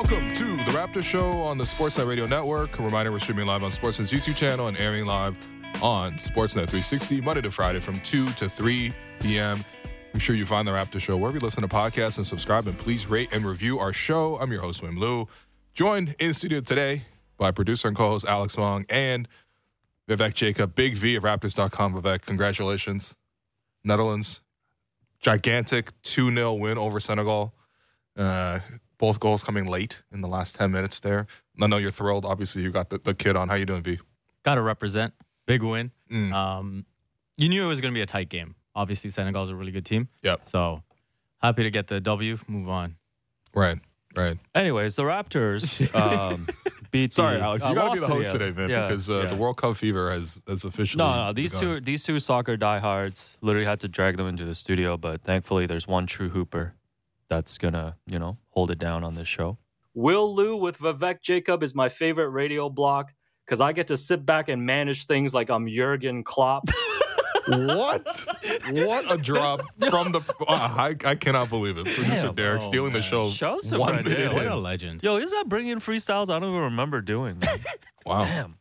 welcome 0.00 0.32
to 0.32 0.56
the 0.56 0.70
Raptor 0.70 1.02
Show 1.02 1.42
on 1.42 1.58
the 1.58 1.64
Sportsnet 1.64 2.06
Radio 2.06 2.24
Network. 2.24 2.78
A 2.78 2.82
reminder, 2.82 3.12
we're 3.12 3.18
streaming 3.18 3.44
live 3.44 3.62
on 3.62 3.70
Sportsnet's 3.70 4.10
YouTube 4.10 4.34
channel 4.34 4.68
and 4.68 4.78
airing 4.78 5.04
live 5.04 5.36
on 5.82 6.14
Sportsnet 6.14 6.70
360 6.70 7.20
Monday 7.20 7.42
to 7.42 7.50
Friday 7.50 7.80
from 7.80 8.00
2 8.00 8.30
to 8.30 8.48
3 8.48 8.94
p.m. 9.20 9.62
Make 10.14 10.22
sure 10.22 10.34
you 10.34 10.46
find 10.46 10.66
the 10.66 10.72
Raptor 10.72 11.02
Show 11.02 11.18
wherever 11.18 11.36
you 11.36 11.44
listen 11.44 11.60
to 11.60 11.68
podcasts 11.68 12.16
and 12.16 12.26
subscribe. 12.26 12.66
And 12.66 12.78
please 12.78 13.08
rate 13.08 13.28
and 13.34 13.44
review 13.44 13.78
our 13.78 13.92
show. 13.92 14.38
I'm 14.38 14.50
your 14.50 14.62
host, 14.62 14.82
Will 14.82 14.90
Lou. 14.92 15.28
Joined 15.74 16.16
in 16.18 16.32
studio 16.32 16.62
today 16.62 17.02
by 17.36 17.50
producer 17.50 17.86
and 17.86 17.94
co-host 17.94 18.24
Alex 18.26 18.56
Wong 18.56 18.86
and 18.88 19.28
Vivek 20.08 20.32
Jacob, 20.32 20.74
Big 20.74 20.94
V 20.94 21.16
of 21.16 21.24
Raptors.com. 21.24 22.00
Vivek, 22.00 22.22
congratulations. 22.22 23.18
Netherlands, 23.84 24.40
gigantic 25.20 25.92
2 26.04 26.34
0 26.34 26.54
win 26.54 26.78
over 26.78 27.00
Senegal. 27.00 27.52
Uh, 28.16 28.60
both 29.00 29.18
goals 29.18 29.42
coming 29.42 29.66
late 29.66 30.02
in 30.12 30.20
the 30.20 30.28
last 30.28 30.56
10 30.56 30.70
minutes 30.70 31.00
there. 31.00 31.26
I 31.60 31.66
know 31.66 31.78
you're 31.78 31.90
thrilled. 31.90 32.26
Obviously, 32.26 32.62
you 32.62 32.70
got 32.70 32.90
the, 32.90 32.98
the 32.98 33.14
kid 33.14 33.34
on. 33.34 33.48
How 33.48 33.54
you 33.54 33.64
doing, 33.64 33.82
V? 33.82 33.98
Got 34.44 34.56
to 34.56 34.62
represent. 34.62 35.14
Big 35.46 35.62
win. 35.62 35.90
Mm. 36.12 36.32
Um, 36.34 36.86
you 37.38 37.48
knew 37.48 37.64
it 37.64 37.68
was 37.68 37.80
going 37.80 37.92
to 37.92 37.96
be 37.96 38.02
a 38.02 38.06
tight 38.06 38.28
game. 38.28 38.54
Obviously, 38.74 39.10
Senegal's 39.10 39.48
a 39.48 39.54
really 39.56 39.72
good 39.72 39.86
team. 39.86 40.08
Yep. 40.22 40.42
So 40.50 40.82
happy 41.38 41.62
to 41.62 41.70
get 41.70 41.86
the 41.88 41.98
W. 41.98 42.38
Move 42.46 42.68
on. 42.68 42.96
Right, 43.54 43.78
right. 44.14 44.38
Anyways, 44.54 44.96
the 44.96 45.02
Raptors 45.02 45.92
um, 46.32 46.46
beat. 46.90 47.14
Sorry, 47.14 47.38
the, 47.38 47.42
Alex. 47.42 47.64
uh, 47.64 47.70
You 47.70 47.74
got 47.74 47.88
to 47.88 47.94
be 47.94 48.00
the 48.00 48.06
host 48.06 48.32
the- 48.32 48.38
today, 48.38 48.58
man, 48.58 48.68
yeah, 48.68 48.86
because 48.86 49.08
uh, 49.08 49.22
yeah. 49.24 49.30
the 49.30 49.36
World 49.36 49.56
Cup 49.56 49.76
fever 49.78 50.10
has, 50.12 50.42
has 50.46 50.64
officially. 50.64 51.02
No, 51.02 51.26
no, 51.26 51.32
these 51.32 51.54
begun. 51.54 51.76
two, 51.76 51.80
these 51.80 52.04
two 52.04 52.20
soccer 52.20 52.58
diehards 52.58 53.38
literally 53.40 53.66
had 53.66 53.80
to 53.80 53.88
drag 53.88 54.18
them 54.18 54.26
into 54.28 54.44
the 54.44 54.54
studio, 54.54 54.98
but 54.98 55.22
thankfully, 55.22 55.64
there's 55.64 55.88
one 55.88 56.06
true 56.06 56.28
hooper 56.28 56.74
that's 57.28 57.58
gonna, 57.58 57.96
you 58.06 58.18
know, 58.18 58.36
hold 58.60 58.70
it 58.70 58.78
down 58.78 59.02
on 59.02 59.14
this 59.14 59.26
show. 59.26 59.56
Will 59.94 60.34
Lou 60.34 60.54
with 60.54 60.76
Vivek 60.78 61.22
Jacob 61.22 61.62
is 61.62 61.74
my 61.74 61.88
favorite 61.88 62.28
radio 62.28 62.68
block 62.68 63.10
because 63.46 63.58
I 63.58 63.72
get 63.72 63.86
to 63.86 63.96
sit 63.96 64.26
back 64.26 64.50
and 64.50 64.66
manage 64.66 65.06
things 65.06 65.32
like 65.32 65.48
I'm 65.48 65.66
Jurgen 65.66 66.22
Klopp. 66.22 66.68
what? 67.48 68.26
What 68.70 69.10
a 69.10 69.16
drop 69.16 69.62
from 69.88 70.12
the. 70.12 70.20
Uh, 70.40 70.44
I, 70.46 70.94
I 71.06 71.14
cannot 71.14 71.48
believe 71.48 71.78
it. 71.78 71.86
Producer 71.86 72.26
Damn, 72.26 72.34
Derek 72.34 72.60
oh, 72.60 72.64
stealing 72.66 72.92
the 72.92 72.98
man. 72.98 73.08
show. 73.08 73.30
Show 73.30 73.58
some 73.60 73.78
one 73.80 73.96
right 73.96 74.04
minute 74.04 74.18
there. 74.18 74.34
What 74.34 74.46
a 74.46 74.56
legend. 74.56 75.02
Yo, 75.02 75.16
is 75.16 75.30
that 75.30 75.48
bringing 75.48 75.78
freestyles? 75.78 76.28
I 76.28 76.38
don't 76.38 76.50
even 76.50 76.60
remember 76.64 77.00
doing 77.00 77.38
that. 77.38 77.60
Wow. 78.06 78.24
Damn. 78.24 78.56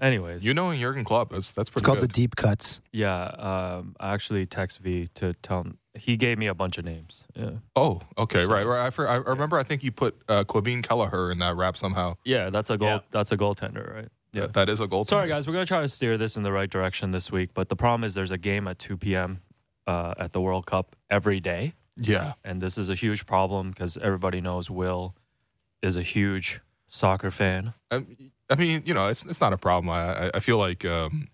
Anyways, 0.00 0.44
You 0.44 0.54
know 0.54 0.70
in 0.70 0.80
Jurgen 0.80 1.04
Klopp. 1.04 1.30
That's 1.30 1.50
that's 1.52 1.70
pretty. 1.70 1.82
It's 1.82 1.86
called 1.86 2.00
good. 2.00 2.10
the 2.10 2.12
deep 2.12 2.36
cuts. 2.36 2.80
yeah, 2.92 3.22
um, 3.24 3.94
I 4.00 4.12
actually 4.12 4.44
text 4.46 4.78
V 4.80 5.06
to 5.14 5.34
tell 5.34 5.60
him. 5.62 5.78
He 5.94 6.16
gave 6.16 6.38
me 6.38 6.46
a 6.46 6.54
bunch 6.54 6.78
of 6.78 6.84
names. 6.84 7.26
Yeah, 7.34 7.50
oh, 7.76 8.00
okay, 8.16 8.44
So- 8.44 8.50
right, 8.52 8.66
right. 8.66 8.86
I, 8.86 8.90
for, 8.90 9.06
I 9.08 9.16
remember. 9.16 9.58
I 9.58 9.62
think 9.62 9.82
you 9.82 9.92
put 9.92 10.16
uh, 10.28 10.44
Caoimhin 10.44 10.82
Kelleher 10.82 11.30
in 11.30 11.38
that 11.40 11.54
rap 11.56 11.76
somehow. 11.76 12.14
yeah, 12.24 12.48
that's 12.50 12.70
a 12.70 12.78
goal. 12.78 12.88
Yeah. 12.88 12.98
That's 13.10 13.30
a 13.32 13.36
goaltender, 13.36 13.94
right? 13.94 14.08
Yeah. 14.32 14.42
That- 14.42 14.54
that 14.54 14.68
is 14.70 14.80
a 14.80 14.86
goal. 14.88 15.04
Sorry, 15.04 15.28
guys. 15.28 15.46
We're 15.46 15.52
gonna 15.52 15.66
try 15.66 15.82
to 15.82 15.88
steer 15.88 16.16
this 16.16 16.36
in 16.36 16.42
the 16.44 16.52
right 16.52 16.70
direction 16.70 17.10
this 17.10 17.30
week, 17.30 17.50
but 17.52 17.68
the 17.68 17.76
problem 17.76 18.04
is 18.04 18.14
there's 18.14 18.30
a 18.30 18.38
game 18.38 18.66
at 18.68 18.78
2 18.78 18.96
p.m. 18.96 19.42
Uh, 19.86 20.14
at 20.16 20.32
the 20.32 20.40
World 20.40 20.64
Cup 20.64 20.94
every 21.10 21.40
day, 21.40 21.74
Yeah, 21.96 22.34
and 22.44 22.62
this 22.62 22.78
is 22.78 22.88
a 22.88 22.94
huge 22.94 23.26
problem 23.26 23.70
because 23.70 23.96
everybody 23.98 24.40
knows 24.40 24.70
Will 24.70 25.14
is 25.82 25.96
a 25.96 26.02
huge 26.02 26.60
soccer 26.86 27.30
fan. 27.32 27.74
I, 27.90 28.06
I 28.48 28.54
mean, 28.54 28.82
you 28.86 28.94
know, 28.94 29.08
it's 29.08 29.26
it's 29.26 29.40
not 29.40 29.52
a 29.52 29.58
problem. 29.58 29.90
I 29.90 30.28
I, 30.28 30.30
I 30.34 30.40
feel 30.40 30.56
like. 30.58 30.84
Um, 30.84 31.28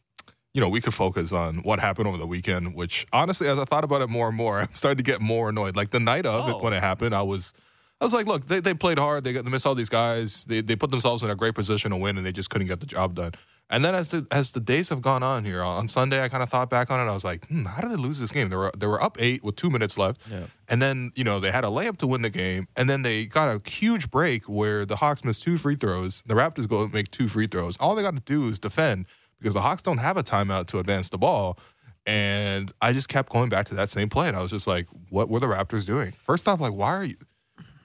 you 0.59 0.61
know, 0.65 0.69
we 0.69 0.81
could 0.81 0.93
focus 0.95 1.33
on 1.33 1.59
what 1.59 1.79
happened 1.79 2.09
over 2.09 2.17
the 2.19 2.27
weekend, 2.27 2.75
which 2.75 3.07
honestly, 3.13 3.47
as 3.47 3.61
I 3.61 3.65
thought 3.65 3.85
about 3.85 4.03
it 4.03 4.09
more 4.11 4.27
and 4.27 4.37
more, 4.37 4.59
I'm 4.63 4.75
starting 4.75 4.97
to 4.97 5.05
get 5.05 5.21
more 5.21 5.51
annoyed. 5.51 5.77
Like 5.77 5.91
the 5.91 6.01
night 6.01 6.27
of 6.27 6.49
Oh. 6.49 6.59
it 6.59 6.65
when 6.65 6.73
it 6.73 6.81
happened, 6.83 7.15
I 7.15 7.23
was 7.23 7.53
I 8.01 8.05
was 8.05 8.13
like, 8.13 8.27
look, 8.27 8.47
they, 8.49 8.59
they 8.59 8.75
played 8.75 8.99
hard. 8.99 9.23
They 9.23 9.33
got 9.33 9.45
they 9.45 9.51
missed 9.53 9.67
all 9.67 9.77
these 9.77 9.89
guys. 9.89 10.45
They 10.47 10.61
they 10.61 10.75
put 10.75 10.91
themselves 10.91 11.23
in 11.23 11.31
a 11.31 11.37
great 11.37 11.55
position 11.55 11.93
to 11.93 11.97
win, 11.97 12.17
and 12.17 12.27
they 12.27 12.33
just 12.33 12.51
couldn't 12.51 12.67
get 12.67 12.81
the 12.81 12.87
job 12.87 13.15
done. 13.15 13.33
And 13.71 13.85
then 13.85 13.95
as 13.95 14.09
the 14.09 14.27
as 14.33 14.51
the 14.51 14.59
days 14.61 14.89
have 14.89 15.01
gone 15.01 15.23
on 15.23 15.45
here 15.45 15.63
on 15.63 15.87
Sunday, 15.87 16.25
I 16.25 16.29
kind 16.29 16.43
of 16.43 16.49
thought 16.49 16.71
back 16.71 16.91
on 16.91 16.99
it. 16.99 17.09
I 17.09 17.15
was 17.15 17.23
like, 17.25 17.47
hmm, 17.49 17.67
how 17.67 17.83
did 17.83 17.93
they 17.93 17.97
lose 17.97 18.19
this 18.19 18.33
game? 18.33 18.49
They 18.49 18.57
were 18.57 18.73
they 18.77 18.87
were 18.89 19.01
up 19.01 19.17
eight 19.21 19.45
with 19.45 19.55
two 19.55 19.71
minutes 19.71 19.97
left, 19.97 20.21
Yeah. 20.29 20.47
and 20.69 20.83
then 20.83 21.13
you 21.15 21.23
know 21.23 21.39
they 21.39 21.53
had 21.53 21.65
a 21.65 21.69
layup 21.69 21.99
to 21.99 22.07
win 22.09 22.23
the 22.23 22.31
game, 22.31 22.67
and 22.77 22.89
then 22.91 23.03
they 23.03 23.27
got 23.27 23.49
a 23.49 23.61
huge 23.71 24.11
break 24.11 24.45
where 24.49 24.85
the 24.87 24.97
Hawks 24.97 25.23
missed 25.25 25.43
two 25.43 25.57
free 25.59 25.77
throws. 25.77 26.23
The 26.27 26.35
Raptors 26.35 26.67
go 26.69 26.89
make 26.89 27.11
two 27.13 27.29
free 27.29 27.47
throws. 27.47 27.77
All 27.79 27.95
they 27.95 28.03
got 28.03 28.15
to 28.17 28.23
do 28.23 28.49
is 28.49 28.59
defend 28.59 29.05
because 29.39 29.55
the 29.55 29.61
Hawks 29.61 29.83
don't 29.83 29.99
have 29.99 30.17
a 30.17 30.23
timeout 30.23 30.67
to 30.69 30.79
advance 30.79 31.09
the 31.09 31.19
ball. 31.19 31.59
And 32.07 32.73
I 32.81 32.93
just 32.93 33.09
kept 33.09 33.31
going 33.31 33.51
back 33.51 33.67
to 33.67 33.75
that 33.75 33.91
same 33.91 34.09
play, 34.09 34.29
and 34.29 34.37
I 34.37 34.41
was 34.41 34.51
just 34.51 34.67
like, 34.67 34.87
what 35.11 35.29
were 35.29 35.41
the 35.41 35.47
Raptors 35.47 35.85
doing? 35.85 36.13
First 36.23 36.49
off, 36.49 36.61
like, 36.61 36.73
why 36.73 36.95
are 36.95 37.05
you? 37.05 37.17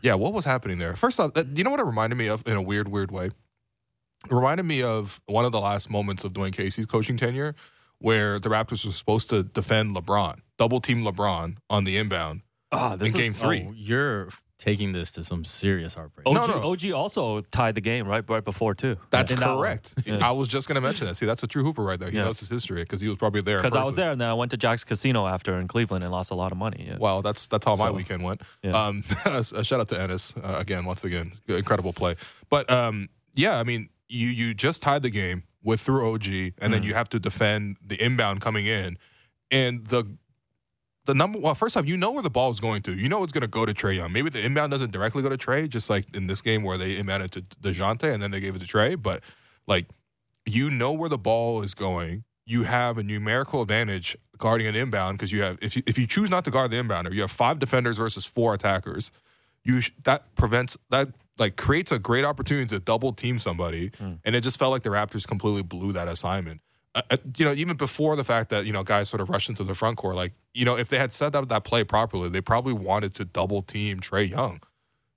Yeah, 0.02 0.16
what 0.16 0.34
was 0.34 0.46
happening 0.46 0.78
there? 0.78 0.96
First 0.96 1.20
off, 1.20 1.34
that, 1.34 1.58
you 1.58 1.64
know 1.64 1.72
what 1.72 1.80
it 1.80 1.86
reminded 1.86 2.16
me 2.16 2.28
of 2.28 2.48
in 2.48 2.56
a 2.56 2.62
weird, 2.62 2.88
weird 2.88 3.12
way? 3.12 3.26
It 3.28 4.32
reminded 4.32 4.64
me 4.64 4.82
of 4.82 5.22
one 5.26 5.44
of 5.44 5.52
the 5.52 5.60
last 5.60 5.90
moments 5.90 6.24
of 6.24 6.32
Dwayne 6.32 6.54
Casey's 6.54 6.86
coaching 6.86 7.18
tenure 7.18 7.56
where 8.00 8.40
the 8.40 8.50
Raptors 8.50 8.86
were 8.86 8.92
supposed 8.92 9.30
to 9.30 9.44
defend 9.44 9.96
LeBron, 9.96 10.40
double 10.58 10.80
team 10.80 11.04
LeBron 11.04 11.58
on 11.70 11.84
the 11.84 11.98
inbound 11.98 12.42
ah, 12.74 12.96
this 12.96 13.14
in 13.14 13.20
is 13.20 13.24
game 13.24 13.34
three. 13.34 13.66
Oh, 13.68 13.74
you're 13.76 14.30
taking 14.64 14.94
this 14.94 15.12
to 15.12 15.24
some 15.26 15.44
serious 15.44 15.94
heartbreak. 15.94 16.26
OG, 16.26 16.34
No, 16.36 16.46
no. 16.48 16.72
OG 16.72 16.92
also 16.94 17.42
tied 17.52 17.76
the 17.76 17.82
game 17.82 18.08
right 18.08 18.24
right 18.30 18.46
before 18.46 18.74
too. 18.74 18.96
That's 19.10 19.32
In 19.34 19.40
that 19.40 19.48
one. 19.50 19.58
correct. 19.58 19.94
Yeah. 20.06 20.26
I 20.28 20.32
was 20.32 20.48
just 20.48 20.68
going 20.70 20.76
to 20.76 20.82
mention 20.82 21.06
that. 21.08 21.16
See, 21.16 21.26
that's 21.26 21.44
a 21.44 21.48
true 21.48 21.64
hooper 21.64 21.84
right 21.84 22.00
there. 22.00 22.10
He 22.10 22.18
Yeah. 22.18 22.24
knows 22.26 22.40
his 22.40 22.50
history 22.50 22.82
because 22.84 23.02
he 23.02 23.10
was 23.10 23.18
probably 23.18 23.42
there. 23.42 23.58
Because 23.58 23.76
I 23.76 23.80
was 23.80 23.88
personally. 23.90 23.96
there, 24.04 24.12
and 24.12 24.22
then 24.22 24.30
I 24.30 24.34
went 24.34 24.52
to 24.52 24.58
Jack's 24.58 24.84
Casino 24.86 25.28
after 25.28 25.60
in 25.60 25.68
Cleveland 25.68 26.04
and 26.04 26.12
lost 26.14 26.32
a 26.32 26.36
lot 26.36 26.52
of 26.54 26.58
money. 26.58 26.86
Yeah. 26.88 26.98
Well, 27.00 27.22
that's 27.22 27.48
that's 27.48 27.66
how 27.66 27.76
my 27.76 27.88
So, 27.88 27.94
weekend 27.94 28.24
went. 28.24 28.42
yeah. 28.64 28.72
Um, 28.88 29.04
a 29.26 29.44
shout 29.64 29.82
out 29.82 29.90
to 29.90 30.00
Ennis 30.02 30.34
uh, 30.38 30.56
again, 30.60 30.86
once 30.86 31.04
again, 31.04 31.34
incredible 31.48 31.92
play. 31.94 32.16
But 32.50 32.70
um, 32.72 33.10
yeah, 33.36 33.60
I 33.60 33.64
mean, 33.64 33.90
you 34.08 34.30
you 34.30 34.54
just 34.54 34.82
tied 34.82 35.02
the 35.02 35.10
game 35.10 35.44
with 35.62 35.82
through 35.82 36.10
OG, 36.14 36.26
and 36.62 36.74
then 36.74 36.82
Mm. 36.84 36.86
you 36.86 36.94
have 36.94 37.10
to 37.10 37.20
defend 37.20 37.78
the 37.86 37.96
inbound 38.02 38.40
coming 38.42 38.66
in, 38.66 38.98
and 39.52 39.86
the 39.88 40.06
the 41.06 41.14
number. 41.14 41.40
Well, 41.40 41.56
first 41.56 41.76
off, 41.76 41.88
you 41.88 41.98
know 41.98 42.12
where 42.12 42.24
the 42.24 42.30
ball 42.30 42.52
is 42.52 42.60
going 42.60 42.82
to. 42.84 42.94
You 42.94 43.10
know 43.10 43.24
it's 43.24 43.34
going 43.34 43.42
to 43.42 43.48
go 43.48 43.66
to 43.66 43.74
Trae 43.74 43.96
Young. 43.96 44.12
Maybe 44.12 44.30
the 44.30 44.44
inbound 44.44 44.72
doesn't 44.72 44.92
directly 44.92 45.22
go 45.22 45.30
to 45.30 45.38
Trae, 45.38 45.70
just 45.70 45.90
like 45.90 46.06
in 46.16 46.28
this 46.28 46.42
game 46.42 46.64
where 46.64 46.78
they 46.78 46.96
inbounded 46.96 47.32
to 47.32 47.42
Dejounte 47.42 48.12
and 48.12 48.22
then 48.22 48.32
they 48.32 48.40
gave 48.40 48.56
it 48.56 48.60
to 48.60 48.66
Trae. 48.66 49.02
But 49.02 49.22
like, 49.68 49.88
you 50.46 50.70
know 50.70 50.92
where 50.92 51.10
the 51.10 51.18
ball 51.18 51.62
is 51.62 51.74
going. 51.74 52.24
You 52.46 52.64
have 52.64 52.98
a 52.98 53.04
numerical 53.04 53.62
advantage 53.62 54.18
guarding 54.38 54.68
an 54.68 54.76
inbound 54.76 55.18
because 55.18 55.32
you 55.32 55.42
have 55.42 55.58
if 55.62 55.76
you, 55.78 55.84
if 55.86 55.98
you 55.98 56.06
choose 56.06 56.30
not 56.30 56.44
to 56.46 56.52
guard 56.52 56.72
the 56.72 56.78
inbounder, 56.78 57.14
you 57.14 57.22
have 57.22 57.32
five 57.32 57.60
defenders 57.60 57.98
versus 57.98 58.26
four 58.26 58.54
attackers. 58.54 59.12
You 59.64 59.82
sh- 59.82 59.92
that 60.04 60.36
prevents 60.36 60.78
that 60.90 61.10
like 61.38 61.56
creates 61.56 61.92
a 61.92 62.00
great 62.00 62.26
opportunity 62.26 62.68
to 62.68 62.80
double 62.80 63.14
team 63.14 63.40
somebody, 63.40 63.92
mm. 63.92 64.20
and 64.24 64.36
it 64.36 64.42
just 64.42 64.60
felt 64.60 64.72
like 64.72 64.84
the 64.84 64.90
Raptors 64.90 65.26
completely 65.26 65.64
blew 65.64 65.94
that 65.94 66.08
assignment. 66.08 66.62
Uh, 66.96 67.02
uh, 67.10 67.18
you 67.38 67.44
know, 67.44 67.54
even 67.54 67.76
before 67.76 68.16
the 68.16 68.24
fact 68.24 68.50
that 68.50 68.66
you 68.66 68.74
know 68.74 68.84
guys 68.84 69.10
sort 69.10 69.22
of 69.22 69.30
rushed 69.30 69.50
into 69.50 69.64
the 69.64 69.74
front 69.74 69.98
court, 69.98 70.16
like 70.16 70.34
you 70.54 70.66
know, 70.66 70.78
if 70.78 70.90
they 70.90 71.00
had 71.00 71.12
set 71.12 71.36
up 71.36 71.50
that 71.50 71.64
play 71.64 71.84
properly, 71.84 72.30
they 72.30 72.42
probably 72.42 72.74
wanted 72.74 73.16
to 73.16 73.26
double 73.26 73.62
team 73.62 74.00
Trae 74.00 74.30
Young 74.30 74.62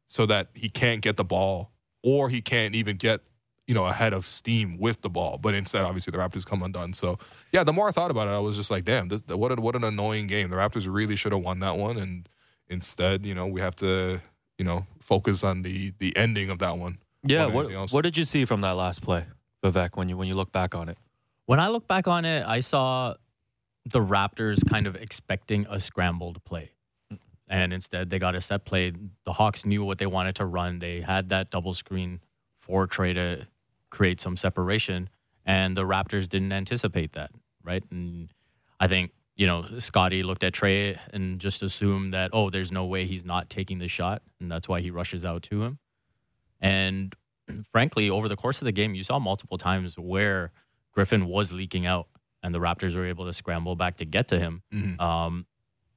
so 0.07 0.25
that 0.27 0.49
he 0.55 0.69
can't 0.69 1.03
get 1.03 1.17
the 1.17 1.25
ball 1.25 1.73
or 2.03 2.29
he 2.29 2.41
can't 2.41 2.75
even 2.75 2.97
get 2.97 3.21
you 3.67 3.75
know 3.75 3.87
ahead 3.87 4.13
of 4.13 4.27
steam 4.27 4.79
with 4.79 5.03
the 5.03 5.11
ball. 5.11 5.39
But 5.39 5.55
instead, 5.55 5.85
obviously, 5.85 6.13
the 6.13 6.19
Raptors 6.19 6.47
come 6.47 6.63
undone. 6.63 6.93
So 6.95 7.19
yeah, 7.53 7.65
the 7.65 7.73
more 7.73 7.89
I 7.89 7.91
thought 7.91 8.11
about 8.11 8.29
it, 8.29 8.31
I 8.31 8.39
was 8.39 8.57
just 8.57 8.71
like, 8.71 8.85
damn, 8.85 9.09
this, 9.09 9.23
what 9.29 9.53
a, 9.53 9.61
what 9.61 9.77
an 9.77 9.85
annoying 9.85 10.29
game. 10.29 10.49
The 10.49 10.57
Raptors 10.57 10.87
really 10.91 11.17
should 11.17 11.33
have 11.33 11.43
won 11.43 11.61
that 11.61 11.77
one, 11.77 11.99
and 11.99 12.29
instead, 12.69 13.27
you 13.27 13.35
know, 13.35 13.47
we 13.47 13.61
have 13.61 13.75
to 13.77 14.21
you 14.59 14.65
know 14.65 14.87
focus 15.01 15.45
on 15.45 15.63
the 15.63 15.93
the 15.99 16.17
ending 16.17 16.51
of 16.51 16.59
that 16.61 16.79
one. 16.79 16.99
yeah. 17.23 17.47
What. 17.47 17.93
What 17.93 18.03
did 18.03 18.17
you 18.17 18.25
see 18.25 18.45
from 18.45 18.61
that 18.63 18.77
last 18.77 19.03
play, 19.03 19.25
Vivek? 19.63 19.97
When 19.97 20.09
you 20.09 20.17
when 20.17 20.29
you 20.29 20.35
look 20.35 20.53
back 20.53 20.75
on 20.75 20.89
it, 20.89 20.97
When 21.47 21.61
I 21.61 21.69
look 21.69 21.87
back 21.87 22.09
on 22.09 22.25
it, 22.25 22.45
I 22.45 22.61
saw 22.61 23.15
the 23.85 24.01
Raptors 24.01 24.69
kind 24.69 24.87
of 24.87 24.97
expecting 24.97 25.67
a 25.71 25.79
scrambled 25.79 26.43
play. 26.45 26.73
And 27.49 27.73
instead, 27.73 28.11
they 28.11 28.19
got 28.19 28.35
a 28.35 28.41
set 28.41 28.65
play. 28.65 28.93
The 29.25 29.33
Hawks 29.33 29.65
knew 29.65 29.85
what 29.85 29.99
they 29.99 30.07
wanted 30.07 30.35
to 30.37 30.45
run. 30.45 30.81
They 30.81 31.01
had 31.01 31.29
that 31.29 31.51
double 31.51 31.75
screen 31.75 32.21
for 32.59 32.89
Trae 32.89 33.15
to 33.15 33.47
create 33.91 34.21
some 34.21 34.37
separation. 34.37 35.09
And 35.45 35.77
the 35.77 35.85
Raptors 35.85 36.29
didn't 36.29 36.53
anticipate 36.53 37.13
that, 37.13 37.31
right? 37.63 37.85
And 37.93 38.31
I 38.81 38.89
think, 38.89 39.13
you 39.37 39.47
know, 39.47 39.65
Scottie 39.79 40.25
looked 40.25 40.43
at 40.43 40.53
Trae 40.53 40.99
and 41.13 41.39
just 41.39 41.63
assumed 41.63 42.13
that, 42.15 42.31
oh, 42.33 42.51
there's 42.51 42.73
no 42.73 42.85
way 42.87 43.07
he's 43.07 43.25
not 43.25 43.49
taking 43.49 43.79
the 43.79 43.87
shot. 43.87 44.23
And 44.41 44.51
that's 44.51 44.69
why 44.69 44.81
he 44.81 44.91
rushes 44.91 45.25
out 45.25 45.45
to 45.45 45.63
him. 45.63 45.79
And 46.61 47.15
frankly, 47.71 48.11
over 48.11 48.29
the 48.29 48.37
course 48.37 48.61
of 48.61 48.65
the 48.65 48.73
game, 48.73 48.97
you 48.97 49.05
saw 49.05 49.21
multiple 49.21 49.59
times 49.59 49.97
where 49.97 50.51
Griffin 50.97 51.27
was 51.27 51.53
leaking 51.53 51.85
out, 51.85 52.09
and 52.43 52.55
the 52.55 52.59
Raptors 52.59 52.95
were 52.97 53.05
able 53.07 53.27
to 53.27 53.33
scramble 53.35 53.77
back 53.77 53.99
to 53.99 54.07
get 54.07 54.29
to 54.29 54.39
him. 54.39 54.63
Mhm. 54.73 54.99
Um, 54.99 55.47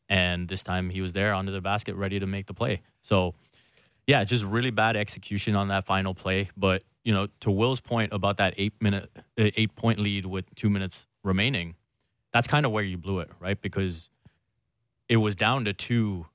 and 0.09 0.47
this 0.49 0.61
time 0.61 0.89
he 0.89 0.99
was 0.99 1.13
there 1.13 1.33
under 1.33 1.53
the 1.53 1.61
basket, 1.61 1.95
ready 1.95 2.19
to 2.19 2.27
make 2.27 2.47
the 2.47 2.53
play. 2.53 2.81
So, 3.01 3.33
yeah, 4.07 4.23
just 4.25 4.43
really 4.43 4.71
bad 4.71 4.97
execution 4.97 5.55
on 5.55 5.69
that 5.69 5.85
final 5.85 6.13
play. 6.13 6.49
But 6.57 6.83
you 7.05 7.13
know, 7.13 7.27
to 7.39 7.49
Will's 7.49 7.79
point 7.79 8.11
about 8.11 8.37
that 8.37 8.53
eight 8.57 8.73
minute, 8.81 9.09
uh, 9.15 9.21
eight 9.55 9.73
point 9.75 9.99
lead 9.99 10.25
with 10.25 10.53
two 10.55 10.69
minutes 10.69 11.07
remaining, 11.23 11.75
that's 12.33 12.45
kind 12.47 12.65
of 12.65 12.73
where 12.73 12.83
you 12.83 12.97
blew 12.97 13.19
it, 13.19 13.31
right? 13.39 13.59
Because 13.59 14.09
it 15.07 15.17
was 15.17 15.35
down 15.35 15.63
to 15.65 15.73
two 15.73 16.25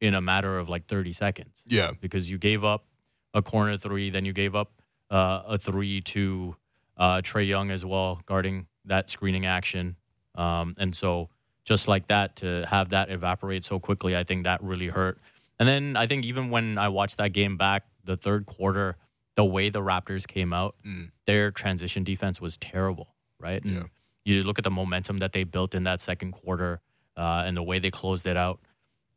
in 0.00 0.12
a 0.14 0.20
matter 0.20 0.58
of 0.58 0.68
like 0.68 0.86
thirty 0.86 1.12
seconds 1.12 1.62
Yeah, 1.66 1.92
because 1.98 2.30
you 2.30 2.36
gave 2.36 2.64
up 2.64 2.84
a 3.32 3.40
corner 3.40 3.78
three. 3.78 4.10
Then 4.10 4.24
you 4.26 4.32
gave 4.34 4.54
up 4.54 4.72
uh, 5.10 5.42
a 5.46 5.58
three 5.58 6.00
to 6.02 6.54
uh, 7.00 7.20
Trae 7.22 7.48
Young 7.48 7.72
as 7.72 7.84
well, 7.84 8.20
guarding 8.26 8.66
that 8.84 9.10
screening 9.10 9.46
action. 9.46 9.96
Um, 10.36 10.76
and 10.78 10.94
so, 10.94 11.28
just 11.64 11.88
like 11.88 12.06
that, 12.08 12.36
to 12.36 12.64
have 12.68 12.90
that 12.90 13.10
evaporate 13.10 13.64
so 13.64 13.78
quickly, 13.80 14.16
I 14.16 14.22
think 14.24 14.44
that 14.44 14.62
really 14.62 14.88
hurt. 14.88 15.18
And 15.58 15.68
then 15.68 15.96
I 15.96 16.06
think 16.06 16.24
even 16.24 16.50
when 16.50 16.78
I 16.78 16.88
watched 16.88 17.16
that 17.18 17.32
game 17.32 17.56
back, 17.56 17.84
the 18.04 18.16
third 18.16 18.46
quarter, 18.46 18.96
the 19.34 19.44
way 19.44 19.68
the 19.70 19.80
Raptors 19.80 20.26
came 20.26 20.52
out, 20.52 20.76
Mm. 20.86 21.10
their 21.26 21.50
transition 21.50 22.04
defense 22.04 22.40
was 22.40 22.56
terrible, 22.56 23.14
right? 23.38 23.62
And 23.64 23.74
Yeah. 23.76 23.82
you 24.24 24.42
look 24.44 24.58
at 24.58 24.64
the 24.64 24.70
momentum 24.70 25.18
that 25.18 25.32
they 25.32 25.44
built 25.44 25.74
in 25.74 25.82
that 25.84 26.00
second 26.00 26.32
quarter 26.32 26.80
uh, 27.16 27.42
and 27.46 27.56
the 27.56 27.62
way 27.62 27.78
they 27.78 27.90
closed 27.90 28.26
it 28.26 28.36
out. 28.36 28.60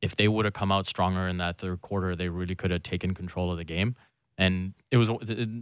If 0.01 0.15
they 0.17 0.27
would 0.27 0.43
have 0.45 0.53
come 0.53 0.71
out 0.71 0.85
stronger 0.85 1.27
in 1.27 1.37
that 1.37 1.57
third 1.57 1.81
quarter, 1.81 2.15
they 2.15 2.27
really 2.29 2.55
could 2.55 2.71
have 2.71 2.83
taken 2.83 3.13
control 3.13 3.51
of 3.51 3.57
the 3.57 3.63
game. 3.63 3.95
And 4.37 4.73
it 4.91 4.97
was 4.97 5.09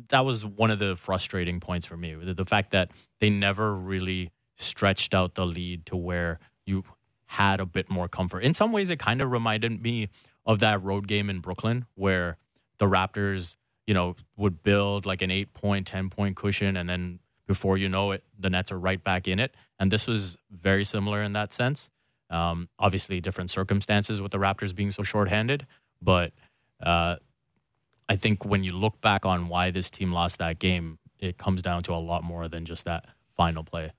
that 0.09 0.25
was 0.25 0.45
one 0.45 0.71
of 0.71 0.79
the 0.79 0.95
frustrating 0.95 1.59
points 1.59 1.85
for 1.85 1.97
me. 1.97 2.15
The, 2.15 2.33
the 2.33 2.45
fact 2.45 2.71
that 2.71 2.91
they 3.19 3.29
never 3.29 3.75
really 3.75 4.31
stretched 4.55 5.13
out 5.13 5.35
the 5.35 5.45
lead 5.45 5.85
to 5.87 5.97
where 5.97 6.39
you 6.65 6.83
had 7.25 7.59
a 7.59 7.65
bit 7.65 7.89
more 7.89 8.07
comfort. 8.07 8.41
In 8.41 8.53
some 8.53 8.71
ways, 8.71 8.89
it 8.89 8.99
kind 8.99 9.21
of 9.21 9.31
reminded 9.31 9.81
me 9.81 10.09
of 10.45 10.59
that 10.59 10.83
road 10.83 11.07
game 11.07 11.29
in 11.29 11.39
Brooklyn 11.39 11.85
where 11.95 12.37
the 12.77 12.85
Raptors, 12.85 13.55
you 13.87 13.93
know, 13.93 14.15
would 14.37 14.63
build 14.63 15.05
like 15.05 15.21
an 15.21 15.31
eight 15.31 15.53
point, 15.53 15.87
10 15.87 16.09
point 16.09 16.35
cushion. 16.35 16.75
And 16.75 16.89
then 16.89 17.19
before 17.47 17.77
you 17.77 17.89
know 17.89 18.11
it, 18.11 18.23
the 18.39 18.49
Nets 18.49 18.71
are 18.71 18.79
right 18.79 19.01
back 19.03 19.27
in 19.27 19.39
it. 19.39 19.53
And 19.79 19.91
this 19.91 20.07
was 20.07 20.37
very 20.51 20.83
similar 20.83 21.21
in 21.21 21.33
that 21.33 21.53
sense. 21.53 21.89
Um, 22.29 22.69
obviously, 22.79 23.19
different 23.19 23.49
circumstances 23.49 24.21
with 24.21 24.31
the 24.31 24.37
Raptors 24.37 24.73
being 24.73 24.91
so 24.91 25.03
shorthanded. 25.03 25.67
But 26.01 26.33
uh, 26.81 27.17
I 28.11 28.15
think 28.17 28.43
when 28.45 28.63
you 28.63 28.73
look 28.73 28.99
back 29.01 29.25
on 29.25 29.47
why 29.47 29.71
this 29.71 29.89
team 29.89 30.11
lost 30.11 30.37
that 30.39 30.59
game, 30.59 30.99
it 31.19 31.37
comes 31.37 31.61
down 31.61 31.83
to 31.83 31.93
a 31.93 32.01
lot 32.11 32.23
more 32.23 32.47
than 32.47 32.65
just 32.65 32.83
that 32.85 33.05
final 33.37 33.63
play. 33.63 33.91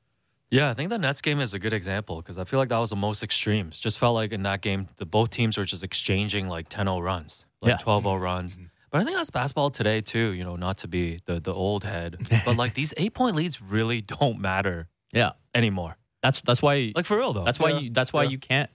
Yeah, 0.50 0.68
I 0.70 0.74
think 0.74 0.90
the 0.90 0.98
Nets 0.98 1.22
game 1.22 1.40
is 1.40 1.54
a 1.54 1.58
good 1.58 1.72
example 1.72 2.16
because 2.20 2.36
I 2.36 2.44
feel 2.44 2.58
like 2.60 2.68
that 2.68 2.78
was 2.78 2.90
the 2.90 2.96
most 2.96 3.22
extreme. 3.22 3.68
It 3.68 3.80
just 3.80 3.98
felt 3.98 4.14
like 4.14 4.32
in 4.32 4.42
that 4.42 4.60
game, 4.60 4.86
the 4.98 5.06
both 5.06 5.30
teams 5.30 5.56
were 5.56 5.64
just 5.64 5.82
exchanging 5.82 6.46
like 6.48 6.68
10-0 6.68 7.02
runs, 7.02 7.46
like 7.62 7.70
Yeah. 7.70 7.78
12-0 7.78 8.02
mm-hmm. 8.02 8.22
runs. 8.22 8.58
But 8.90 9.00
I 9.00 9.04
think 9.04 9.16
that's 9.16 9.30
basketball 9.30 9.70
today 9.70 10.02
too. 10.02 10.32
You 10.32 10.44
know, 10.44 10.56
not 10.56 10.76
to 10.78 10.88
be 10.88 11.18
the 11.24 11.40
the 11.40 11.54
old 11.54 11.82
head, 11.84 12.10
but 12.44 12.56
like 12.58 12.74
these 12.74 12.92
eight 12.98 13.14
point 13.14 13.34
leads 13.34 13.62
really 13.62 14.02
don't 14.18 14.38
matter 14.38 14.88
Yeah, 15.14 15.30
anymore. 15.54 15.96
that's 16.22 16.42
that's 16.42 16.60
why 16.60 16.92
Like 16.94 17.06
for 17.06 17.16
real 17.16 17.32
though. 17.32 17.44
that's 17.44 17.58
why 17.58 17.70
Yeah, 17.70 17.78
you 17.78 17.90
that's 17.90 18.12
why 18.12 18.24
yeah. 18.24 18.30
you 18.34 18.38
can't 18.38 18.68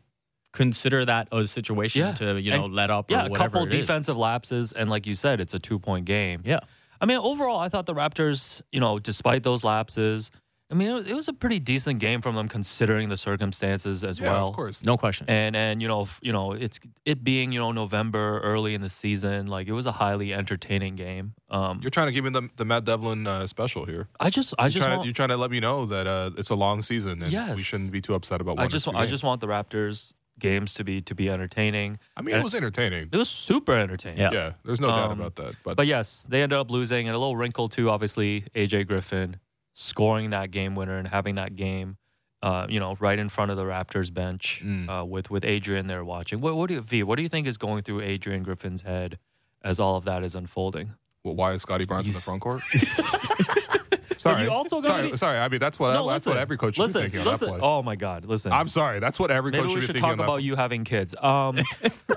consider 0.54 1.06
that 1.06 1.28
a 1.32 1.46
situation 1.48 2.02
Yeah. 2.02 2.14
to 2.14 2.42
you 2.42 2.52
know 2.52 2.66
And- 2.66 2.74
let 2.74 2.90
up 2.90 3.10
or 3.10 3.14
yeah, 3.14 3.26
a 3.26 3.30
whatever 3.30 3.50
couple 3.60 3.68
it 3.68 3.74
is. 3.74 3.86
defensive 3.86 4.18
lapses, 4.18 4.74
and 4.74 4.90
like 4.90 5.06
you 5.06 5.14
said, 5.14 5.40
it's 5.40 5.54
a 5.54 5.60
two 5.60 5.80
point 5.80 6.06
game. 6.06 6.42
Yeah, 6.46 6.60
I 7.02 7.06
mean, 7.06 7.18
overall, 7.18 7.60
I 7.60 7.70
thought 7.70 7.86
the 7.86 7.94
Raptors, 7.96 8.62
you 8.72 8.80
know, 8.80 8.98
despite 9.00 9.44
those 9.44 9.64
lapses, 9.64 10.32
I 10.70 10.74
mean, 10.76 10.90
it 10.90 10.94
was, 10.94 11.08
it 11.08 11.14
was 11.16 11.28
a 11.30 11.34
pretty 11.34 11.60
decent 11.60 12.00
game 12.00 12.20
from 12.22 12.36
them 12.36 12.50
considering 12.50 13.08
the 13.08 13.16
circumstances 13.16 14.04
as 14.04 14.20
Yeah, 14.20 14.34
well. 14.34 14.50
of 14.50 14.56
course. 14.56 14.84
no 14.84 14.98
question. 14.98 15.26
And 15.30 15.56
and 15.56 15.82
you 15.82 15.88
know, 15.88 16.02
f- 16.02 16.20
you 16.22 16.34
know, 16.34 16.52
it's 16.52 16.78
it 17.06 17.24
being 17.24 17.54
you 17.54 17.60
know 17.60 17.72
November 17.72 18.42
early 18.42 18.74
in 18.74 18.82
the 18.82 18.90
season, 18.90 19.48
like 19.48 19.68
it 19.68 19.72
was 19.74 19.86
a 19.86 19.94
highly 19.94 20.34
entertaining 20.34 20.96
game. 20.98 21.36
Um, 21.50 21.80
You're 21.82 21.90
trying 21.92 22.08
to 22.08 22.12
give 22.12 22.26
me 22.26 22.32
the, 22.32 22.50
the 22.58 22.66
Matt 22.66 22.84
Devlin 22.84 23.26
uh, 23.28 23.48
special 23.48 23.86
here. 23.86 24.10
I 24.20 24.30
just 24.30 24.54
I 24.60 24.64
You're 24.64 24.70
just 24.72 24.78
trying, 24.80 24.92
to, 24.92 24.98
want, 24.98 25.06
you're 25.06 25.14
trying 25.14 25.30
to 25.30 25.38
let 25.38 25.52
me 25.52 25.62
know 25.62 25.86
that 25.86 26.06
uh, 26.06 26.32
it's 26.38 26.50
a 26.50 26.56
long 26.56 26.82
season 26.82 27.22
and 27.24 27.56
we 27.56 27.62
shouldn't 27.62 27.92
be 27.94 28.02
too 28.02 28.14
upset 28.16 28.42
about 28.42 28.58
one 28.58 28.64
I 28.64 28.66
or 28.66 28.70
just 28.70 28.84
two 28.86 28.92
I 28.92 29.02
games. 29.04 29.12
just 29.12 29.24
want 29.24 29.40
the 29.40 29.48
Raptors 29.48 30.14
games 30.40 30.74
to 30.76 30.84
be 30.84 31.02
to 31.02 31.16
be 31.16 31.30
entertaining. 31.30 32.00
I 32.16 32.22
mean, 32.22 32.36
it 32.36 32.44
was 32.44 32.54
entertaining. 32.56 33.10
It 33.12 33.18
was 33.18 33.30
super 33.30 33.74
entertaining. 33.74 34.20
Yeah. 34.20 34.32
Yeah, 34.32 34.52
there's 34.64 34.80
no 34.80 34.88
doubt 34.88 35.12
Um, 35.12 35.20
about 35.20 35.36
that. 35.38 35.56
But, 35.64 35.78
But 35.78 35.88
yes, 35.88 36.26
they 36.30 36.42
ended 36.44 36.58
up 36.60 36.70
losing, 36.72 37.08
and 37.08 37.16
a 37.16 37.20
little 37.20 37.36
wrinkle 37.38 37.70
too. 37.70 37.90
Obviously, 37.90 38.46
AJ 38.56 38.88
Griffin 38.88 39.38
scoring 39.74 40.32
that 40.32 40.52
game 40.52 40.76
winner 40.76 40.98
and 40.98 41.08
having 41.08 41.36
that 41.36 41.56
game, 41.56 41.98
uh, 42.42 42.66
you 42.70 42.80
know, 42.80 42.96
right 43.00 43.20
in 43.20 43.30
front 43.30 43.52
of 43.52 43.58
the 43.58 43.64
Raptors 43.64 44.14
bench 44.14 44.62
Mm. 44.66 44.90
uh, 44.90 45.06
with 45.06 45.30
with 45.30 45.44
Adrian 45.46 45.88
there 45.88 46.04
watching. 46.04 46.42
What, 46.42 46.56
what 46.56 46.68
do 46.68 46.76
you, 46.76 46.82
V? 46.82 47.04
What 47.04 47.16
do 47.18 47.24
you 47.24 47.30
think 47.30 47.46
is 47.48 47.58
going 47.58 47.84
through 47.84 48.02
Adrian 48.02 48.44
Griffin's 48.44 48.82
head 48.82 49.20
as 49.64 49.80
all 49.80 49.96
of 49.96 50.06
that 50.06 50.24
is 50.24 50.36
unfolding? 50.36 50.94
well, 51.24 51.36
why 51.36 51.52
is 51.54 51.62
Scottie 51.64 51.86
Barnes 51.86 52.08
in 52.08 52.14
the 52.14 52.20
front 52.22 52.42
court? 52.42 52.62
sorry, 54.22 54.44
you 54.44 54.52
also 54.52 54.82
gotta 54.82 54.94
sorry, 54.96 55.12
be- 55.12 55.18
sorry. 55.18 55.38
I 55.40 55.48
mean, 55.50 55.60
that's 55.60 55.80
what 55.80 55.94
No, 55.94 56.08
that's 56.08 56.26
what 56.26 56.38
every 56.38 56.58
coach 56.58 56.76
should 56.76 56.84
listen, 56.84 57.02
be 57.02 57.06
thinking 57.06 57.20
on 57.22 57.26
that 57.26 57.32
listen. 57.34 57.48
play. 57.50 57.60
Oh 57.62 57.82
my 57.84 57.96
God, 57.96 58.26
listen. 58.26 58.52
I'm 58.52 58.68
sorry. 58.68 59.00
That's 59.00 59.20
what 59.20 59.32
every 59.32 59.52
Maybe 59.52 59.64
coach 59.66 59.76
we 59.76 59.82
should 59.82 59.88
should 59.88 59.94
be 59.94 60.00
talk 60.00 60.10
thinking 60.12 60.22
on 60.24 60.26
about 60.30 60.44
you 60.44 60.56
having 60.56 60.84
kids. 60.84 61.16
Um. 61.22 61.60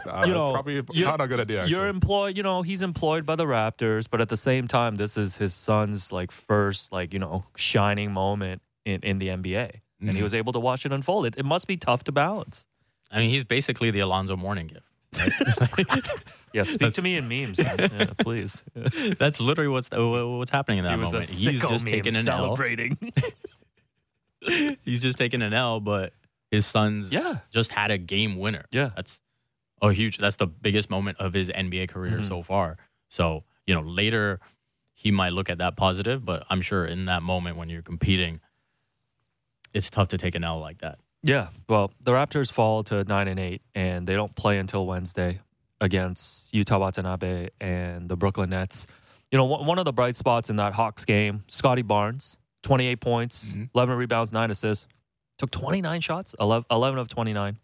Uh, 0.06 0.24
you 0.26 0.32
know, 0.32 0.52
probably 0.52 0.82
you- 0.92 1.04
not 1.04 1.20
a 1.20 1.28
good 1.28 1.40
idea. 1.40 1.60
Actually. 1.60 1.72
You're 1.76 1.86
employed, 1.88 2.36
you 2.36 2.42
know, 2.42 2.62
he's 2.62 2.80
employed 2.82 3.26
by 3.26 3.36
the 3.36 3.44
Raptors, 3.44 4.08
but 4.10 4.20
at 4.20 4.28
the 4.28 4.36
same 4.36 4.66
time, 4.66 4.96
this 4.96 5.16
is 5.16 5.36
his 5.36 5.54
son's 5.54 6.10
like 6.10 6.30
first, 6.32 6.90
like, 6.92 7.12
you 7.12 7.18
know, 7.18 7.44
shining 7.54 8.10
moment 8.12 8.62
in, 8.84 9.00
in 9.02 9.18
the 9.18 9.28
NBA. 9.28 9.70
And 10.00 10.10
he 10.12 10.18
Mhm. 10.18 10.22
was 10.22 10.34
able 10.34 10.52
to 10.54 10.58
watch 10.60 10.86
it 10.86 10.92
unfold. 10.92 11.26
It, 11.26 11.36
it 11.36 11.44
must 11.44 11.66
be 11.66 11.76
tough 11.76 12.02
to 12.04 12.12
balance. 12.12 12.66
I 13.10 13.18
mean, 13.18 13.28
he's 13.30 13.44
basically 13.44 13.90
the 13.90 14.00
Alonzo 14.00 14.36
Mourning 14.36 14.68
gift. 14.68 14.86
Right? 15.78 15.86
Yeah, 16.52 16.64
speak 16.64 16.94
to 16.94 17.02
me 17.02 17.16
in 17.16 17.28
memes. 17.28 17.58
Yeah, 17.64 18.06
please. 18.18 18.64
That's 19.18 19.40
literally 19.40 19.68
what's 19.68 19.88
what's 19.90 20.50
happening 20.50 20.78
in 20.78 20.84
that 20.84 20.90
he 20.90 20.96
moment. 20.96 21.24
He's 21.28 21.60
just 21.60 21.86
taking 21.86 22.16
an 22.16 22.28
L. 22.28 22.38
celebrating. 22.56 22.98
He's 24.84 25.02
just 25.02 25.18
taking 25.18 25.42
an 25.42 25.52
L, 25.52 25.80
but 25.80 26.12
his 26.50 26.64
son's 26.66 27.12
yeah, 27.12 27.38
just 27.50 27.70
had 27.72 27.90
a 27.90 27.98
game 27.98 28.36
winner. 28.38 28.64
yeah. 28.70 28.90
That's 28.96 29.20
a 29.82 29.92
huge. 29.92 30.18
That's 30.18 30.36
the 30.36 30.46
biggest 30.46 30.90
moment 30.90 31.18
of 31.18 31.32
his 31.32 31.48
NBA 31.50 31.88
career 31.88 32.18
Mhm. 32.18 32.26
so 32.26 32.42
far. 32.42 32.76
So 33.08 33.44
you 33.66 33.74
know, 33.74 33.82
later 33.82 34.40
he 34.94 35.10
might 35.10 35.32
look 35.32 35.48
at 35.48 35.58
that 35.58 35.76
positive, 35.76 36.24
but 36.24 36.44
I'm 36.50 36.60
sure 36.62 36.84
in 36.84 37.04
that 37.06 37.22
moment 37.22 37.56
when 37.56 37.68
you're 37.68 37.82
competing, 37.82 38.40
it's 39.72 39.88
tough 39.90 40.08
to 40.08 40.18
take 40.18 40.34
an 40.34 40.44
L 40.44 40.58
like 40.58 40.78
that. 40.78 40.98
Yeah. 41.22 41.48
Well, 41.68 41.92
the 42.02 42.12
Raptors 42.12 42.50
fall 42.50 42.82
to 42.84 43.04
nine 43.04 43.28
and 43.28 43.38
eight, 43.38 43.62
and 43.74 44.06
they 44.06 44.14
don't 44.14 44.34
play 44.34 44.58
until 44.58 44.86
Wednesday 44.86 45.40
against 45.80 46.52
Yuta 46.52 46.78
Watanabe 46.78 47.48
and 47.60 48.08
the 48.08 48.16
Brooklyn 48.16 48.50
Nets. 48.50 48.86
You 49.30 49.38
know, 49.38 49.44
one 49.44 49.78
of 49.78 49.84
the 49.84 49.92
bright 49.92 50.16
spots 50.16 50.50
in 50.50 50.56
that 50.56 50.72
Hawks 50.72 51.04
game, 51.04 51.44
Scottie 51.48 51.82
Barnes, 51.82 52.36
28 52.62 52.96
points, 53.00 53.54
Mhm. 53.54 53.70
11 53.74 53.96
rebounds, 53.96 54.32
nine 54.32 54.50
assists, 54.50 54.86
took 55.38 55.50
29 55.50 56.00
shots, 56.00 56.34
11, 56.40 56.66
11 56.70 56.98
of 56.98 57.08
29. 57.08 57.58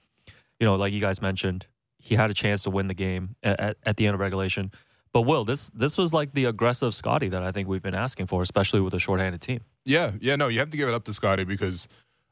You 0.60 0.66
know, 0.66 0.76
like 0.76 0.92
you 0.92 1.00
guys 1.00 1.20
mentioned, 1.20 1.66
he 1.98 2.14
had 2.14 2.30
a 2.30 2.34
chance 2.34 2.62
to 2.62 2.70
win 2.70 2.86
the 2.88 2.94
game 2.94 3.36
at, 3.42 3.58
at, 3.60 3.76
at 3.82 3.96
the 3.96 4.06
end 4.06 4.14
of 4.14 4.20
regulation. 4.20 4.70
But 5.12 5.22
Will, 5.22 5.44
this 5.44 5.70
this 5.70 5.98
was 5.98 6.14
like 6.14 6.32
the 6.34 6.44
aggressive 6.44 6.94
Scottie 6.94 7.28
that 7.28 7.42
I 7.42 7.50
think 7.50 7.68
we've 7.68 7.82
been 7.82 7.94
asking 7.94 8.26
for, 8.26 8.42
especially 8.42 8.80
with 8.80 8.94
a 8.94 8.98
shorthanded 8.98 9.40
team. 9.40 9.60
Yeah, 9.84 10.12
yeah, 10.20 10.36
no, 10.36 10.48
you 10.48 10.58
have 10.60 10.70
to 10.70 10.76
give 10.76 10.88
it 10.88 10.94
up 10.94 11.04
to 11.04 11.14
Scottie 11.14 11.44
because, 11.44 11.88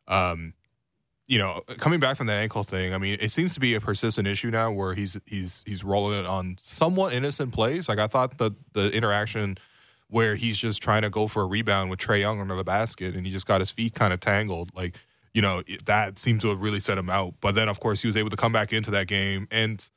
um, 0.07 0.55
you 1.27 1.39
know, 1.39 1.63
coming 1.79 2.01
back 2.01 2.17
from 2.17 2.27
that 2.27 2.39
ankle 2.39 2.65
thing, 2.65 2.93
I 2.93 2.99
mean, 2.99 3.17
it 3.21 3.33
seems 3.33 3.55
to 3.55 3.61
be 3.61 3.75
a 3.75 3.81
persistent 3.81 4.29
issue 4.29 4.51
now 4.51 4.71
where 4.71 4.95
he's 4.95 5.19
he's 5.27 5.63
he's 5.67 5.83
rolling 5.83 6.19
it 6.19 6.27
on 6.27 6.57
somewhat 6.61 7.13
innocent 7.13 7.53
plays. 7.53 7.89
Like 7.89 7.99
I 7.99 8.07
thought 8.07 8.39
the 8.39 8.53
the 8.73 8.93
interaction 8.93 9.57
where 10.09 10.35
he's 10.35 10.59
just 10.59 10.83
trying 10.83 11.03
to 11.03 11.11
go 11.11 11.27
for 11.27 11.43
a 11.43 11.47
rebound 11.47 11.91
with 11.91 11.99
Trae 11.99 12.21
Young 12.21 12.41
under 12.41 12.55
the 12.55 12.65
basket 12.65 13.15
and 13.15 13.25
he 13.25 13.33
just 13.33 13.47
got 13.47 13.61
his 13.61 13.71
feet 13.71 13.95
kind 13.95 14.13
of 14.13 14.21
tangled, 14.21 14.71
like 14.75 14.97
you 15.33 15.43
know, 15.43 15.63
that 15.87 16.19
seemed 16.19 16.41
to 16.43 16.49
have 16.49 16.61
really 16.61 16.79
set 16.79 16.97
him 16.97 17.11
out. 17.11 17.35
But 17.41 17.57
then, 17.57 17.69
of 17.69 17.81
course, 17.81 18.03
he 18.03 18.07
was 18.07 18.17
able 18.17 18.31
to 18.31 18.37
come 18.37 18.53
back 18.53 18.73
into 18.73 18.91
that 18.93 19.07
game 19.07 19.49
and. 19.51 19.89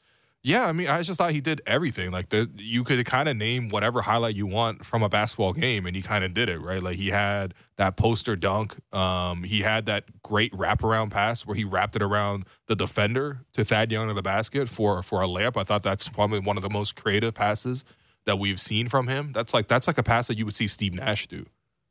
Yeah, 0.43 0.65
I 0.65 0.71
mean, 0.71 0.87
I 0.87 1.01
just 1.01 1.17
thought 1.17 1.31
he 1.31 1.41
did 1.41 1.61
everything. 1.65 2.11
Like 2.11 2.29
the, 2.29 2.49
you 2.55 2.83
could 2.83 3.05
kind 3.05 3.27
of 3.27 3.35
name 3.35 3.69
whatever 3.69 4.01
highlight 4.01 4.35
you 4.35 4.45
want 4.45 4.85
from 4.85 5.03
a 5.03 5.09
basketball 5.09 5.51
game, 5.51 5.85
and 5.85 5.95
he 5.95 6.01
kind 6.01 6.23
of 6.23 6.33
did 6.33 6.47
it 6.47 6.59
right. 6.59 6.81
Like 6.81 6.95
he 6.97 7.09
had 7.09 7.53
that 7.75 7.97
poster 7.97 8.35
dunk. 8.35 8.75
Um, 8.93 9.43
he 9.43 9.61
had 9.61 9.87
that 9.87 10.21
great 10.21 10.53
wraparound 10.53 11.09
pass 11.09 11.45
where 11.45 11.55
he 11.55 11.63
wrapped 11.63 11.95
it 11.95 12.01
around 12.01 12.45
the 12.67 12.75
defender 12.75 13.41
to 13.53 13.65
Thad 13.65 13.91
Young 13.91 14.09
in 14.09 14.15
the 14.15 14.21
basket 14.21 14.69
for 14.69 15.01
for 15.01 15.21
a 15.21 15.27
layup. 15.27 15.57
I 15.57 15.63
thought 15.63 15.83
that's 15.83 16.07
probably 16.07 16.39
one 16.39 16.55
of 16.55 16.63
the 16.63 16.69
most 16.69 16.95
creative 16.95 17.33
passes 17.33 17.83
that 18.25 18.39
we've 18.39 18.59
seen 18.59 18.87
from 18.87 19.07
him. 19.07 19.31
That's 19.33 19.53
like 19.53 19.67
that's 19.67 19.87
like 19.87 19.97
a 19.97 20.03
pass 20.03 20.27
that 20.27 20.37
you 20.37 20.45
would 20.45 20.55
see 20.55 20.67
Steve 20.67 20.93
Nash 20.93 21.27
do. 21.27 21.45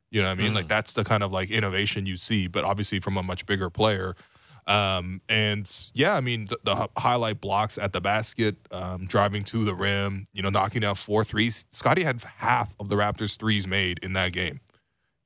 You 0.09 0.21
know 0.21 0.29
what 0.29 0.39
I 0.39 0.41
mean? 0.41 0.53
Mm. 0.53 0.55
Like 0.55 0.67
that's 0.67 0.93
the 0.93 1.03
kind 1.03 1.21
of 1.21 1.31
like 1.31 1.51
innovation 1.51 2.05
you 2.05 2.15
see, 2.15 2.47
but 2.47 2.63
obviously 2.63 2.99
from 2.99 3.17
a 3.17 3.23
much 3.23 3.45
bigger 3.45 3.69
player. 3.69 4.15
Um, 4.67 5.21
and 5.29 5.69
yeah, 5.93 6.13
I 6.13 6.21
mean, 6.21 6.47
the, 6.47 6.59
the 6.63 6.89
highlight 6.97 7.39
blocks 7.39 7.77
at 7.77 7.93
the 7.93 8.01
basket, 8.01 8.57
um, 8.71 9.05
driving 9.05 9.43
to 9.45 9.63
the 9.63 9.73
rim, 9.73 10.25
you 10.33 10.41
know, 10.41 10.49
knocking 10.49 10.81
down 10.81 10.95
four 10.95 11.23
threes. 11.23 11.65
Scottie 11.71 12.03
had 12.03 12.21
half 12.37 12.75
of 12.79 12.89
the 12.89 12.95
Raptors' 12.95 13.39
threes 13.39 13.65
made 13.65 13.99
in 14.03 14.13
that 14.13 14.33
game. 14.33 14.59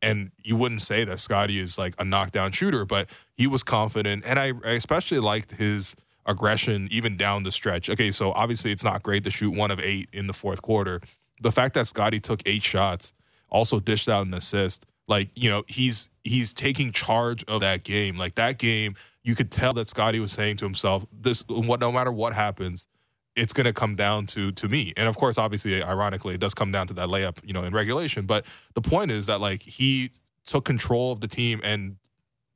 And 0.04 0.32
you 0.44 0.56
wouldn't 0.56 0.82
say 0.82 1.04
that 1.06 1.20
Scottie 1.20 1.60
is 1.60 1.78
like 1.78 1.96
a 2.00 2.06
knockdown 2.06 2.52
shooter, 2.52 2.86
but 2.86 3.10
he 3.34 3.48
was 3.48 3.64
confident. 3.64 4.24
And 4.26 4.40
I, 4.40 4.54
I 4.64 4.72
especially 4.72 5.20
liked 5.20 5.54
his 5.54 5.96
aggression 6.26 6.88
even 6.92 7.18
down 7.18 7.44
the 7.44 7.52
stretch. 7.52 7.90
Okay, 7.90 8.12
so 8.12 8.32
obviously 8.34 8.72
it's 8.72 8.84
not 8.84 9.02
great 9.02 9.24
to 9.24 9.32
shoot 9.32 9.52
one 9.52 9.72
of 9.72 9.80
eight 9.80 10.08
in 10.14 10.28
the 10.28 10.34
fourth 10.34 10.62
quarter. 10.62 11.02
The 11.42 11.52
fact 11.52 11.74
that 11.74 11.88
Scottie 11.88 12.20
took 12.20 12.42
eight 12.46 12.62
shots, 12.64 13.14
also 13.50 13.80
dished 13.80 14.08
out 14.08 14.26
an 14.28 14.34
assist, 14.36 14.86
like, 15.08 15.30
you 15.36 15.50
know, 15.50 15.64
he's 15.68 16.10
he's 16.24 16.54
taking 16.54 16.92
charge 16.92 17.44
of 17.46 17.62
that 17.62 17.84
game. 17.84 18.18
Like 18.18 18.36
that 18.36 18.60
game, 18.60 18.96
you 19.24 19.36
could 19.36 19.52
tell 19.52 19.74
that 19.74 19.88
Scottie 19.88 20.20
was 20.20 20.32
saying 20.32 20.58
to 20.58 20.66
himself, 20.66 21.06
"This, 21.12 21.44
what, 21.48 21.80
no 21.80 21.92
matter 21.92 22.12
what 22.12 22.34
happens, 22.34 22.88
it's 23.36 23.54
going 23.54 23.66
to 23.66 23.74
come 23.74 23.96
down 23.96 24.28
to 24.28 24.52
to 24.52 24.68
me. 24.68 24.94
And 24.98 25.08
of 25.08 25.18
course, 25.18 25.38
obviously, 25.38 25.82
ironically, 25.82 26.36
it 26.36 26.40
does 26.40 26.54
come 26.54 26.72
down 26.72 26.88
to 26.88 26.94
that 26.96 27.10
layup, 27.10 27.38
you 27.44 27.54
know, 27.54 27.64
in 27.64 27.74
regulation. 27.74 28.26
But 28.26 28.46
the 28.74 28.82
point 28.82 29.12
is 29.12 29.26
that 29.28 29.40
like 29.40 29.62
he 29.62 30.12
took 30.46 30.66
control 30.66 31.12
of 31.12 31.22
the 31.22 31.28
team, 31.28 31.62
and 31.64 31.98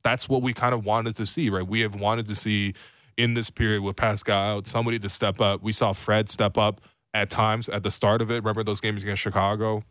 that's 0.02 0.28
what 0.28 0.42
we 0.42 0.52
kind 0.52 0.74
of 0.74 0.84
wanted 0.84 1.16
to 1.16 1.26
see, 1.26 1.50
right? 1.50 1.66
We 1.66 1.80
have 1.80 1.94
wanted 1.94 2.28
to 2.28 2.34
see 2.34 2.74
in 3.16 3.34
this 3.34 3.48
period 3.48 3.82
with 3.82 3.96
Pascal 3.96 4.64
somebody 4.64 4.98
to 4.98 5.08
step 5.08 5.40
up. 5.40 5.62
We 5.62 5.72
saw 5.72 5.92
Fred 5.92 6.28
step 6.28 6.58
up 6.58 6.80
at 7.14 7.30
times 7.30 7.68
at 7.68 7.82
the 7.82 7.90
start 7.90 8.20
of 8.20 8.30
it. 8.30 8.36
Remember 8.36 8.62
those 8.62 8.80
games 8.80 9.02
against 9.02 9.22
Chicago? 9.22 9.82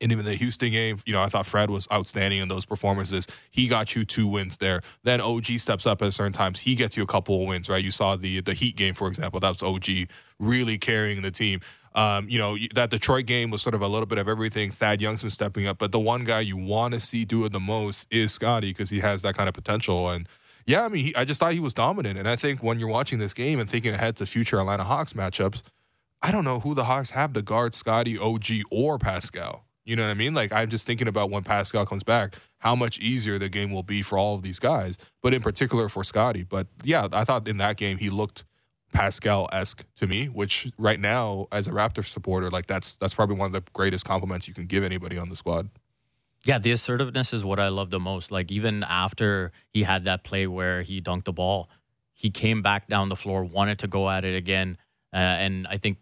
And 0.00 0.10
even 0.10 0.24
the 0.24 0.34
Houston 0.34 0.70
game, 0.70 0.98
you 1.06 1.12
know, 1.12 1.22
I 1.22 1.28
thought 1.28 1.46
Fred 1.46 1.70
was 1.70 1.86
outstanding 1.92 2.40
in 2.40 2.48
those 2.48 2.64
performances. 2.64 3.26
He 3.50 3.68
got 3.68 3.94
you 3.94 4.04
two 4.04 4.26
wins 4.26 4.56
there. 4.56 4.80
Then 5.04 5.20
OG 5.20 5.46
steps 5.58 5.86
up 5.86 6.02
at 6.02 6.12
certain 6.12 6.32
times. 6.32 6.60
He 6.60 6.74
gets 6.74 6.96
you 6.96 7.02
a 7.02 7.06
couple 7.06 7.40
of 7.40 7.46
wins, 7.46 7.68
right? 7.68 7.82
You 7.82 7.90
saw 7.90 8.16
the 8.16 8.40
the 8.40 8.54
Heat 8.54 8.76
game, 8.76 8.94
for 8.94 9.08
example. 9.08 9.38
That 9.40 9.50
was 9.50 9.62
OG 9.62 10.08
really 10.38 10.78
carrying 10.78 11.22
the 11.22 11.30
team. 11.30 11.60
Um, 11.94 12.28
you 12.28 12.38
know, 12.38 12.56
that 12.74 12.90
Detroit 12.90 13.26
game 13.26 13.50
was 13.50 13.60
sort 13.60 13.74
of 13.74 13.82
a 13.82 13.88
little 13.88 14.06
bit 14.06 14.18
of 14.18 14.28
everything. 14.28 14.70
Thad 14.70 15.00
Young's 15.00 15.20
been 15.20 15.30
stepping 15.30 15.66
up, 15.66 15.78
but 15.78 15.92
the 15.92 16.00
one 16.00 16.24
guy 16.24 16.40
you 16.40 16.56
want 16.56 16.94
to 16.94 17.00
see 17.00 17.24
do 17.24 17.44
it 17.44 17.52
the 17.52 17.60
most 17.60 18.06
is 18.10 18.32
Scottie 18.32 18.70
because 18.70 18.90
he 18.90 19.00
has 19.00 19.22
that 19.22 19.36
kind 19.36 19.48
of 19.48 19.54
potential. 19.54 20.08
And 20.10 20.26
yeah, 20.66 20.84
I 20.84 20.88
mean, 20.88 21.04
he, 21.06 21.14
I 21.14 21.24
just 21.24 21.40
thought 21.40 21.52
he 21.52 21.60
was 21.60 21.74
dominant. 21.74 22.18
And 22.18 22.28
I 22.28 22.36
think 22.36 22.62
when 22.62 22.78
you're 22.78 22.88
watching 22.88 23.18
this 23.18 23.34
game 23.34 23.60
and 23.60 23.68
thinking 23.68 23.92
ahead 23.92 24.16
to 24.16 24.26
future 24.26 24.58
Atlanta 24.58 24.84
Hawks 24.84 25.12
matchups, 25.12 25.62
I 26.22 26.30
don't 26.30 26.44
know 26.44 26.60
who 26.60 26.74
the 26.74 26.84
Hawks 26.84 27.10
have 27.10 27.32
to 27.34 27.42
guard 27.42 27.74
Scottie, 27.74 28.18
OG, 28.18 28.46
or 28.70 28.98
Pascal. 28.98 29.64
You 29.84 29.96
know 29.96 30.04
what 30.04 30.10
I 30.10 30.14
mean? 30.14 30.34
Like 30.34 30.52
I'm 30.52 30.68
just 30.68 30.86
thinking 30.86 31.08
about 31.08 31.30
when 31.30 31.42
Pascal 31.42 31.84
comes 31.86 32.04
back, 32.04 32.36
how 32.58 32.76
much 32.76 32.98
easier 33.00 33.38
the 33.38 33.48
game 33.48 33.72
will 33.72 33.82
be 33.82 34.02
for 34.02 34.16
all 34.16 34.34
of 34.34 34.42
these 34.42 34.58
guys, 34.58 34.96
but 35.22 35.34
in 35.34 35.42
particular 35.42 35.88
for 35.88 36.04
Scottie. 36.04 36.44
But 36.44 36.68
yeah, 36.84 37.08
I 37.12 37.24
thought 37.24 37.48
in 37.48 37.56
that 37.58 37.76
game 37.76 37.98
he 37.98 38.08
looked 38.08 38.44
Pascal 38.92 39.48
esque 39.52 39.84
to 39.96 40.06
me, 40.06 40.26
which 40.26 40.70
right 40.78 41.00
now 41.00 41.48
as 41.50 41.66
a 41.66 41.72
Raptor 41.72 42.06
supporter, 42.06 42.50
like 42.50 42.66
that's 42.66 42.92
that's 42.94 43.14
probably 43.14 43.36
one 43.36 43.46
of 43.46 43.52
the 43.52 43.62
greatest 43.72 44.04
compliments 44.04 44.46
you 44.46 44.54
can 44.54 44.66
give 44.66 44.84
anybody 44.84 45.18
on 45.18 45.28
the 45.28 45.36
squad. 45.36 45.68
Yeah, 46.44 46.58
the 46.58 46.72
assertiveness 46.72 47.32
is 47.32 47.44
what 47.44 47.58
I 47.58 47.68
love 47.68 47.90
the 47.90 48.00
most. 48.00 48.30
Like 48.30 48.52
even 48.52 48.84
after 48.84 49.52
he 49.70 49.84
had 49.84 50.04
that 50.04 50.24
play 50.24 50.46
where 50.46 50.82
he 50.82 51.00
dunked 51.00 51.24
the 51.24 51.32
ball, 51.32 51.70
he 52.12 52.30
came 52.30 52.62
back 52.62 52.88
down 52.88 53.08
the 53.08 53.16
floor, 53.16 53.44
wanted 53.44 53.78
to 53.80 53.86
go 53.86 54.10
at 54.10 54.24
it 54.24 54.36
again, 54.36 54.76
uh, 55.12 55.16
and 55.16 55.66
I 55.68 55.78
think 55.78 55.98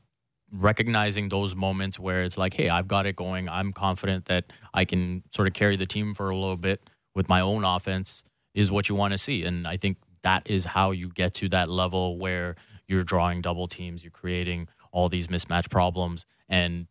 recognizing 0.52 1.28
those 1.28 1.54
moments 1.54 1.98
where 1.98 2.22
it's 2.22 2.36
like, 2.36 2.54
hey, 2.54 2.68
I've 2.68 2.88
got 2.88 3.06
it 3.06 3.16
going. 3.16 3.48
I'm 3.48 3.72
confident 3.72 4.26
that 4.26 4.46
I 4.74 4.84
can 4.84 5.22
sort 5.30 5.48
of 5.48 5.54
carry 5.54 5.76
the 5.76 5.86
team 5.86 6.14
for 6.14 6.30
a 6.30 6.36
little 6.36 6.56
bit 6.56 6.80
with 7.14 7.28
my 7.28 7.40
own 7.40 7.64
offense 7.64 8.24
is 8.54 8.70
what 8.70 8.88
you 8.88 8.94
want 8.94 9.12
to 9.12 9.18
see. 9.18 9.44
And 9.44 9.66
I 9.66 9.76
think 9.76 9.98
that 10.22 10.48
is 10.50 10.64
how 10.64 10.90
you 10.90 11.08
get 11.08 11.34
to 11.34 11.48
that 11.50 11.68
level 11.68 12.18
where 12.18 12.56
you're 12.86 13.04
drawing 13.04 13.40
double 13.40 13.68
teams, 13.68 14.02
you're 14.02 14.10
creating 14.10 14.68
all 14.92 15.08
these 15.08 15.28
mismatch 15.28 15.70
problems. 15.70 16.26
And 16.48 16.86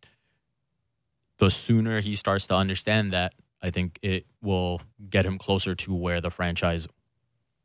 the 1.37 1.49
sooner 1.49 1.99
he 1.99 2.15
starts 2.15 2.47
to 2.47 2.55
understand 2.55 3.13
that, 3.13 3.33
I 3.61 3.71
think 3.71 3.99
it 4.01 4.25
will 4.41 4.81
get 5.09 5.25
him 5.25 5.37
closer 5.37 5.75
to 5.75 5.93
where 5.93 6.21
the 6.21 6.29
franchise 6.31 6.87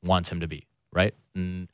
wants 0.02 0.30
him 0.30 0.40
to 0.40 0.48
be. 0.48 0.66
Right. 0.92 1.14
And 1.34 1.68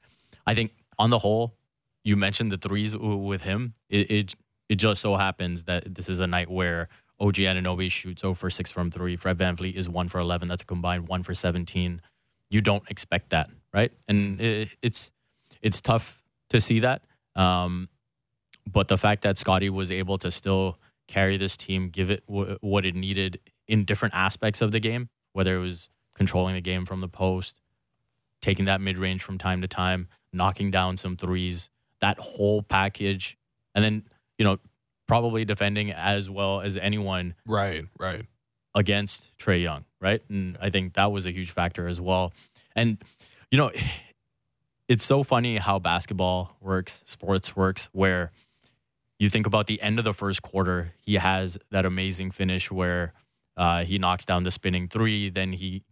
I 0.47 0.55
think 0.55 0.73
on 0.99 1.11
the 1.11 1.19
whole, 1.19 1.55
you 2.05 2.17
mentioned 2.17 2.51
the 2.51 2.59
threes 2.59 2.97
with 2.97 3.43
him. 3.43 3.75
It, 3.89 4.11
it, 4.11 4.35
it 4.69 4.77
just 4.77 5.01
so 5.01 5.17
happens 5.17 5.65
that 5.65 5.95
this 5.95 6.09
is 6.09 6.21
a 6.21 6.27
night 6.27 6.51
where 6.51 6.89
OG 7.21 7.35
Anunoby 7.35 7.91
shoots 7.91 8.23
0 8.23 8.35
for 8.35 8.51
6 8.51 8.71
from 8.71 8.91
3. 8.91 9.17
Fred 9.17 9.39
VanVleet 9.39 9.75
is 9.75 9.89
1 9.89 10.09
for 10.09 10.21
11. 10.21 10.49
That's 10.49 10.63
a 10.63 10.67
combined 10.67 11.09
1 11.09 11.23
for 11.23 11.35
17. 11.35 12.01
You 12.49 12.61
don't 12.61 12.89
expect 12.91 13.31
that, 13.31 13.51
right? 13.73 13.93
And 14.09 14.41
it, 14.41 14.71
it's 14.83 15.11
it's 15.63 15.81
tough 15.81 16.23
to 16.51 16.61
see 16.61 16.81
that. 16.81 17.03
Um, 17.37 17.89
but 18.71 18.89
the 18.89 18.97
fact 18.97 19.23
that 19.23 19.39
Scottie 19.39 19.71
was 19.71 19.91
able 19.91 20.19
to 20.19 20.31
still 20.31 20.79
carry 21.09 21.37
this 21.37 21.57
team, 21.57 21.91
give 21.91 22.11
it 22.11 22.27
w- 22.27 22.57
what 22.61 22.87
it 22.87 22.95
needed 22.95 23.41
in 23.69 23.85
different 23.85 24.15
aspects 24.15 24.61
of 24.61 24.73
the 24.73 24.81
game, 24.81 25.09
whether 25.33 25.57
it 25.57 25.61
was 25.61 25.91
controlling 26.15 26.55
the 26.55 26.61
game 26.61 26.87
from 26.87 27.01
the 27.01 27.09
post, 27.09 27.61
taking 28.41 28.65
that 28.67 28.81
mid 28.81 28.97
range 28.97 29.23
from 29.23 29.39
time 29.39 29.61
to 29.61 29.69
time, 29.69 30.09
knocking 30.33 30.71
down 30.71 30.97
some 30.97 31.17
threes, 31.17 31.69
that 32.01 32.19
whole 32.19 32.63
package, 32.63 33.37
and 33.75 33.85
then 33.85 34.05
you 34.39 34.45
know 34.45 34.59
probably 35.07 35.45
defending 35.45 35.91
as 35.91 36.31
well 36.31 36.61
as 36.61 36.77
anyone 36.77 37.35
Right, 37.45 37.85
right. 37.99 38.23
against 38.77 39.29
Trae 39.39 39.61
Young, 39.61 39.85
right? 40.01 40.23
And 40.29 40.57
I 40.63 40.71
think 40.71 40.95
that 40.95 41.11
was 41.11 41.27
a 41.27 41.33
huge 41.33 41.51
factor 41.51 41.89
as 41.89 42.01
well. 42.01 42.33
And 42.77 42.99
you 43.51 43.59
know, 43.59 43.73
it's 44.89 45.05
so 45.05 45.23
funny 45.23 45.57
how 45.59 45.79
basketball 45.79 46.57
works, 46.61 47.03
sports 47.07 47.57
works, 47.57 47.89
where 47.93 48.31
you 49.19 49.29
think 49.29 49.47
about 49.47 49.67
the 49.67 49.83
end 49.83 49.99
of 49.99 50.05
the 50.05 50.15
first 50.15 50.43
quarter, 50.43 50.93
he 51.05 51.15
has 51.15 51.59
that 51.71 51.85
amazing 51.85 52.31
finish 52.31 52.71
where 52.71 53.13
uh, 53.57 53.85
he 53.85 53.99
knocks 53.99 54.25
down 54.25 54.45
the 54.45 54.51
spinning 54.51 54.89
three, 54.89 55.29
then 55.29 55.53
he 55.53 55.83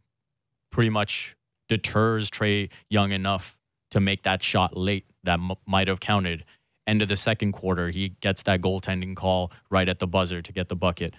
pretty 0.70 0.90
much 0.90 1.36
deters 1.68 2.30
Trae 2.30 2.70
Young 2.88 3.12
enough 3.12 3.57
to 3.90 4.00
make 4.00 4.22
that 4.24 4.42
shot 4.42 4.76
late 4.76 5.06
that 5.24 5.34
m- 5.40 5.52
might 5.66 5.88
have 5.88 6.00
counted. 6.00 6.44
End 6.86 7.02
of 7.02 7.08
the 7.08 7.16
second 7.16 7.52
quarter, 7.52 7.90
he 7.90 8.10
gets 8.20 8.42
that 8.44 8.60
goaltending 8.62 9.14
call 9.16 9.52
right 9.70 9.88
at 9.88 9.98
the 9.98 10.06
buzzer 10.06 10.40
to 10.42 10.52
get 10.52 10.68
the 10.68 10.76
bucket. 10.76 11.14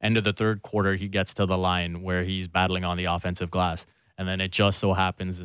End 0.00 0.16
of 0.16 0.24
the 0.24 0.32
third 0.32 0.62
quarter, 0.62 0.94
he 0.96 1.08
gets 1.08 1.32
to 1.34 1.46
the 1.46 1.56
line 1.56 2.02
where 2.02 2.24
he's 2.24 2.48
battling 2.48 2.84
on 2.84 2.96
the 2.96 3.04
offensive 3.04 3.50
glass. 3.50 3.86
And 4.18 4.26
then 4.26 4.40
it 4.40 4.50
just 4.50 4.78
so 4.80 4.94
happens 4.94 5.42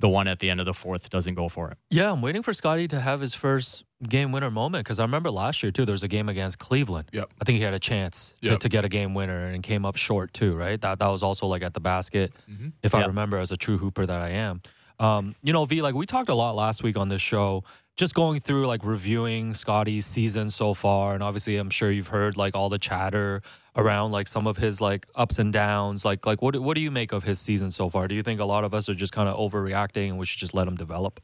the 0.00 0.08
one 0.08 0.26
at 0.26 0.40
the 0.40 0.50
end 0.50 0.58
of 0.58 0.66
the 0.66 0.74
fourth 0.74 1.10
doesn't 1.10 1.34
go 1.34 1.48
for 1.48 1.70
it. 1.70 1.76
Yeah, 1.90 2.10
I'm 2.10 2.22
waiting 2.22 2.42
for 2.42 2.52
Scottie 2.52 2.88
to 2.88 3.00
have 3.00 3.20
his 3.20 3.34
first 3.34 3.84
game 4.08 4.32
winner 4.32 4.50
moment 4.50 4.84
because 4.84 4.98
I 4.98 5.04
remember 5.04 5.30
last 5.30 5.62
year 5.62 5.70
too. 5.70 5.84
There 5.84 5.92
was 5.92 6.02
a 6.02 6.08
game 6.08 6.28
against 6.28 6.58
Cleveland. 6.58 7.08
Yep. 7.12 7.30
I 7.40 7.44
think 7.44 7.58
he 7.58 7.62
had 7.62 7.74
a 7.74 7.78
chance 7.78 8.34
to, 8.42 8.50
Yep. 8.50 8.60
to 8.60 8.68
get 8.68 8.84
a 8.84 8.88
game 8.88 9.14
winner 9.14 9.46
and 9.46 9.62
came 9.62 9.84
up 9.86 9.94
short 9.96 10.32
too. 10.32 10.56
Right. 10.56 10.80
That 10.80 10.98
that 10.98 11.06
was 11.06 11.22
also 11.22 11.46
like 11.46 11.62
at 11.62 11.74
the 11.74 11.80
basket. 11.80 12.32
Mhm. 12.50 12.72
If 12.82 12.94
I 12.96 13.04
remember, 13.04 13.38
as 13.38 13.52
a 13.52 13.56
true 13.56 13.78
hooper 13.78 14.04
that 14.06 14.20
I 14.20 14.30
am. 14.30 14.62
Um, 15.02 15.34
you 15.42 15.52
know, 15.52 15.64
V, 15.64 15.82
like 15.82 15.96
we 15.96 16.06
talked 16.06 16.28
a 16.28 16.34
lot 16.34 16.54
last 16.54 16.84
week 16.84 16.96
on 16.96 17.08
this 17.08 17.20
show, 17.20 17.64
just 17.96 18.14
going 18.14 18.38
through 18.38 18.68
like 18.68 18.84
reviewing 18.84 19.52
Scottie's 19.52 20.06
season 20.06 20.48
so 20.48 20.74
far, 20.74 21.14
and 21.14 21.24
obviously 21.24 21.56
I'm 21.56 21.70
sure 21.70 21.90
you've 21.90 22.06
heard 22.06 22.36
like 22.36 22.54
all 22.54 22.68
the 22.68 22.78
chatter 22.78 23.42
around 23.74 24.12
like 24.12 24.28
some 24.28 24.46
of 24.46 24.58
his 24.58 24.80
like 24.80 25.08
ups 25.16 25.40
and 25.40 25.52
downs. 25.52 26.04
Like 26.04 26.24
like 26.24 26.40
what 26.40 26.56
what 26.60 26.76
do 26.76 26.80
you 26.80 26.92
make 26.92 27.10
of 27.10 27.24
his 27.24 27.40
season 27.40 27.72
so 27.72 27.90
far? 27.90 28.06
Do 28.06 28.14
you 28.14 28.22
think 28.22 28.38
a 28.38 28.44
lot 28.44 28.62
of 28.62 28.74
us 28.74 28.88
are 28.88 28.94
just 28.94 29.12
kind 29.12 29.28
of 29.28 29.36
overreacting 29.36 30.10
and 30.10 30.18
we 30.18 30.24
should 30.24 30.38
just 30.38 30.54
let 30.54 30.68
him 30.68 30.76
develop? 30.76 31.18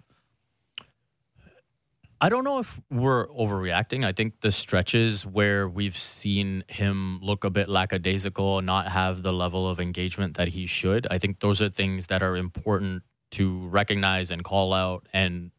I 2.21 2.29
don't 2.31 2.43
know 2.43 2.59
if 2.59 2.81
we're 2.91 3.29
overreacting. 3.29 4.05
I 4.05 4.11
think 4.11 4.41
the 4.41 4.51
stretches 4.51 5.25
where 5.25 5.69
we've 5.69 5.97
seen 5.97 6.65
him 6.67 7.21
look 7.23 7.45
a 7.45 7.51
bit 7.51 7.69
lackadaisical, 7.69 8.61
not 8.61 8.89
have 8.89 9.23
the 9.23 9.33
level 9.33 9.69
of 9.69 9.79
engagement 9.79 10.37
that 10.37 10.49
he 10.49 10.67
should, 10.67 11.07
I 11.13 11.19
think 11.19 11.39
those 11.39 11.63
are 11.63 11.69
things 11.69 12.09
that 12.09 12.25
are 12.25 12.37
important 12.37 13.05
to 13.33 13.67
recognize 13.69 14.31
and 14.31 14.43
call 14.43 14.73
out. 14.73 15.07
And 15.13 15.51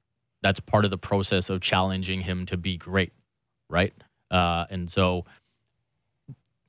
that's 0.41 0.59
part 0.59 0.85
of 0.85 0.91
the 0.91 0.97
process 0.97 1.49
of 1.49 1.61
challenging 1.61 2.21
him 2.21 2.45
to 2.47 2.57
be 2.57 2.77
great, 2.77 3.13
right? 3.69 3.93
Uh, 4.31 4.65
and 4.69 4.89
so 4.89 5.25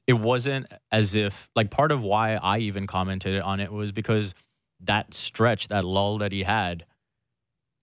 it 0.07 0.15
wasn't 0.15 0.67
as 0.91 1.15
if, 1.15 1.49
like, 1.55 1.71
part 1.71 1.93
of 1.93 2.03
why 2.03 2.35
I 2.35 2.59
even 2.59 2.87
commented 2.87 3.41
on 3.41 3.61
it 3.61 3.71
was 3.71 3.93
because 3.93 4.35
that 4.81 5.15
stretch, 5.15 5.69
that 5.69 5.85
lull 5.85 6.19
that 6.19 6.33
he 6.33 6.43
had, 6.43 6.85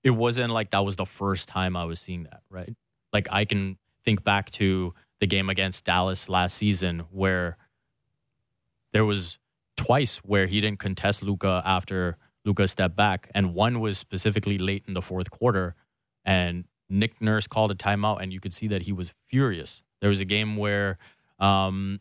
it 0.03 0.11
wasn't 0.11 0.51
like 0.51 0.71
that 0.71 0.85
was 0.85 0.95
the 0.95 1.05
first 1.05 1.49
time 1.49 1.75
I 1.75 1.85
was 1.85 1.99
seeing 1.99 2.23
that, 2.23 2.41
right? 2.49 2.73
Like 3.13 3.27
I 3.31 3.45
can 3.45 3.77
think 4.05 4.23
back 4.23 4.49
to 4.51 4.93
the 5.19 5.27
game 5.27 5.49
against 5.49 5.85
Dallas 5.85 6.29
last 6.29 6.55
season 6.55 7.03
where 7.11 7.57
there 8.93 9.05
was 9.05 9.37
twice 9.75 10.17
where 10.17 10.47
he 10.47 10.61
didn't 10.61 10.79
contest 10.79 11.23
Luka 11.23 11.61
after 11.65 12.17
Luka 12.47 12.67
stepped 12.67 12.95
back, 12.95 13.29
and 13.35 13.53
one 13.53 13.79
was 13.81 13.97
specifically 13.97 14.57
late 14.57 14.85
in 14.87 14.93
the 14.93 15.01
fourth 15.01 15.29
quarter, 15.29 15.75
and 16.25 16.63
Nick 16.89 17.21
Nurse 17.21 17.45
called 17.45 17.71
a 17.71 17.75
timeout, 17.75 18.21
and 18.23 18.31
you 18.31 18.39
could 18.39 18.53
see 18.53 18.67
that 18.69 18.83
he 18.83 18.93
was 18.93 19.13
furious. 19.27 19.83
There 19.99 20.09
was 20.09 20.21
a 20.21 20.25
game 20.25 20.55
where 20.55 20.97
um, 21.39 21.99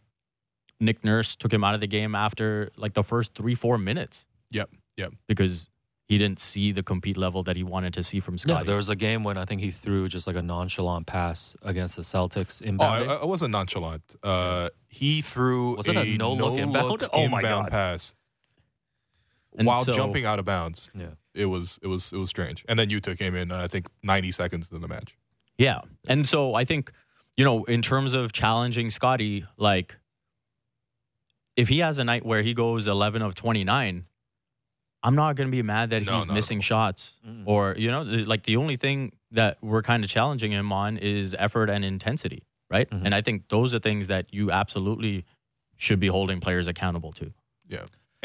Nick 0.79 1.05
Nurse 1.05 1.35
took 1.35 1.53
him 1.53 1.65
out 1.65 1.75
of 1.75 1.81
the 1.81 1.89
game 1.89 2.15
after 2.15 2.71
like 2.77 2.95
the 2.95 3.03
first 3.03 3.35
three, 3.35 3.57
four 3.57 3.77
minutes. 3.77 4.27
Yep, 4.53 4.71
yep. 4.97 5.13
Because 5.27 5.69
he 6.09 6.19
didn't 6.19 6.39
see 6.39 6.71
the 6.71 6.85
compete 6.85 7.17
level 7.17 7.43
that 7.43 7.57
he 7.57 7.65
wanted 7.65 7.93
to 7.95 8.03
see 8.05 8.21
from 8.21 8.37
Yeah, 8.47 8.63
there 8.63 8.77
was 8.77 8.89
a 8.89 8.95
game 8.95 9.25
when 9.25 9.37
I 9.37 9.45
think 9.45 9.61
he 9.61 9.73
threw 9.73 10.07
just 10.07 10.29
like 10.29 10.37
a 10.37 10.43
nonchalant 10.43 11.09
pass 11.09 11.57
against 11.63 11.97
the 11.97 12.03
Celtics 12.03 12.63
Oh, 12.63 12.69
inbound. 12.69 13.11
I, 13.11 13.15
I 13.17 13.25
wasn't 13.25 13.51
nonchalant. 13.51 14.15
Uh, 14.23 14.69
he 14.87 15.21
threw 15.23 15.75
Was 15.75 15.89
it 15.89 15.97
a 15.97 16.17
no-look 16.17 16.61
inbound? 16.61 16.87
no-look 16.89 17.03
Oh 17.13 17.27
my 17.27 17.41
inbound 17.41 17.65
God. 17.67 17.71
pass 17.73 18.15
And 19.59 19.67
while 19.67 19.85
so- 19.85 19.93
jumping 19.93 20.25
out 20.27 20.39
of 20.39 20.45
bounds. 20.45 20.91
yeah. 20.95 21.09
It 21.35 21.47
was 21.47 21.79
it 21.83 21.87
was 21.87 22.13
it 22.13 22.17
was 22.17 22.31
strange. 22.31 22.65
And 22.69 22.79
then 22.79 22.89
Utah 22.89 23.15
came 23.15 23.35
in. 23.35 23.53
Uh, 23.53 23.63
I 23.63 23.67
think 23.69 23.87
90 24.03 24.31
seconds 24.31 24.73
in 24.73 24.81
the 24.81 24.89
match. 24.89 25.17
Yeah. 25.59 25.81
And 26.09 26.27
so 26.27 26.55
I 26.55 26.65
think, 26.65 26.91
you 27.37 27.45
know, 27.45 27.65
in 27.65 27.83
terms 27.83 28.15
of 28.15 28.33
challenging 28.33 28.89
Scottie, 28.91 29.45
like 29.59 29.97
if 31.57 31.69
he 31.69 31.79
has 31.81 31.99
a 31.99 32.05
night 32.05 32.25
where 32.25 32.43
he 32.43 32.55
goes 32.55 32.87
11 32.87 33.23
of 33.23 33.35
29, 33.35 34.07
I'm 35.03 35.15
not 35.15 35.37
going 35.37 35.47
to 35.49 35.53
be 35.53 35.63
mad 35.63 35.91
that 35.91 36.05
No, 36.07 36.17
he's 36.19 36.27
missing 36.27 36.61
shots 36.61 37.15
Mm. 37.27 37.43
or, 37.47 37.75
you 37.79 37.91
know, 37.91 38.03
like 38.03 38.43
the 38.45 38.57
only 38.57 38.77
thing 38.77 39.13
that 39.31 39.59
we're 39.63 39.83
kind 39.83 40.05
of 40.05 40.11
challenging 40.11 40.53
him 40.53 40.73
on 40.73 40.97
is 40.97 41.35
effort 41.39 41.69
and 41.71 41.85
intensity, 41.85 42.43
right? 42.71 42.89
Mhm. 42.91 43.03
And 43.05 43.15
I 43.15 43.21
think 43.21 43.49
those 43.49 43.75
are 43.75 43.79
things 43.79 44.07
that 44.09 44.33
you 44.33 44.51
absolutely 44.51 45.25
should 45.77 46.01
be 46.01 46.09
holding 46.09 46.41
players 46.41 46.67
accountable 46.67 47.13
to. 47.13 47.33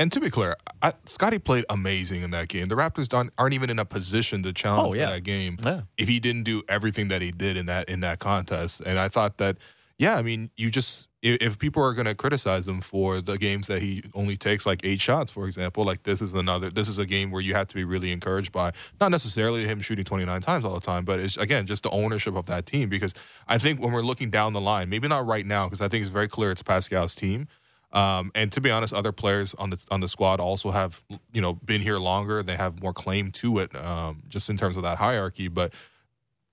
And 0.02 0.12
to 0.14 0.20
be 0.20 0.32
clear, 0.32 0.56
I, 0.82 0.94
Scottie 1.06 1.38
played 1.38 1.64
amazing 1.70 2.24
in 2.24 2.32
that 2.32 2.48
game. 2.48 2.70
The 2.70 2.76
Raptors 2.76 3.08
don't, 3.08 3.30
aren't 3.38 3.54
even 3.54 3.70
in 3.70 3.78
a 3.78 3.86
position 3.86 4.42
to 4.42 4.52
challenge 4.52 4.96
Oh, 4.96 5.00
yeah. 5.00 5.12
that 5.12 5.22
game 5.24 5.60
Yeah. 5.64 5.82
if 5.96 6.08
he 6.08 6.20
didn't 6.20 6.42
do 6.44 6.64
everything 6.68 7.10
that 7.10 7.22
he 7.22 7.32
did 7.32 7.56
in 7.56 7.68
that 7.68 7.88
in 7.88 8.00
that 8.00 8.18
contest. 8.18 8.82
And 8.84 8.98
I 8.98 9.10
thought 9.10 9.38
that, 9.38 9.58
yeah, 10.00 10.16
I 10.18 10.24
mean, 10.24 10.50
you 10.58 10.72
just 10.72 11.08
if, 11.22 11.38
if 11.40 11.60
people 11.60 11.84
are 11.84 11.94
going 11.94 12.08
to 12.08 12.16
criticize 12.16 12.68
him 12.68 12.82
for 12.82 13.22
the 13.22 13.38
games 13.38 13.68
that 13.68 13.84
he 13.84 14.02
only 14.16 14.38
takes 14.38 14.66
like 14.66 14.82
eight 14.84 15.00
shots, 15.00 15.32
for 15.32 15.46
example, 15.46 15.84
like 15.84 16.02
this 16.02 16.20
is 16.20 16.34
another. 16.34 16.72
This 16.72 16.88
is 16.88 16.98
a 16.98 17.06
game 17.06 17.30
where 17.30 17.42
you 17.42 17.54
have 17.54 17.68
to 17.68 17.76
be 17.76 17.84
really 17.84 18.12
encouraged 18.12 18.52
by 18.52 18.72
not 19.00 19.12
necessarily 19.12 19.68
him 19.68 19.80
shooting 19.82 20.04
twenty 20.04 20.26
nine 20.26 20.42
times 20.42 20.66
all 20.66 20.74
the 20.74 20.82
time, 20.82 21.06
but 21.06 21.20
it's 21.20 21.38
again 21.38 21.68
just 21.68 21.84
the 21.84 21.92
ownership 21.92 22.36
of 22.36 22.48
that 22.48 22.66
team. 22.66 22.90
Because 22.90 23.14
I 23.48 23.60
think 23.60 23.80
when 23.80 23.92
we're 23.92 24.02
looking 24.02 24.32
down 24.32 24.54
the 24.54 24.62
line, 24.62 24.90
maybe 24.90 25.08
not 25.08 25.28
right 25.28 25.46
now, 25.46 25.68
because 25.68 25.80
I 25.82 25.88
think 25.90 26.02
it's 26.02 26.10
very 26.10 26.28
clear 26.28 26.50
it's 26.50 26.64
Pascal's 26.64 27.14
team. 27.14 27.48
Um, 27.94 28.32
and 28.36 28.52
to 28.54 28.62
be 28.62 28.72
honest, 28.72 28.94
other 28.94 29.12
players 29.12 29.54
on 29.56 29.70
the 29.70 29.86
on 29.92 30.00
the 30.00 30.08
squad 30.08 30.40
also 30.40 30.72
have 30.72 31.04
you 31.34 31.42
know 31.42 31.54
been 31.54 31.82
here 31.82 31.98
longer. 31.98 32.42
They 32.42 32.56
have 32.56 32.82
more 32.82 32.94
claim 32.94 33.32
to 33.34 33.60
it, 33.60 33.76
um, 33.76 34.24
just 34.30 34.50
in 34.50 34.58
terms 34.58 34.78
of 34.78 34.84
that 34.84 34.98
hierarchy. 34.98 35.48
But 35.48 35.74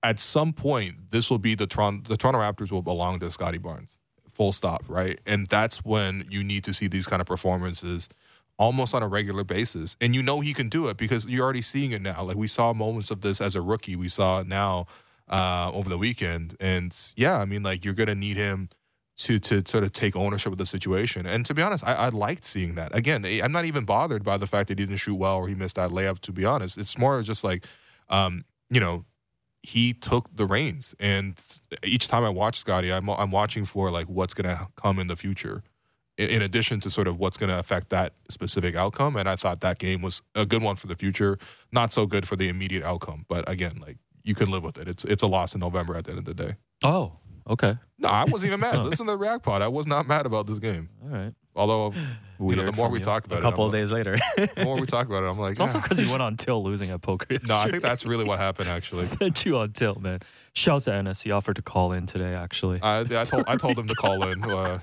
at 0.03 0.19
some 0.19 0.53
point, 0.53 1.11
this 1.11 1.31
will 1.31 1.39
be 1.39 1.55
the 1.55 1.67
Toronto 1.67 2.09
the 2.09 2.17
Toronto 2.17 2.41
Raptors 2.41 2.73
will 2.73 2.83
belong 2.83 3.21
to 3.21 3.31
Scottie 3.31 3.59
Barnes. 3.59 3.99
Full 4.33 4.53
stop, 4.53 4.85
right? 4.89 5.21
And 5.27 5.47
that's 5.49 5.85
when 5.85 6.27
you 6.31 6.43
need 6.43 6.65
to 6.65 6.73
see 6.73 6.87
these 6.87 7.07
kind 7.07 7.21
of 7.21 7.27
performances 7.27 8.09
almost 8.57 8.95
on 8.95 9.03
a 9.03 9.09
regular 9.09 9.45
basis. 9.45 9.97
And 10.01 10.15
you 10.15 10.23
know 10.23 10.41
he 10.41 10.53
can 10.53 10.69
do 10.69 10.89
it 10.89 10.97
because 10.97 11.27
you're 11.27 11.45
already 11.45 11.63
seeing 11.63 11.93
it 11.93 12.03
now. 12.03 12.25
Like 12.25 12.37
we 12.37 12.49
saw 12.49 12.73
moments 12.73 13.11
of 13.11 13.21
this 13.21 13.41
as 13.41 13.55
a 13.55 13.63
rookie. 13.63 13.97
We 13.97 14.09
saw 14.09 14.41
it 14.41 14.49
now 14.49 14.87
uh, 15.29 15.71
over 15.73 15.89
the 15.89 15.99
weekend. 15.99 16.57
And 16.59 16.97
yeah, 17.17 17.39
I 17.39 17.45
mean, 17.45 17.63
like 17.63 17.85
you're 17.85 17.95
gonna 17.95 18.15
need 18.15 18.37
him 18.37 18.69
to 19.19 19.39
to 19.39 19.63
sort 19.67 19.85
of 19.85 19.93
take 19.93 20.17
ownership 20.17 20.53
of 20.53 20.59
the 20.59 20.67
situation. 20.67 21.27
And 21.27 21.45
to 21.47 21.55
be 21.55 21.61
honest, 21.61 21.87
I, 21.87 21.95
I 21.95 22.09
liked 22.09 22.45
seeing 22.45 22.77
that. 22.77 22.95
Again, 22.95 23.25
I'm 23.25 23.53
not 23.53 23.65
even 23.65 23.85
bothered 23.85 24.25
by 24.25 24.37
the 24.37 24.47
fact 24.47 24.69
that 24.69 24.79
he 24.79 24.87
didn't 24.87 24.99
shoot 24.99 25.17
well 25.17 25.37
or 25.37 25.49
he 25.49 25.55
missed 25.55 25.77
that 25.77 25.91
layup. 25.91 26.21
To 26.21 26.33
be 26.33 26.45
honest, 26.45 26.79
it's 26.79 26.97
more 26.97 27.21
just 27.23 27.43
like, 27.43 27.67
um, 28.09 28.45
you 28.71 28.81
know, 28.81 29.05
he 29.63 29.93
took 29.93 30.35
the 30.35 30.47
reins. 30.47 30.95
And 31.01 31.35
each 31.83 32.07
time 32.07 32.25
I 32.25 32.29
watch 32.29 32.59
Scottie, 32.59 32.93
I'm 32.93 33.09
I'm 33.09 33.33
watching 33.33 33.65
for 33.65 33.91
like 33.91 34.09
what's 34.09 34.35
gonna 34.35 34.69
come 34.77 34.99
in 34.99 35.09
the 35.09 35.17
future. 35.17 35.63
In 36.17 36.31
in 36.31 36.43
addition 36.43 36.81
to 36.81 36.91
sort 36.91 37.09
of 37.09 37.19
what's 37.19 37.37
going 37.37 37.51
to 37.51 37.59
affect 37.59 37.91
that 37.91 38.15
specific 38.29 38.75
outcome, 38.75 39.15
and 39.15 39.29
I 39.29 39.37
thought 39.37 39.61
that 39.61 39.79
game 39.79 40.03
was 40.03 40.21
a 40.35 40.45
good 40.45 40.63
one 40.63 40.75
for 40.75 40.89
the 40.89 40.97
future. 40.97 41.39
Not 41.71 41.93
so 41.93 42.07
good 42.07 42.27
for 42.27 42.35
the 42.35 42.49
immediate 42.49 42.83
outcome, 42.83 43.25
but 43.29 43.49
again, 43.49 43.79
like 43.81 43.99
you 44.25 44.35
can 44.35 44.51
live 44.51 44.65
with 44.65 44.79
it. 44.79 44.89
It's 44.89 45.05
it's 45.05 45.23
a 45.23 45.29
loss 45.29 45.55
in 45.55 45.61
November 45.61 45.97
at 45.97 46.05
the 46.05 46.11
end 46.11 46.19
of 46.19 46.25
the 46.25 46.35
day. 46.35 46.57
Oh, 46.83 47.19
okay. 47.49 47.77
No, 47.99 48.09
I 48.09 48.25
wasn't 48.25 48.49
even 48.49 48.61
mad. 48.61 48.79
Listen 48.85 49.07
to 49.07 49.13
the 49.13 49.19
React 49.19 49.45
Pod. 49.45 49.63
I 49.63 49.69
was 49.69 49.87
not 49.87 50.07
mad 50.07 50.27
about 50.27 50.47
this 50.47 50.59
game. 50.59 50.89
All 51.03 51.09
right. 51.11 51.33
Although, 51.57 51.93
you 52.41 52.55
know, 52.57 52.65
the 52.67 52.73
more 52.73 52.89
we 52.89 53.01
you. 53.01 53.05
talk 53.05 53.25
about 53.25 53.37
it. 53.37 53.39
A 53.41 53.43
couple 53.43 53.65
it, 53.65 53.69
of 53.69 53.75
I'm 53.75 53.81
days 53.81 53.91
later. 53.93 54.17
the 54.37 54.65
more 54.65 54.77
we 54.79 54.87
talk 54.87 55.07
about 55.09 55.25
it, 55.25 55.27
I'm 55.27 55.39
like, 55.39 55.51
It's 55.53 55.61
also 55.61 55.79
"Ah." 55.79 55.81
because 55.83 55.99
you 55.99 56.09
went 56.11 56.23
on 56.23 56.37
till 56.37 56.63
losing 56.63 56.91
at 56.91 57.01
poker. 57.03 57.27
no, 57.49 57.57
I 57.59 57.71
think 57.71 57.83
that's 57.83 58.07
really 58.07 58.25
what 58.25 58.39
happened. 58.39 58.69
Actually, 58.69 59.07
Sent 59.07 59.45
you 59.45 59.57
on 59.59 59.73
tilt, 59.73 60.01
man. 60.01 60.21
Shouts 60.55 60.85
to 60.85 61.03
NS. 61.03 61.23
He 61.23 61.33
offered 61.33 61.57
to 61.57 61.63
call 61.63 61.93
in 61.93 62.07
today, 62.07 62.35
actually. 62.35 62.81
I, 62.83 63.01
I 63.01 63.25
told 63.25 63.45
I 63.49 63.57
told 63.57 63.77
him 63.79 63.89
to 63.89 63.95
call 63.95 64.29
in, 64.29 64.45
uh, 64.45 64.79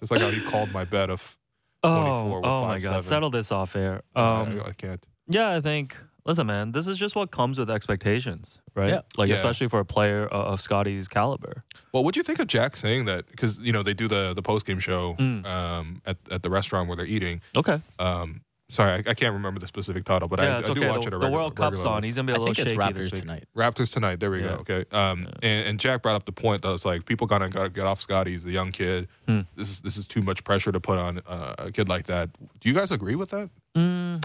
just 0.00 0.10
like 0.10 0.20
how 0.20 0.30
he 0.30 0.40
called 0.40 0.72
my 0.72 0.84
bet 0.84 1.10
of. 1.10 1.38
oh, 1.84 2.02
24 2.02 2.40
with 2.40 2.46
oh 2.50 2.62
my 2.66 2.78
God. 2.80 3.00
5-7. 3.00 3.02
Settle 3.04 3.30
this 3.30 3.52
off 3.52 3.76
air. 3.76 4.02
Um, 4.16 4.24
Um, 4.24 4.62
I 4.66 4.72
can't. 4.72 5.06
yeah, 5.28 5.50
I 5.54 5.60
think. 5.60 5.96
Listen, 6.30 6.46
man, 6.46 6.70
this 6.70 6.86
is 6.86 6.96
just 6.96 7.16
what 7.16 7.32
comes 7.32 7.58
with 7.58 7.68
expectations, 7.68 8.60
right? 8.76 8.90
Yeah. 8.90 9.00
Like 9.16 9.28
Yeah. 9.30 9.34
especially 9.34 9.66
for 9.68 9.80
a 9.80 9.84
player 9.84 10.28
o- 10.30 10.42
of 10.52 10.60
Scottie's 10.60 11.08
caliber. 11.08 11.64
Well, 11.92 12.04
what 12.04 12.14
do 12.14 12.20
you 12.20 12.24
think 12.24 12.38
of 12.38 12.46
Jack 12.46 12.76
saying 12.76 13.06
that? 13.06 13.26
Because 13.26 13.58
you 13.58 13.72
know 13.72 13.82
they 13.82 13.94
do 13.94 14.06
the 14.06 14.32
the 14.32 14.42
post 14.42 14.64
game 14.64 14.78
show 14.78 15.16
Mm. 15.18 15.44
um, 15.44 16.02
at 16.06 16.18
at 16.30 16.42
the 16.44 16.50
restaurant 16.50 16.86
where 16.88 16.96
they're 16.96 17.04
eating. 17.16 17.40
Okay. 17.56 17.80
Um, 17.98 18.42
sorry, 18.68 18.92
I, 18.92 19.10
I 19.10 19.14
can't 19.14 19.32
remember 19.34 19.58
the 19.58 19.66
specific 19.66 20.04
title, 20.04 20.28
but 20.28 20.40
yeah, 20.40 20.54
I, 20.54 20.58
it's 20.60 20.68
I 20.68 20.72
okay. 20.72 20.80
do 20.82 20.86
watch 20.86 21.00
the, 21.04 21.08
it. 21.08 21.14
A 21.14 21.18
the 21.18 21.28
World 21.30 21.56
Cup's 21.56 21.78
regularly. 21.78 21.96
on. 21.96 22.02
He's 22.04 22.14
gonna 22.16 22.26
be 22.26 22.32
a 22.32 22.36
I 22.36 22.38
little 22.38 22.54
think 22.54 22.68
it's 22.68 22.76
shaky 22.80 22.92
this 22.92 23.06
Raptors 23.08 23.12
week. 23.12 23.20
tonight. 23.22 23.44
Raptors 23.56 23.92
tonight. 23.92 24.20
There 24.20 24.30
we 24.30 24.40
Yeah. 24.42 24.48
go. 24.48 24.54
Okay. 24.66 24.84
Um, 24.92 25.26
and, 25.42 25.66
and 25.68 25.80
Jack 25.80 26.02
brought 26.02 26.14
up 26.14 26.26
the 26.26 26.32
point 26.32 26.62
that 26.62 26.72
it's 26.72 26.84
like 26.84 27.06
people 27.06 27.26
gotta 27.26 27.48
gotta 27.48 27.70
get 27.70 27.86
off 27.86 28.00
Scottie. 28.00 28.30
He's 28.32 28.44
a 28.44 28.52
young 28.52 28.70
kid. 28.70 29.08
Hmm. 29.26 29.40
This 29.56 29.68
is 29.70 29.80
this 29.80 29.96
is 29.96 30.06
too 30.06 30.22
much 30.22 30.44
pressure 30.44 30.70
to 30.70 30.78
put 30.78 30.96
on 30.98 31.18
uh, 31.26 31.54
a 31.58 31.72
kid 31.72 31.88
like 31.88 32.06
that. 32.06 32.30
Do 32.60 32.68
you 32.68 32.74
guys 32.76 32.92
agree 32.92 33.16
with 33.16 33.30
that? 33.30 33.50
Mm, 33.76 34.22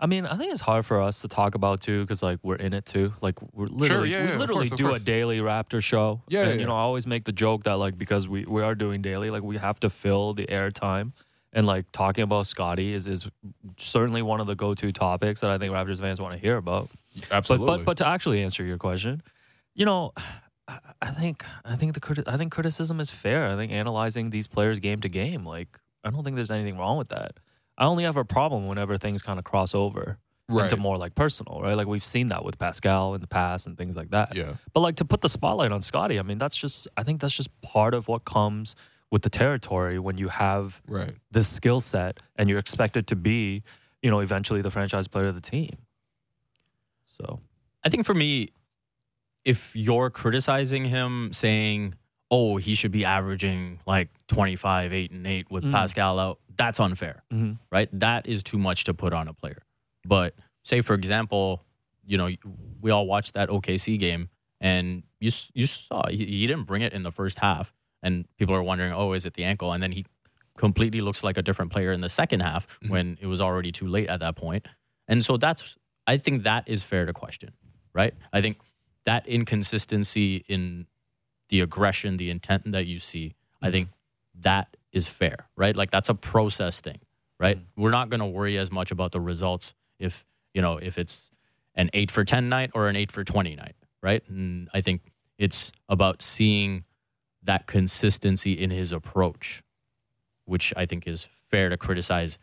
I 0.00 0.06
mean, 0.06 0.26
I 0.26 0.36
think 0.36 0.52
it's 0.52 0.60
hard 0.60 0.86
for 0.86 1.00
us 1.00 1.22
to 1.22 1.28
talk 1.28 1.54
about 1.56 1.80
too 1.80 2.02
because 2.02 2.22
like 2.22 2.38
we're 2.42 2.54
in 2.56 2.72
it 2.72 2.86
too. 2.86 3.12
Like 3.20 3.34
we're 3.52 3.66
literally, 3.66 4.10
yeah, 4.10 4.22
we 4.22 4.28
yeah, 4.30 4.36
literally 4.38 4.68
course, 4.68 4.78
do 4.80 4.94
a 4.94 4.98
daily 4.98 5.38
Raptor 5.40 5.82
show. 5.82 6.22
Yeah, 6.28 6.42
and 6.44 6.54
yeah, 6.54 6.60
you 6.60 6.66
know. 6.66 6.74
I 6.74 6.80
always 6.80 7.06
make 7.06 7.24
the 7.24 7.32
joke 7.32 7.64
that 7.64 7.74
like 7.78 7.98
because 7.98 8.28
we 8.28 8.44
we 8.44 8.62
are 8.62 8.74
doing 8.76 9.02
daily, 9.02 9.30
like 9.30 9.42
we 9.42 9.56
have 9.56 9.80
to 9.80 9.90
fill 9.90 10.34
the 10.34 10.46
airtime. 10.46 11.12
And 11.52 11.66
like 11.66 11.90
talking 11.92 12.22
about 12.22 12.46
Scottie 12.46 12.92
is 12.92 13.06
is 13.06 13.26
certainly 13.78 14.22
one 14.22 14.38
of 14.40 14.46
the 14.46 14.54
go 14.54 14.74
to 14.74 14.92
topics 14.92 15.40
that 15.40 15.50
I 15.50 15.58
think 15.58 15.72
Raptors 15.72 15.98
fans 15.98 16.20
want 16.20 16.34
to 16.34 16.38
hear 16.38 16.56
about. 16.58 16.90
Absolutely. 17.30 17.66
But 17.66 17.78
but 17.78 17.84
but 17.86 17.96
to 17.96 18.06
actually 18.06 18.42
answer 18.42 18.62
your 18.64 18.76
question, 18.78 19.22
you 19.74 19.84
know, 19.86 20.12
I- 20.68 20.78
I 21.00 21.10
think 21.10 21.44
I 21.64 21.74
think 21.76 21.94
the 21.94 22.00
criti- 22.00 22.28
I 22.28 22.36
think 22.36 22.52
criticism 22.52 23.00
is 23.00 23.10
fair. 23.10 23.46
I 23.48 23.56
think 23.56 23.72
analyzing 23.72 24.28
these 24.30 24.46
players 24.46 24.78
game 24.78 25.00
to 25.00 25.08
game, 25.08 25.46
like 25.46 25.68
I 26.04 26.10
don't 26.10 26.22
think 26.22 26.36
there's 26.36 26.50
anything 26.50 26.76
wrong 26.76 26.98
with 26.98 27.08
that. 27.08 27.38
I 27.78 27.84
only 27.86 28.04
have 28.04 28.16
a 28.16 28.24
problem 28.24 28.66
whenever 28.66 28.98
things 28.98 29.22
kind 29.22 29.38
of 29.38 29.44
cross 29.44 29.74
over 29.74 30.18
right. 30.48 30.64
into 30.64 30.76
more 30.76 30.96
like 30.98 31.14
personal, 31.14 31.62
right? 31.62 31.74
Like 31.74 31.86
we've 31.86 32.04
seen 32.04 32.28
that 32.28 32.44
with 32.44 32.58
Pascal 32.58 33.14
in 33.14 33.20
the 33.20 33.26
past 33.28 33.66
and 33.68 33.78
things 33.78 33.96
like 33.96 34.10
that. 34.10 34.34
yeah. 34.34 34.54
But 34.74 34.80
like 34.80 34.96
to 34.96 35.04
put 35.04 35.20
the 35.20 35.28
spotlight 35.28 35.70
on 35.72 35.80
Scottie, 35.80 36.18
I 36.18 36.22
mean, 36.22 36.38
that's 36.38 36.56
just 36.56 36.88
I 36.96 37.04
think 37.04 37.20
that's 37.20 37.34
just 37.36 37.48
part 37.62 37.94
of 37.94 38.08
what 38.08 38.24
comes 38.24 38.74
with 39.10 39.22
the 39.22 39.30
territory 39.30 39.98
when 39.98 40.18
you 40.18 40.28
have 40.28 40.82
Right. 40.86 41.14
this 41.30 41.48
skill 41.48 41.80
set 41.80 42.18
and 42.36 42.50
you're 42.50 42.58
expected 42.58 43.06
to 43.06 43.16
be, 43.16 43.62
you 44.02 44.10
know, 44.10 44.18
eventually 44.18 44.60
the 44.60 44.70
franchise 44.70 45.08
player 45.08 45.26
of 45.28 45.34
the 45.34 45.40
team. 45.40 45.76
So 47.06 47.40
I 47.84 47.88
think 47.88 48.04
for 48.06 48.14
me, 48.14 48.50
if 49.44 49.70
you're 49.74 50.10
criticizing 50.10 50.84
him, 50.84 51.32
saying, 51.32 51.94
"Oh, 52.30 52.56
he 52.58 52.74
should 52.74 52.92
be 52.92 53.04
averaging 53.04 53.80
like 53.86 54.08
25, 54.28 54.92
eight 54.92 55.10
and 55.10 55.26
eight 55.26 55.50
with 55.50 55.64
Mm. 55.64 55.72
Pascal 55.72 56.18
out," 56.18 56.38
that's 56.56 56.78
unfair, 56.80 57.22
mhm. 57.32 57.58
right? 57.70 57.88
That 57.98 58.26
is 58.26 58.42
too 58.42 58.58
much 58.58 58.84
to 58.84 58.94
put 58.94 59.12
on 59.12 59.28
a 59.28 59.34
player. 59.34 59.62
But 60.06 60.34
say, 60.64 60.80
for 60.80 60.94
example, 60.94 61.64
you 62.06 62.16
know, 62.16 62.30
we 62.80 62.90
all 62.90 63.06
watched 63.06 63.34
that 63.34 63.48
OKC 63.50 63.98
game, 63.98 64.28
and 64.60 65.02
you 65.20 65.30
you 65.54 65.66
saw 65.66 66.06
he, 66.08 66.24
he 66.24 66.46
didn't 66.46 66.64
bring 66.64 66.82
it 66.82 66.92
in 66.92 67.02
the 67.02 67.12
first 67.12 67.38
half, 67.38 67.72
and 68.02 68.26
people 68.38 68.54
are 68.54 68.62
wondering, 68.62 68.92
"Oh, 68.92 69.12
is 69.12 69.26
it 69.26 69.34
the 69.34 69.44
ankle?" 69.44 69.72
And 69.72 69.82
then 69.82 69.92
he 69.92 70.06
completely 70.56 71.00
looks 71.00 71.22
like 71.22 71.36
a 71.36 71.42
different 71.42 71.70
player 71.70 71.92
in 71.92 72.00
the 72.00 72.08
second 72.08 72.40
half 72.40 72.66
Mhm. 72.82 72.88
when 72.90 73.18
it 73.20 73.26
was 73.26 73.40
already 73.40 73.70
too 73.72 73.86
late 73.86 74.08
at 74.08 74.20
that 74.20 74.34
point. 74.36 74.66
And 75.06 75.24
so 75.24 75.36
that's 75.36 75.76
I 76.06 76.16
think 76.16 76.42
that 76.44 76.64
is 76.66 76.82
fair 76.82 77.04
to 77.06 77.12
question, 77.12 77.52
right? 77.92 78.14
I 78.32 78.40
think 78.40 78.58
that 79.04 79.26
inconsistency 79.28 80.44
in 80.48 80.86
the 81.50 81.60
aggression, 81.60 82.16
the 82.16 82.30
intent 82.30 82.72
that 82.72 82.86
you 82.86 82.98
see, 82.98 83.34
I 83.62 83.70
think 83.70 83.88
that 84.40 84.76
is 84.92 85.08
fair, 85.08 85.48
right? 85.56 85.76
Like 85.76 85.90
that's 85.90 86.08
a 86.08 86.14
process 86.14 86.80
thing, 86.80 86.98
right? 87.38 87.58
Mm. 87.58 87.64
We're 87.76 87.90
not 87.90 88.08
going 88.08 88.20
to 88.20 88.26
worry 88.26 88.58
as 88.58 88.70
much 88.70 88.90
about 88.90 89.12
the 89.12 89.20
results 89.20 89.74
if, 89.98 90.24
you 90.54 90.62
know, 90.62 90.78
if 90.78 90.98
it's 90.98 91.30
an 91.74 91.90
8 91.92 92.10
for 92.10 92.24
10 92.24 92.48
night 92.48 92.70
or 92.74 92.88
an 92.88 92.96
8 92.96 93.12
for 93.12 93.24
20 93.24 93.54
night, 93.56 93.76
right? 94.02 94.22
And 94.28 94.68
I 94.74 94.80
think 94.80 95.12
it's 95.38 95.72
about 95.88 96.22
seeing 96.22 96.84
that 97.44 97.66
consistency 97.66 98.52
in 98.52 98.70
his 98.70 98.92
approach, 98.92 99.62
which 100.44 100.72
I 100.76 100.86
think 100.86 101.06
is 101.06 101.28
fair 101.50 101.68
to 101.68 101.76
criticize 101.76 102.38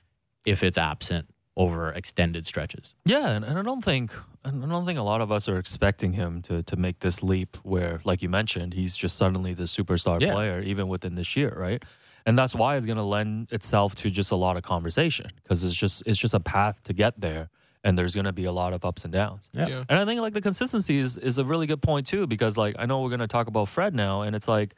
if 0.46 0.64
it's 0.64 0.78
absent 0.78 1.28
over 1.58 1.92
extended 1.92 2.46
stretches. 2.46 2.96
Yeah, 3.06 3.30
and, 3.30 3.46
I 3.46 3.62
don't 3.62 3.84
think 3.84 4.12
I 4.46 4.50
don't 4.52 4.86
think 4.86 5.00
a 5.00 5.04
lot 5.04 5.22
of 5.22 5.32
us 5.32 5.50
are 5.50 5.58
expecting 5.58 6.14
him 6.14 6.42
to 6.44 6.64
to 6.64 6.76
make 6.76 7.00
this 7.00 7.22
leap 7.24 7.58
where, 7.64 8.00
like 8.04 8.22
you 8.22 8.30
mentioned, 8.30 8.74
he's 8.74 8.96
just 8.96 9.18
suddenly 9.18 9.54
the 9.54 9.64
superstar 9.64 10.22
Yeah. 10.22 10.34
player 10.34 10.62
even 10.62 10.88
within 10.88 11.16
this 11.16 11.36
year, 11.36 11.54
right? 11.58 11.84
And 12.28 12.38
that's 12.40 12.56
why 12.56 12.76
it's 12.76 12.86
going 12.88 12.98
to 12.98 13.04
lend 13.04 13.52
itself 13.52 13.94
to 13.96 14.10
just 14.10 14.32
a 14.32 14.36
lot 14.36 14.58
of 14.58 14.64
conversation 14.64 15.28
because 15.44 15.64
it's 15.64 15.76
just 15.76 16.04
it's 16.06 16.18
just 16.20 16.34
a 16.34 16.40
path 16.40 16.82
to 16.84 16.94
get 16.94 17.20
there, 17.20 17.50
and 17.84 17.98
there's 17.98 18.16
going 18.16 18.26
to 18.26 18.34
be 18.34 18.46
a 18.46 18.52
lot 18.52 18.74
of 18.74 18.84
ups 18.86 19.04
and 19.04 19.14
downs. 19.14 19.50
Yeah. 19.54 19.68
Yeah. 19.68 19.84
And 19.90 20.00
I 20.00 20.06
think 20.06 20.22
like 20.22 20.34
the 20.34 20.42
consistency 20.42 20.98
is 20.98 21.18
is 21.18 21.38
a 21.38 21.46
really 21.46 21.68
good 21.68 21.82
point 21.82 22.08
too 22.08 22.26
because 22.28 22.58
like 22.58 22.76
I 22.80 22.86
know 22.86 23.02
we're 23.02 23.10
going 23.10 23.20
to 23.20 23.28
talk 23.28 23.48
about 23.48 23.68
Fred 23.70 23.94
now, 23.94 24.22
and 24.22 24.36
it's 24.36 24.48
like. 24.48 24.76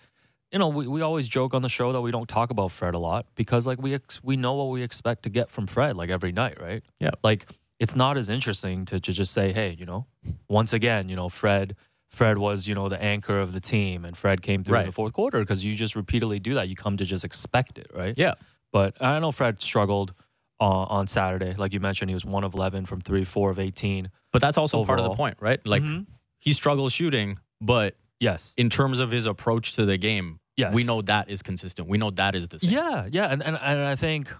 You 0.54 0.60
know, 0.60 0.70
we, 0.70 0.88
we 0.88 1.02
always 1.02 1.28
joke 1.28 1.54
on 1.54 1.62
the 1.62 1.68
show 1.68 1.92
that 1.92 2.00
we 2.00 2.10
don't 2.10 2.30
talk 2.30 2.52
about 2.52 2.72
Fred 2.72 2.94
a 2.96 2.98
lot 2.98 3.26
because 3.36 3.68
like 3.68 3.82
we 3.82 3.96
ex- 3.96 4.24
we 4.24 4.38
know 4.38 4.54
what 4.54 4.70
we 4.70 4.82
expect 4.82 5.24
to 5.24 5.30
get 5.30 5.52
from 5.52 5.68
Fred 5.68 5.98
like 5.98 6.10
every 6.10 6.32
night, 6.32 6.62
right? 6.62 6.84
Yeah. 7.02 7.12
Like 7.22 7.48
it's 7.80 7.96
not 7.96 8.18
as 8.18 8.30
interesting 8.30 8.86
to, 8.86 9.00
to 9.00 9.12
just 9.14 9.34
say, 9.34 9.52
hey, 9.52 9.76
you 9.78 9.86
know, 9.86 10.06
once 10.50 10.74
again, 10.74 11.10
you 11.10 11.16
know, 11.16 11.30
Fred 11.30 11.76
Fred 12.10 12.38
was, 12.38 12.68
you 12.68 12.74
know, 12.74 12.88
the 12.88 13.02
anchor 13.04 13.40
of 13.40 13.52
the 13.52 13.60
team 13.60 14.06
and 14.06 14.16
Fred 14.18 14.42
came 14.42 14.64
through 14.64 14.80
in 14.80 14.86
the 14.86 14.92
fourth 14.94 15.12
quarter 15.14 15.40
because 15.42 15.66
you 15.66 15.74
just 15.76 15.96
repeatedly 15.96 16.40
do 16.40 16.54
that. 16.54 16.70
You 16.70 16.76
come 16.76 16.96
to 16.98 17.06
just 17.06 17.26
expect 17.26 17.78
it, 17.78 17.92
right? 17.94 18.14
Yeah. 18.18 18.36
But 18.72 18.96
I 19.02 19.20
know 19.20 19.32
Fred 19.34 19.62
struggled 19.62 20.14
uh, 20.60 20.64
on 20.64 21.08
Saturday. 21.08 21.54
Like 21.58 21.74
you 21.74 21.80
mentioned, 21.82 22.10
he 22.10 22.14
was 22.14 22.24
one 22.26 22.44
of 22.46 22.54
11 22.54 22.86
from 22.86 23.02
three, 23.02 23.26
four 23.26 23.50
of 23.52 23.60
18. 23.60 24.10
But 24.32 24.42
that's 24.42 24.58
also 24.58 24.84
part 24.86 25.00
of 25.00 25.04
the 25.06 25.16
point, 25.16 25.36
right? 25.42 25.60
Like 25.66 25.84
Mhm. 25.84 26.06
he 26.40 26.54
struggles 26.54 26.94
shooting, 26.94 27.40
but 27.62 27.96
Yes. 28.22 28.54
in 28.58 28.70
terms 28.70 29.00
of 29.00 29.12
his 29.12 29.26
approach 29.26 29.74
to 29.74 29.86
the 29.86 29.98
game, 29.98 30.40
Yes. 30.56 30.74
we 30.74 30.84
know 30.86 31.02
that 31.04 31.30
is 31.30 31.44
consistent. 31.44 31.88
We 31.90 31.98
know 32.00 32.10
that 32.12 32.36
is 32.36 32.48
the 32.48 32.58
same. 32.60 32.72
Yeah, 32.72 33.08
yeah, 33.12 33.28
and, 33.28 33.44
and 33.44 33.56
and 33.62 33.80
I 33.82 33.96
think, 33.96 34.34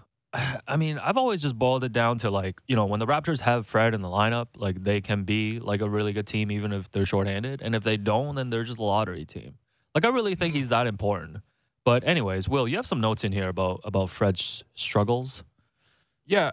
I 0.68 0.76
mean, 0.76 0.98
I've 0.98 1.16
always 1.16 1.42
just 1.42 1.58
boiled 1.58 1.84
it 1.84 1.92
down 1.92 2.18
to 2.18 2.30
like 2.30 2.60
you 2.66 2.76
know 2.76 2.86
when 2.86 3.00
the 3.00 3.06
Raptors 3.06 3.40
have 3.40 3.66
Fred 3.66 3.94
in 3.94 4.02
the 4.02 4.08
lineup, 4.08 4.48
like 4.56 4.82
they 4.82 5.00
can 5.00 5.24
be 5.24 5.58
like 5.60 5.80
a 5.80 5.88
really 5.88 6.12
good 6.12 6.26
team 6.26 6.50
even 6.50 6.72
if 6.72 6.90
they're 6.90 7.06
shorthanded, 7.06 7.60
and 7.62 7.74
if 7.74 7.82
they 7.82 7.96
don't, 7.96 8.34
then 8.34 8.50
they're 8.50 8.64
just 8.64 8.78
a 8.78 8.82
lottery 8.82 9.24
team. 9.24 9.54
Like 9.94 10.04
I 10.04 10.08
really 10.08 10.34
think 10.34 10.54
he's 10.54 10.68
that 10.68 10.86
important. 10.86 11.38
But 11.84 12.04
anyways, 12.04 12.48
Will, 12.48 12.68
you 12.68 12.76
have 12.76 12.86
some 12.86 13.00
notes 13.00 13.24
in 13.24 13.32
here 13.32 13.48
about 13.48 13.80
about 13.84 14.10
Fred's 14.10 14.62
struggles. 14.74 15.42
Yeah, 16.26 16.52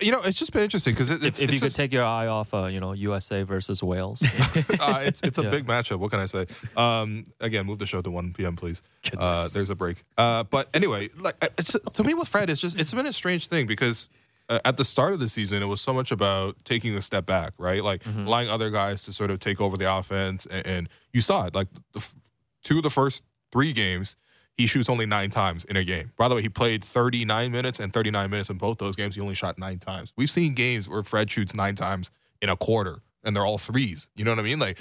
you 0.00 0.10
know, 0.12 0.20
it's 0.22 0.38
just 0.38 0.52
been 0.52 0.62
interesting 0.62 0.94
because 0.94 1.10
it, 1.10 1.16
If, 1.16 1.22
it's 1.24 1.40
if 1.40 1.52
you 1.52 1.58
could 1.60 1.72
a- 1.72 1.74
take 1.74 1.92
your 1.92 2.04
eye 2.04 2.26
off, 2.26 2.52
uh, 2.54 2.66
you 2.66 2.80
know, 2.80 2.92
USA 2.92 3.42
versus 3.42 3.82
Wales. 3.82 4.22
uh, 4.80 5.00
it's 5.04 5.20
it's 5.22 5.38
a 5.38 5.42
Yeah. 5.42 5.50
big 5.50 5.66
matchup. 5.66 5.98
What 5.98 6.10
can 6.10 6.20
I 6.20 6.24
say? 6.26 6.46
Um, 6.76 7.24
again, 7.40 7.66
move 7.66 7.78
the 7.78 7.86
show 7.86 8.00
to 8.02 8.10
1 8.10 8.32
p.m. 8.34 8.56
please. 8.56 8.82
Uh, 9.16 9.48
there's 9.48 9.70
a 9.70 9.74
break. 9.74 10.04
Uh, 10.16 10.42
but 10.44 10.68
anyway, 10.74 11.10
like 11.18 11.36
it's, 11.58 11.76
to 11.94 12.04
me 12.04 12.14
with 12.14 12.28
Fred, 12.28 12.50
it's 12.50 12.60
just 12.60 12.78
it's 12.78 12.92
been 12.94 13.06
a 13.06 13.12
strange 13.12 13.48
thing 13.48 13.66
because 13.66 14.08
uh, 14.48 14.58
at 14.64 14.76
the 14.76 14.84
start 14.84 15.12
of 15.14 15.20
the 15.20 15.28
season, 15.28 15.62
it 15.62 15.66
was 15.66 15.80
so 15.80 15.92
much 15.92 16.10
about 16.12 16.56
taking 16.64 16.94
a 16.94 17.02
step 17.02 17.24
back, 17.26 17.52
right? 17.58 17.82
Like 17.84 18.02
Mhm. 18.04 18.26
allowing 18.26 18.48
other 18.50 18.70
guys 18.70 19.02
to 19.04 19.12
sort 19.12 19.30
of 19.30 19.38
take 19.38 19.60
over 19.60 19.76
the 19.76 19.92
offense, 19.94 20.46
and, 20.46 20.66
and 20.66 20.88
you 21.12 21.20
saw 21.20 21.46
it. 21.46 21.54
Like 21.54 21.68
the 21.92 22.00
f- 22.00 22.14
two 22.62 22.78
of 22.78 22.82
the 22.82 22.90
first 22.90 23.22
three 23.52 23.72
games, 23.72 24.16
he 24.56 24.66
shoots 24.66 24.88
only 24.88 25.06
nine 25.06 25.30
times 25.30 25.64
in 25.64 25.76
a 25.76 25.84
game. 25.84 26.12
By 26.16 26.28
the 26.28 26.36
way, 26.36 26.42
he 26.42 26.48
played 26.48 26.84
39 26.84 27.50
minutes 27.50 27.80
and 27.80 27.92
39 27.92 28.30
minutes 28.30 28.50
in 28.50 28.56
both 28.56 28.78
those 28.78 28.94
games. 28.94 29.16
He 29.16 29.20
only 29.20 29.34
shot 29.34 29.58
nine 29.58 29.78
times. 29.78 30.12
We've 30.16 30.30
seen 30.30 30.54
games 30.54 30.88
where 30.88 31.02
Fred 31.02 31.30
shoots 31.30 31.54
nine 31.54 31.74
times 31.74 32.10
in 32.40 32.48
a 32.48 32.56
quarter, 32.56 33.02
and 33.24 33.34
they're 33.34 33.44
all 33.44 33.58
threes. 33.58 34.08
You 34.14 34.24
know 34.24 34.30
what 34.30 34.38
I 34.38 34.42
mean? 34.42 34.60
Like, 34.60 34.78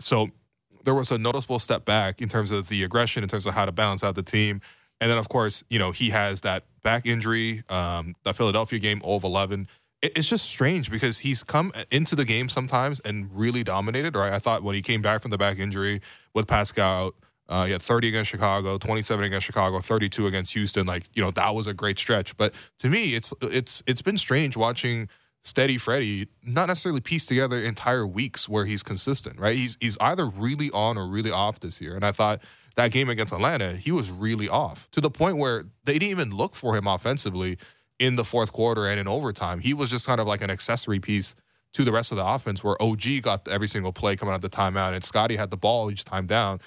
so 0.00 0.30
there 0.84 0.94
was 0.94 1.12
a 1.12 1.18
noticeable 1.18 1.60
step 1.60 1.84
back 1.84 2.20
in 2.20 2.28
terms 2.28 2.50
of 2.50 2.68
the 2.68 2.82
aggression, 2.82 3.22
in 3.22 3.28
terms 3.28 3.46
of 3.46 3.54
how 3.54 3.64
to 3.64 3.72
balance 3.72 4.02
out 4.02 4.16
the 4.16 4.22
team. 4.22 4.60
And 5.00 5.10
then, 5.10 5.18
of 5.18 5.28
course, 5.28 5.62
you 5.70 5.78
know, 5.78 5.92
he 5.92 6.10
has 6.10 6.40
that 6.40 6.64
back 6.82 7.06
injury, 7.06 7.62
um, 7.68 8.14
that 8.24 8.36
Philadelphia 8.36 8.78
game, 8.78 9.00
0 9.00 9.14
of 9.14 9.24
11. 9.24 9.68
It's 10.00 10.28
just 10.28 10.46
strange 10.46 10.90
because 10.90 11.20
he's 11.20 11.44
come 11.44 11.72
into 11.92 12.16
the 12.16 12.24
game 12.24 12.48
sometimes 12.48 12.98
and 13.00 13.30
really 13.32 13.62
dominated. 13.62 14.16
Right? 14.16 14.32
I 14.32 14.40
thought 14.40 14.64
when 14.64 14.74
he 14.74 14.82
came 14.82 15.00
back 15.00 15.22
from 15.22 15.30
the 15.30 15.38
back 15.38 15.58
injury 15.58 16.00
with 16.34 16.48
Pascal 16.48 17.14
uh, 17.52 17.66
he 17.66 17.72
had 17.72 17.82
30 17.82 18.08
against 18.08 18.30
Chicago, 18.30 18.78
27 18.78 19.24
against 19.26 19.44
Chicago, 19.44 19.78
32 19.78 20.26
against 20.26 20.54
Houston. 20.54 20.86
Like, 20.86 21.04
you 21.12 21.22
know, 21.22 21.30
that 21.32 21.54
was 21.54 21.66
a 21.66 21.74
great 21.74 21.98
stretch. 21.98 22.34
But 22.38 22.54
to 22.78 22.88
me, 22.88 23.14
it's 23.14 23.34
it's 23.42 23.82
it's 23.86 24.00
been 24.00 24.16
strange 24.16 24.56
watching 24.56 25.10
steady 25.42 25.76
Freddie 25.76 26.28
not 26.42 26.68
necessarily 26.68 27.02
piece 27.02 27.26
together 27.26 27.58
entire 27.58 28.06
weeks 28.06 28.48
where 28.48 28.64
he's 28.64 28.82
consistent, 28.82 29.38
right? 29.38 29.54
He's 29.54 29.76
he's 29.80 29.98
either 30.00 30.26
really 30.26 30.70
on 30.70 30.96
or 30.96 31.06
really 31.06 31.30
off 31.30 31.60
this 31.60 31.78
year. 31.78 31.94
And 31.94 32.04
I 32.06 32.12
thought 32.12 32.40
that 32.76 32.90
game 32.90 33.10
against 33.10 33.34
Atlanta, 33.34 33.76
he 33.76 33.92
was 33.92 34.10
really 34.10 34.48
off 34.48 34.90
to 34.92 35.02
the 35.02 35.10
point 35.10 35.36
where 35.36 35.66
they 35.84 35.94
didn't 35.94 36.08
even 36.08 36.30
look 36.30 36.54
for 36.54 36.74
him 36.74 36.86
offensively 36.86 37.58
in 37.98 38.16
the 38.16 38.24
fourth 38.24 38.50
quarter 38.54 38.86
and 38.86 38.98
in 38.98 39.06
overtime. 39.06 39.60
He 39.60 39.74
was 39.74 39.90
just 39.90 40.06
kind 40.06 40.22
of 40.22 40.26
like 40.26 40.40
an 40.40 40.48
accessory 40.48 41.00
piece 41.00 41.34
to 41.74 41.84
the 41.84 41.92
rest 41.92 42.12
of 42.12 42.16
the 42.16 42.26
offense 42.26 42.64
where 42.64 42.80
OG 42.82 43.22
got 43.22 43.46
every 43.46 43.68
single 43.68 43.92
play 43.92 44.16
coming 44.16 44.32
out 44.32 44.36
of 44.36 44.50
the 44.50 44.56
timeout 44.56 44.94
and 44.94 45.04
Scottie 45.04 45.36
had 45.36 45.50
the 45.50 45.56
ball 45.58 45.90
each 45.90 46.04
time 46.06 46.26
down. 46.26 46.60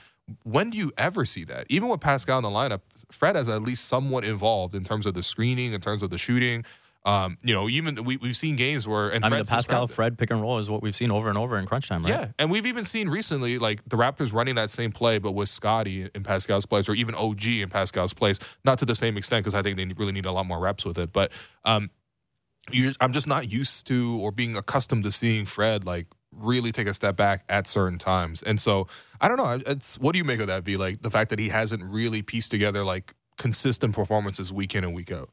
When 0.43 0.69
do 0.69 0.77
you 0.77 0.91
ever 0.97 1.25
see 1.25 1.43
that? 1.45 1.67
Even 1.69 1.89
with 1.89 2.01
Pascal 2.01 2.37
in 2.39 2.43
the 2.43 2.49
lineup, 2.49 2.81
Fred 3.11 3.35
is 3.35 3.47
at 3.49 3.61
least 3.61 3.85
somewhat 3.85 4.25
involved 4.25 4.75
in 4.75 4.83
terms 4.83 5.05
of 5.05 5.13
the 5.13 5.23
screening, 5.23 5.73
in 5.73 5.81
terms 5.81 6.01
of 6.01 6.09
the 6.09 6.17
shooting. 6.17 6.65
Um, 7.05 7.37
you 7.43 7.53
know, 7.53 7.69
even 7.69 8.03
we, 8.03 8.17
we've 8.17 8.35
seen 8.35 8.55
games 8.55 8.87
where 8.87 9.09
and 9.09 9.23
I 9.23 9.29
mean, 9.29 9.39
the 9.39 9.45
Pascal. 9.45 9.87
Fred 9.87 10.17
pick 10.17 10.31
and 10.31 10.41
roll 10.41 10.57
is 10.57 10.71
what 10.71 10.81
we've 10.81 10.95
seen 10.95 11.11
over 11.11 11.29
and 11.29 11.37
over 11.37 11.59
in 11.59 11.67
crunch 11.67 11.87
time, 11.87 12.03
right? 12.03 12.09
Yeah, 12.09 12.27
and 12.39 12.49
we've 12.49 12.65
even 12.65 12.83
seen 12.83 13.09
recently 13.09 13.59
like 13.59 13.87
the 13.87 13.95
Raptors 13.95 14.33
running 14.33 14.55
that 14.55 14.71
same 14.71 14.91
play, 14.91 15.19
but 15.19 15.33
with 15.33 15.47
Scottie 15.47 16.09
in 16.15 16.23
Pascal's 16.23 16.65
place, 16.65 16.89
or 16.89 16.95
even 16.95 17.13
OG 17.13 17.45
in 17.45 17.69
Pascal's 17.69 18.13
place. 18.13 18.39
Not 18.63 18.79
to 18.79 18.85
the 18.85 18.95
same 18.95 19.17
extent 19.17 19.43
because 19.43 19.53
I 19.53 19.61
think 19.61 19.77
they 19.77 19.85
really 19.85 20.13
need 20.13 20.25
a 20.25 20.31
lot 20.31 20.47
more 20.47 20.59
reps 20.59 20.83
with 20.83 20.97
it. 20.97 21.13
But 21.13 21.31
um, 21.63 21.91
you, 22.71 22.93
I'm 22.99 23.13
just 23.13 23.27
not 23.27 23.51
used 23.51 23.85
to 23.87 24.19
or 24.19 24.31
being 24.31 24.57
accustomed 24.57 25.03
to 25.03 25.11
seeing 25.11 25.45
Fred 25.45 25.85
like 25.85 26.07
really 26.35 26.71
take 26.71 26.87
a 26.87 26.93
step 26.93 27.15
back 27.15 27.45
at 27.49 27.67
certain 27.67 27.97
times. 27.97 28.43
And 28.43 28.59
so 28.59 28.87
I 29.21 29.27
don't 29.27 29.37
know. 29.37 29.61
It's 29.65 29.97
what 29.97 30.11
do 30.13 30.17
you 30.17 30.23
make 30.23 30.39
of 30.39 30.47
that? 30.47 30.63
V 30.63 30.77
like 30.77 31.01
the 31.01 31.11
fact 31.11 31.29
that 31.29 31.39
he 31.39 31.49
hasn't 31.49 31.83
really 31.83 32.21
pieced 32.21 32.51
together 32.51 32.83
like 32.83 33.13
consistent 33.37 33.93
performances 33.93 34.51
week 34.51 34.75
in 34.75 34.83
and 34.83 34.93
week 34.93 35.11
out. 35.11 35.29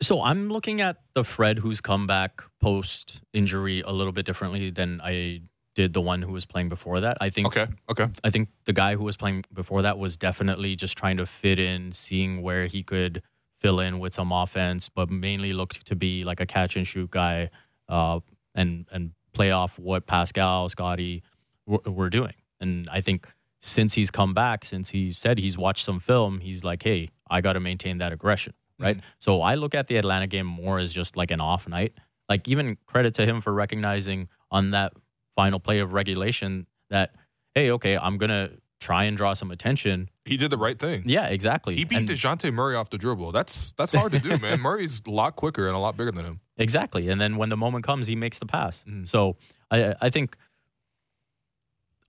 So 0.00 0.22
I'm 0.22 0.48
looking 0.48 0.80
at 0.80 0.98
the 1.14 1.24
Fred 1.24 1.58
who's 1.60 1.80
come 1.80 2.06
back 2.06 2.42
post 2.60 3.20
injury 3.32 3.82
a 3.82 3.92
little 3.92 4.12
bit 4.12 4.26
differently 4.26 4.70
than 4.70 5.00
I 5.02 5.42
did 5.74 5.92
the 5.92 6.00
one 6.00 6.22
who 6.22 6.32
was 6.32 6.44
playing 6.44 6.68
before 6.68 7.00
that. 7.00 7.18
I 7.20 7.30
think 7.30 7.48
Okay, 7.48 7.66
okay, 7.90 8.08
I 8.24 8.30
think 8.30 8.48
the 8.64 8.72
guy 8.72 8.96
who 8.96 9.04
was 9.04 9.16
playing 9.16 9.44
before 9.52 9.82
that 9.82 9.98
was 9.98 10.16
definitely 10.16 10.76
just 10.76 10.98
trying 10.98 11.16
to 11.16 11.26
fit 11.26 11.58
in, 11.58 11.92
seeing 11.92 12.42
where 12.42 12.66
he 12.66 12.82
could 12.82 13.22
fill 13.60 13.80
in 13.80 14.00
with 14.00 14.12
some 14.12 14.32
offense, 14.32 14.88
but 14.88 15.08
mainly 15.08 15.52
looked 15.52 15.86
to 15.86 15.96
be 15.96 16.24
like 16.24 16.40
a 16.40 16.46
catch 16.46 16.76
and 16.76 16.86
shoot 16.86 17.10
guy, 17.10 17.48
uh, 17.88 18.20
and 18.54 18.86
and 18.90 19.12
play 19.32 19.50
off 19.50 19.78
what 19.78 20.06
Pascal, 20.06 20.68
Scottie 20.68 21.22
were, 21.66 21.80
were 21.86 22.10
doing. 22.10 22.34
And 22.60 22.88
I 22.90 23.00
think 23.00 23.28
since 23.60 23.94
he's 23.94 24.10
come 24.10 24.34
back, 24.34 24.64
since 24.64 24.90
he 24.90 25.12
said 25.12 25.38
he's 25.38 25.56
watched 25.56 25.84
some 25.84 26.00
film, 26.00 26.40
he's 26.40 26.64
like, 26.64 26.82
hey, 26.82 27.10
I 27.30 27.40
got 27.40 27.54
to 27.54 27.60
maintain 27.60 27.98
that 27.98 28.12
aggression, 28.12 28.52
mm-hmm. 28.52 28.84
right? 28.84 29.00
So 29.18 29.42
I 29.42 29.54
look 29.54 29.74
at 29.74 29.86
the 29.88 29.96
Atlanta 29.96 30.26
game 30.26 30.46
more 30.46 30.78
as 30.78 30.92
just 30.92 31.16
like 31.16 31.30
an 31.30 31.40
off 31.40 31.68
night. 31.68 31.94
Like 32.28 32.48
even 32.48 32.76
credit 32.86 33.14
to 33.14 33.26
him 33.26 33.40
for 33.40 33.52
recognizing 33.52 34.28
on 34.50 34.70
that 34.70 34.92
final 35.34 35.60
play 35.60 35.80
of 35.80 35.92
regulation 35.92 36.66
that 36.90 37.14
hey, 37.54 37.70
okay, 37.72 37.96
I'm 37.98 38.16
gonna 38.16 38.50
try 38.80 39.04
and 39.04 39.16
draw 39.16 39.34
some 39.34 39.50
attention. 39.50 40.10
he 40.24 40.36
did 40.36 40.50
the 40.50 40.56
right 40.56 40.78
thing. 40.78 41.04
Yeah, 41.06 41.26
exactly. 41.26 41.76
He 41.76 41.84
beat 41.84 41.98
And- 41.98 42.08
Dejounte 42.08 42.52
Murray 42.52 42.74
off 42.74 42.90
the 42.90 42.98
dribble. 42.98 43.32
That's 43.32 43.72
that's 43.72 43.92
hard 43.92 44.12
to 44.12 44.18
do, 44.18 44.38
man. 44.38 44.60
Murray's 44.66 45.02
a 45.06 45.10
lot 45.10 45.36
quicker 45.36 45.66
and 45.66 45.76
a 45.76 45.78
lot 45.78 45.96
bigger 45.96 46.10
than 46.10 46.24
him. 46.24 46.40
Exactly. 46.62 47.08
And 47.08 47.20
then 47.20 47.36
when 47.36 47.48
the 47.48 47.56
moment 47.56 47.84
comes, 47.84 48.06
he 48.06 48.16
makes 48.16 48.38
the 48.38 48.46
pass. 48.46 48.84
Mm. 48.88 49.06
So 49.08 49.36
I 49.70 49.94
I 50.00 50.10
think 50.10 50.36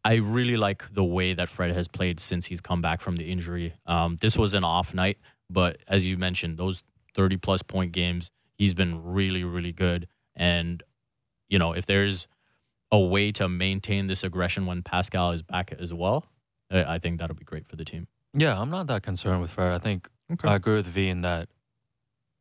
I 0.06 0.16
really 0.16 0.58
like 0.58 0.84
the 0.94 1.04
way 1.04 1.34
that 1.34 1.48
Fred 1.50 1.72
has 1.76 1.88
played 1.88 2.20
since 2.20 2.46
he's 2.46 2.60
come 2.62 2.82
back 2.82 3.00
from 3.02 3.16
the 3.16 3.32
injury. 3.32 3.74
Um, 3.86 4.18
this 4.20 4.38
was 4.38 4.54
an 4.54 4.64
off 4.64 4.94
night, 4.94 5.18
but 5.50 5.78
as 5.88 6.06
you 6.06 6.18
mentioned, 6.18 6.58
those 6.58 6.84
30 7.16 7.38
plus 7.38 7.62
point 7.64 7.94
games, 7.94 8.32
he's 8.58 8.74
been 8.74 9.02
really, 9.04 9.44
really 9.46 9.72
good. 9.72 10.08
And, 10.36 10.84
you 11.48 11.58
know, 11.58 11.72
if 11.74 11.86
there's 11.86 12.28
a 12.92 13.00
way 13.00 13.32
to 13.34 13.48
maintain 13.48 14.08
this 14.08 14.24
aggression 14.24 14.66
when 14.66 14.84
Pascal 14.84 15.32
is 15.32 15.42
back 15.42 15.72
as 15.80 15.94
well, 15.94 16.26
I 16.70 16.96
I 16.96 17.00
think 17.00 17.20
that'll 17.20 17.36
be 17.36 17.46
great 17.46 17.66
for 17.68 17.76
the 17.78 17.86
team. 17.86 18.08
yeah, 18.36 18.60
I'm 18.60 18.70
not 18.70 18.88
that 18.88 19.04
concerned 19.04 19.42
with 19.42 19.52
Fred. 19.52 19.72
I 19.74 19.80
think 19.80 20.10
Okay. 20.32 20.48
I 20.48 20.56
agree 20.56 20.76
with 20.76 20.88
V 20.88 21.08
in 21.10 21.22
that 21.22 21.50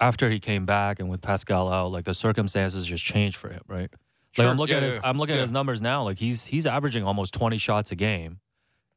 after 0.03 0.29
he 0.29 0.41
came 0.41 0.67
back 0.67 0.99
and 1.01 1.09
with 1.09 1.21
Pascal 1.23 1.73
out, 1.73 1.93
like 1.93 2.05
the 2.05 2.15
circumstances 2.15 2.87
just 2.87 3.05
changed 3.05 3.37
for 3.37 3.49
him, 3.49 3.63
right? 3.69 3.91
Like 3.91 3.97
Sure. 4.33 4.47
I'm 4.49 4.57
looking 4.57 4.75
Yeah, 4.75 4.79
at 4.79 4.83
his 4.85 4.95
yeah, 4.95 5.01
I'm 5.05 5.19
looking 5.19 5.35
yeah. 5.35 5.41
at 5.41 5.45
his 5.45 5.53
numbers 5.53 5.81
now. 5.83 6.03
Like 6.05 6.19
he's 6.19 6.47
he's 6.47 6.67
averaging 6.67 7.05
almost 7.05 7.35
20 7.35 7.59
shots 7.59 7.93
a 7.93 7.97
game 7.97 8.41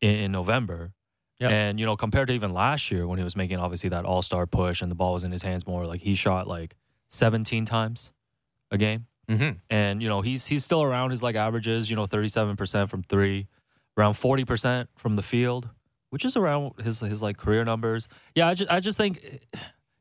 in, 0.02 0.16
in 0.16 0.32
November. 0.32 0.94
Yeah. 1.40 1.50
And 1.50 1.80
you 1.80 1.86
know, 1.86 1.96
compared 1.98 2.28
to 2.30 2.34
even 2.34 2.54
last 2.54 2.90
year 2.92 3.06
when 3.08 3.18
he 3.18 3.24
was 3.24 3.36
making 3.36 3.58
obviously 3.58 3.90
that 3.90 4.06
all 4.06 4.22
star 4.22 4.48
push 4.48 4.82
and 4.82 4.90
the 4.90 4.96
ball 4.96 5.14
was 5.14 5.24
in 5.26 5.32
his 5.32 5.44
hands 5.44 5.68
more, 5.68 5.86
like 5.86 6.02
he 6.02 6.16
shot 6.16 6.48
like 6.48 6.76
17 7.10 7.66
times 7.66 8.12
a 8.72 8.78
game. 8.78 9.08
Mm-hmm. 9.30 9.58
And 9.70 10.02
you 10.02 10.08
know, 10.08 10.22
he's 10.22 10.46
he's 10.48 10.64
still 10.64 10.82
around 10.84 11.10
his 11.12 11.22
like 11.22 11.36
averages, 11.36 11.90
you 11.90 11.96
know, 11.98 12.06
37% 12.08 12.90
from 12.90 13.04
three, 13.04 13.48
around 13.98 14.14
40% 14.14 14.88
from 14.96 15.18
the 15.18 15.24
field, 15.24 15.68
which 16.12 16.24
is 16.24 16.38
around 16.38 16.74
his 16.82 17.02
his 17.02 17.22
like 17.22 17.36
career 17.36 17.66
numbers. 17.66 18.08
Yeah, 18.36 18.48
I 18.48 18.54
just 18.54 18.72
I 18.72 18.80
just 18.80 18.98
think 18.98 19.42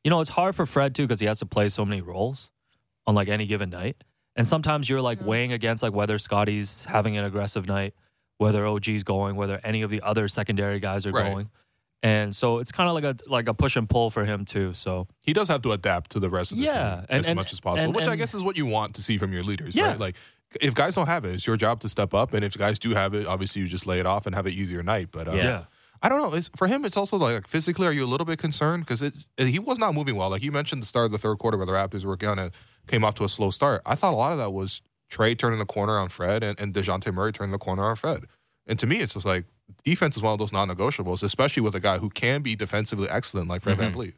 you 0.05 0.11
know, 0.11 0.21
it's 0.21 0.31
hard 0.31 0.55
for 0.55 0.67
Fred 0.67 0.95
too 0.95 1.03
because 1.05 1.21
he 1.21 1.27
has 1.27 1.39
to 1.41 1.47
play 1.47 1.69
so 1.69 1.85
many 1.85 2.01
roles 2.01 2.51
on 3.07 3.15
like 3.15 3.29
any 3.29 3.47
given 3.47 3.71
night. 3.71 3.97
And 4.37 4.47
sometimes 4.47 4.89
you're 4.89 5.01
like 5.01 5.25
weighing 5.25 5.53
against 5.53 5.83
like 5.83 5.93
whether 5.93 6.19
Scottie's 6.19 6.85
having 6.85 7.17
an 7.17 7.25
aggressive 7.25 7.67
night, 7.67 7.95
whether 8.39 8.67
OG's 8.67 9.03
going, 9.05 9.37
whether 9.37 9.61
any 9.65 9.83
of 9.83 9.91
the 9.91 10.01
other 10.03 10.29
secondary 10.29 10.81
guys 10.81 11.07
are 11.07 11.13
Right. 11.13 11.31
going. 11.33 11.51
And 12.03 12.37
so 12.37 12.59
it's 12.59 12.71
kind 12.71 12.89
of 12.89 12.95
like 12.95 13.05
a 13.05 13.17
like 13.31 13.49
a 13.49 13.55
push 13.55 13.77
and 13.77 13.89
pull 13.89 14.11
for 14.11 14.25
him 14.27 14.45
too. 14.45 14.75
So 14.75 15.07
he 15.23 15.33
does 15.33 15.49
have 15.49 15.63
to 15.63 15.73
adapt 15.73 16.11
to 16.11 16.21
the 16.21 16.29
rest 16.29 16.53
of 16.53 16.59
the 16.59 16.65
Yeah, 16.65 16.73
team 16.73 17.07
and- 17.09 17.21
as 17.21 17.29
and- 17.29 17.37
much 17.37 17.53
as 17.55 17.61
possible, 17.61 17.85
and- 17.87 17.95
which 17.95 18.07
I 18.09 18.17
guess 18.17 18.35
is 18.35 18.43
what 18.43 18.57
you 18.59 18.67
want 18.67 18.95
to 18.97 19.03
see 19.03 19.17
from 19.17 19.33
your 19.33 19.43
leaders, 19.43 19.75
Yeah. 19.75 19.89
right? 19.89 19.99
Like, 20.01 20.17
if 20.61 20.75
guys 20.75 20.95
don't 20.97 21.07
have 21.07 21.25
it, 21.25 21.35
it's 21.35 21.47
your 21.47 21.57
job 21.57 21.81
to 21.81 21.89
step 21.89 22.13
up, 22.13 22.35
and 22.35 22.45
if 22.45 22.59
guys 22.59 22.79
do 22.79 22.91
have 22.91 23.15
it, 23.15 23.27
obviously 23.27 23.63
you 23.63 23.69
just 23.69 23.87
lay 23.87 24.01
it 24.01 24.07
off 24.07 24.27
and 24.27 24.35
have 24.35 24.45
an 24.45 24.53
easier 24.53 24.83
night. 24.83 25.09
But 25.13 25.29
uh, 25.29 25.33
yeah. 25.33 25.65
I 26.05 26.09
don't 26.11 26.21
know. 26.21 26.35
It's, 26.37 26.51
for 26.55 26.67
him, 26.67 26.85
it's 26.85 26.99
also 26.99 27.17
like 27.17 27.49
physically, 27.49 27.87
are 27.87 27.93
you 27.93 28.05
a 28.05 28.07
little 28.07 28.27
bit 28.27 28.39
concerned 28.39 28.85
because 28.85 29.03
he 29.39 29.59
was 29.59 29.79
not 29.79 29.95
moving 29.95 30.17
well? 30.17 30.29
Like 30.29 30.43
you 30.43 30.53
mentioned, 30.53 30.83
the 30.83 30.87
start 30.87 31.07
of 31.07 31.13
the 31.13 31.19
third 31.19 31.39
quarter 31.39 31.57
where 31.57 31.65
the 31.67 31.73
Raptors 31.73 32.05
were 32.05 32.19
kind 32.19 32.39
of 32.39 32.53
came 32.87 33.03
off 33.05 33.15
to 33.15 33.25
a 33.25 33.29
slow 33.29 33.49
start. 33.49 33.81
I 33.87 33.95
thought 33.95 34.13
a 34.13 34.17
lot 34.17 34.31
of 34.31 34.37
that 34.39 34.53
was 34.53 34.83
Trae 35.11 35.37
turning 35.39 35.59
the 35.59 35.65
corner 35.65 35.99
on 35.99 36.11
Fred 36.11 36.43
and, 36.43 36.61
and 36.61 36.75
Dejounte 36.75 37.11
Murray 37.13 37.33
turning 37.33 37.53
the 37.53 37.59
corner 37.59 37.85
on 37.87 37.97
Fred. 37.97 38.25
And 38.67 38.79
to 38.81 38.87
me, 38.87 39.01
it's 39.01 39.15
just 39.15 39.25
like 39.25 39.47
defense 39.83 40.17
is 40.19 40.23
one 40.23 40.35
of 40.35 40.39
those 40.39 40.53
non-negotiables, 40.53 41.23
especially 41.23 41.63
with 41.63 41.75
a 41.75 41.81
guy 41.81 41.97
who 41.99 42.11
can 42.11 42.43
be 42.43 42.55
defensively 42.55 43.09
excellent 43.09 43.49
like 43.49 43.63
Fred 43.63 43.79
Mhm. 43.79 43.95
VanVleet. 43.95 44.13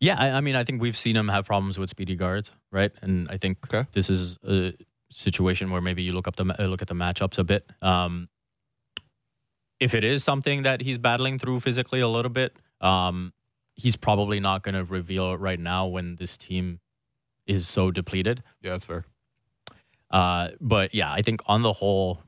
Yeah, 0.00 0.16
I, 0.18 0.30
I 0.32 0.40
mean, 0.42 0.56
I 0.56 0.64
think 0.64 0.82
we've 0.82 0.96
seen 0.96 1.16
him 1.16 1.28
have 1.28 1.46
problems 1.46 1.78
with 1.78 1.88
speedy 1.88 2.16
guards, 2.16 2.50
right? 2.70 2.92
And 3.00 3.28
I 3.30 3.38
think 3.38 3.58
Okay. 3.72 3.88
this 3.92 4.10
is 4.10 4.36
a 4.46 4.74
situation 5.10 5.70
where 5.70 5.80
maybe 5.80 6.02
you 6.02 6.12
look 6.12 6.28
up 6.28 6.36
the 6.36 6.44
look 6.44 6.82
at 6.82 6.88
the 6.88 6.94
matchups 6.94 7.38
a 7.38 7.44
bit. 7.44 7.70
Um, 7.80 8.28
if 9.80 9.94
it 9.94 10.04
is 10.04 10.22
something 10.24 10.62
that 10.62 10.80
he's 10.80 10.98
battling 10.98 11.38
through 11.38 11.60
physically 11.60 12.00
a 12.00 12.08
little 12.08 12.30
bit, 12.30 12.56
um, 12.80 13.32
he's 13.74 13.96
probably 13.96 14.40
not 14.40 14.62
going 14.62 14.74
to 14.74 14.84
reveal 14.84 15.32
it 15.32 15.36
right 15.40 15.58
now 15.58 15.86
when 15.86 16.16
this 16.16 16.36
team 16.36 16.80
is 17.46 17.66
so 17.68 17.90
depleted. 17.90 18.42
Yeah, 18.62 18.70
that's 18.72 18.84
fair. 18.84 19.04
Uh, 20.10 20.50
but 20.60 20.94
yeah, 20.94 21.12
I 21.12 21.22
think 21.22 21.40
on 21.46 21.62
the 21.62 21.72
whole, 21.72 22.20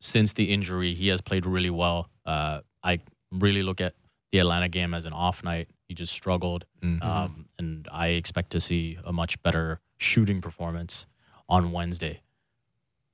since 0.00 0.34
the 0.34 0.52
injury, 0.52 0.92
he 0.94 1.08
has 1.08 1.20
played 1.20 1.46
really 1.46 1.70
well. 1.70 2.10
Uh, 2.26 2.60
I 2.82 3.00
really 3.32 3.62
look 3.62 3.80
at 3.80 3.94
the 4.32 4.38
Atlanta 4.38 4.68
game 4.68 4.92
as 4.92 5.04
an 5.06 5.12
off 5.12 5.42
night. 5.42 5.68
He 5.88 5.94
just 5.94 6.12
struggled, 6.12 6.66
Mhm. 6.82 7.02
um, 7.02 7.48
and 7.58 7.88
I 7.90 8.08
expect 8.08 8.50
to 8.50 8.60
see 8.60 8.98
a 9.04 9.12
much 9.12 9.40
better 9.42 9.80
shooting 9.98 10.40
performance 10.40 11.06
on 11.48 11.72
Wednesday. 11.72 12.20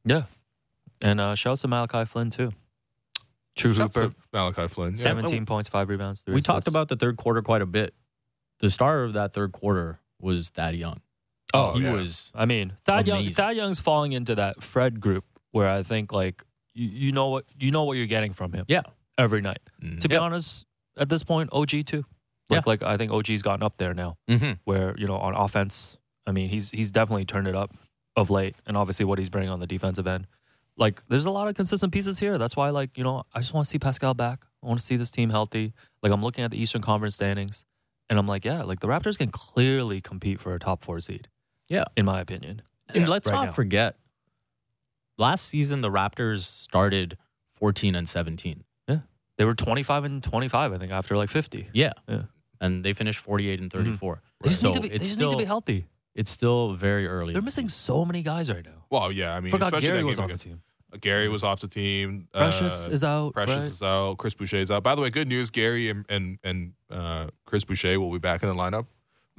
Yeah. 0.05 0.25
And 1.05 1.20
uh, 1.20 1.35
shouts 1.35 1.62
to 1.62 1.68
Malachi 1.68 2.05
Flynn, 2.07 2.31
too. 2.31 2.53
True 3.56 3.74
Shouts 3.74 3.96
Hooper, 3.96 4.14
Malachi 4.32 4.68
Flynn. 4.68 4.92
Yeah. 4.92 5.02
17 5.02 5.44
points, 5.46 5.68
five 5.68 5.88
rebounds. 5.88 6.22
Three 6.22 6.34
we 6.34 6.40
talked 6.40 6.66
about 6.66 6.88
the 6.88 6.96
third 6.96 7.16
quarter 7.16 7.42
quite 7.42 7.62
a 7.62 7.66
bit. 7.66 7.94
The 8.60 8.70
star 8.70 9.02
of 9.02 9.12
that 9.14 9.32
third 9.34 9.52
quarter 9.52 10.00
was 10.20 10.50
Thad 10.50 10.74
Young. 10.76 11.00
Oh, 11.54 11.74
he 11.74 11.82
yeah. 11.82 11.92
was 11.92 12.30
I 12.34 12.46
mean, 12.46 12.72
Thad, 12.86 13.06
Young, 13.06 13.28
Thad 13.30 13.56
Young's 13.56 13.78
falling 13.80 14.12
into 14.12 14.34
that 14.36 14.62
Fred 14.62 15.00
group 15.00 15.24
where 15.50 15.68
I 15.68 15.82
think, 15.82 16.12
like, 16.12 16.44
you, 16.72 16.88
you 16.88 17.12
know 17.12 17.28
what 17.28 17.44
you 17.58 17.70
know 17.70 17.84
what 17.84 17.98
you're 17.98 18.06
getting 18.06 18.32
from 18.32 18.52
him 18.54 18.64
yeah. 18.68 18.82
every 19.18 19.42
night. 19.42 19.58
Mhm. 19.82 20.00
To 20.00 20.08
be 20.08 20.14
Yep. 20.14 20.22
honest, 20.22 20.64
at 20.96 21.10
this 21.10 21.22
point, 21.22 21.50
OG, 21.52 21.82
too. 21.84 22.06
Like, 22.48 22.58
Yeah. 22.58 22.62
like 22.64 22.82
I 22.82 22.96
think 22.96 23.12
OG's 23.12 23.42
gotten 23.42 23.62
up 23.62 23.76
there 23.76 23.92
now 23.92 24.16
Mm-hmm. 24.30 24.52
where, 24.64 24.94
you 24.96 25.06
know, 25.06 25.16
on 25.16 25.34
offense, 25.34 25.98
I 26.26 26.32
mean, 26.32 26.48
he's 26.48 26.70
he's 26.70 26.90
definitely 26.90 27.26
turned 27.26 27.48
it 27.48 27.54
up 27.54 27.74
of 28.16 28.30
late. 28.30 28.56
And 28.66 28.76
obviously 28.76 29.04
what 29.04 29.18
he's 29.18 29.28
bringing 29.28 29.50
on 29.50 29.60
the 29.60 29.66
defensive 29.66 30.06
end. 30.06 30.26
Like, 30.76 31.02
there's 31.08 31.26
a 31.26 31.30
lot 31.30 31.48
of 31.48 31.54
consistent 31.54 31.92
pieces 31.92 32.18
here. 32.18 32.38
That's 32.38 32.56
why, 32.56 32.70
like, 32.70 32.96
you 32.96 33.04
know, 33.04 33.24
I 33.35 33.40
just 33.40 33.52
want 33.52 33.66
to 33.66 33.70
see 33.70 33.78
Pascal 33.78 34.14
back. 34.14 34.44
I 34.62 34.66
want 34.66 34.80
to 34.80 34.85
see 34.85 34.96
this 34.96 35.11
team 35.11 35.30
healthy. 35.30 35.74
Like, 36.02 36.12
I'm 36.12 36.22
looking 36.22 36.44
at 36.44 36.50
the 36.50 36.61
Eastern 36.61 36.82
Conference 36.82 37.14
standings, 37.14 37.64
and 38.08 38.18
I'm 38.18 38.26
like, 38.26 38.44
yeah, 38.44 38.62
like 38.62 38.80
the 38.80 38.88
Raptors 38.88 39.18
can 39.18 39.30
clearly 39.30 40.00
compete 40.00 40.40
for 40.40 40.54
a 40.54 40.58
top 40.58 40.82
four 40.82 41.00
seed. 41.00 41.28
Yeah. 41.68 41.85
In 41.96 42.04
my 42.04 42.20
opinion. 42.20 42.62
And 42.94 43.08
let's 43.08 43.26
right 43.28 43.35
not 43.35 43.44
now. 43.46 43.52
forget, 43.52 43.96
last 45.18 45.48
season 45.48 45.80
the 45.80 45.90
Raptors 45.90 46.42
started 46.42 47.16
14 47.50 47.94
and 47.94 48.08
17. 48.08 48.64
Yeah. 48.88 48.98
They 49.38 49.44
were 49.44 49.54
25 49.54 50.04
and 50.04 50.22
25, 50.22 50.72
I 50.72 50.78
think, 50.78 50.92
after 50.92 51.16
like 51.16 51.30
50. 51.30 51.68
Yeah. 51.72 51.92
Yeah. 52.08 52.22
And 52.61 52.85
they 52.85 52.92
finished 52.92 53.18
48 53.20 53.61
and 53.61 53.72
34. 53.72 54.14
Mm-hmm. 54.14 54.20
They 54.42 54.48
just, 54.50 54.62
So 54.62 54.68
need 54.68 54.74
to 54.74 54.80
be, 54.80 54.88
they 54.88 54.98
just 54.98 55.18
need 55.18 55.30
to 55.30 55.37
be 55.37 55.44
healthy. 55.44 55.87
It's 56.14 56.31
still 56.31 56.75
very 56.75 57.07
early. 57.07 57.33
They're 57.33 57.42
missing 57.42 57.68
so 57.68 58.05
many 58.05 58.22
guys 58.22 58.51
right 58.51 58.64
now. 58.64 58.85
Well, 58.90 59.11
yeah. 59.11 59.35
I 59.35 59.40
mean, 59.40 59.51
Forgot 59.51 59.68
especially 59.68 59.88
Gary 59.88 60.01
that 60.01 60.07
was 60.07 60.16
game 60.16 60.22
on 60.25 60.29
the 60.29 60.33
against- 60.33 60.44
team. 60.44 60.62
Gary 61.01 61.29
was 61.31 61.42
off 61.42 61.61
the 61.61 61.68
team. 61.68 62.29
Precious 62.35 62.87
Uh, 62.87 62.90
is 62.90 63.03
out. 63.03 63.33
Precious 63.33 63.55
right? 63.57 63.64
is 63.64 63.83
out. 63.83 64.18
Chris 64.18 64.35
Boucher 64.35 64.59
is 64.59 64.70
out. 64.70 64.83
By 64.83 64.94
the 64.94 65.01
way, 65.01 65.09
good 65.09 65.27
news. 65.27 65.48
Gary 65.48 65.88
and 65.88 66.05
and, 66.11 66.38
and 66.44 66.75
uh, 66.90 67.29
Chris 67.46 67.64
Boucher 67.64 67.98
will 67.98 68.11
be 68.12 68.18
back 68.18 68.42
in 68.42 68.48
the 68.51 68.55
lineup 68.55 68.87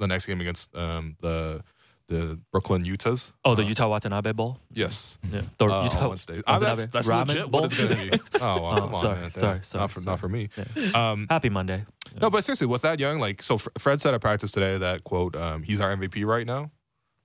the 0.00 0.08
next 0.08 0.26
game 0.26 0.40
against 0.40 0.74
um, 0.74 1.16
the 1.20 1.62
the 2.08 2.38
Brooklyn 2.52 2.84
Utahs. 2.84 3.32
Oh, 3.44 3.54
the 3.54 3.62
Uh, 3.62 3.66
Yuta 3.66 3.88
Watanabe 3.88 4.32
Ball? 4.32 4.58
Yes. 4.70 5.18
Yeah. 5.30 5.42
The 5.58 5.64
Uh, 5.66 5.84
Utah 5.84 6.08
Wednesday. 6.08 6.42
Oh, 6.46 6.58
that's 6.58 6.84
that's 6.86 7.08
Ramen 7.08 7.28
legit. 7.28 7.50
Bowl? 7.50 7.62
What 7.62 7.72
it's 7.72 7.80
gonna 7.82 7.94
be? 7.96 8.10
Oh, 8.42 8.62
well, 8.62 8.66
Oh, 8.66 8.76
come 8.80 8.94
on, 8.94 9.00
sorry, 9.00 9.20
man. 9.20 9.32
sorry, 9.32 9.54
Not 9.56 9.66
sorry, 9.66 9.88
for 9.88 10.00
sorry. 10.00 10.12
not 10.12 10.20
for 10.20 10.28
me. 10.28 10.48
Yeah. 10.76 11.10
Um, 11.12 11.26
Happy 11.30 11.48
Monday. 11.48 11.84
no, 12.20 12.28
but 12.30 12.44
seriously, 12.44 12.66
with 12.66 12.82
that 12.82 13.00
young, 13.00 13.18
like, 13.18 13.42
so 13.42 13.56
Fred 13.78 14.00
said 14.00 14.12
at 14.14 14.20
practice 14.20 14.52
today 14.52 14.76
that 14.78 15.04
quote, 15.04 15.34
um, 15.34 15.62
he's 15.62 15.80
our 15.80 15.96
MVP 15.96 16.24
right 16.26 16.46
now, 16.46 16.70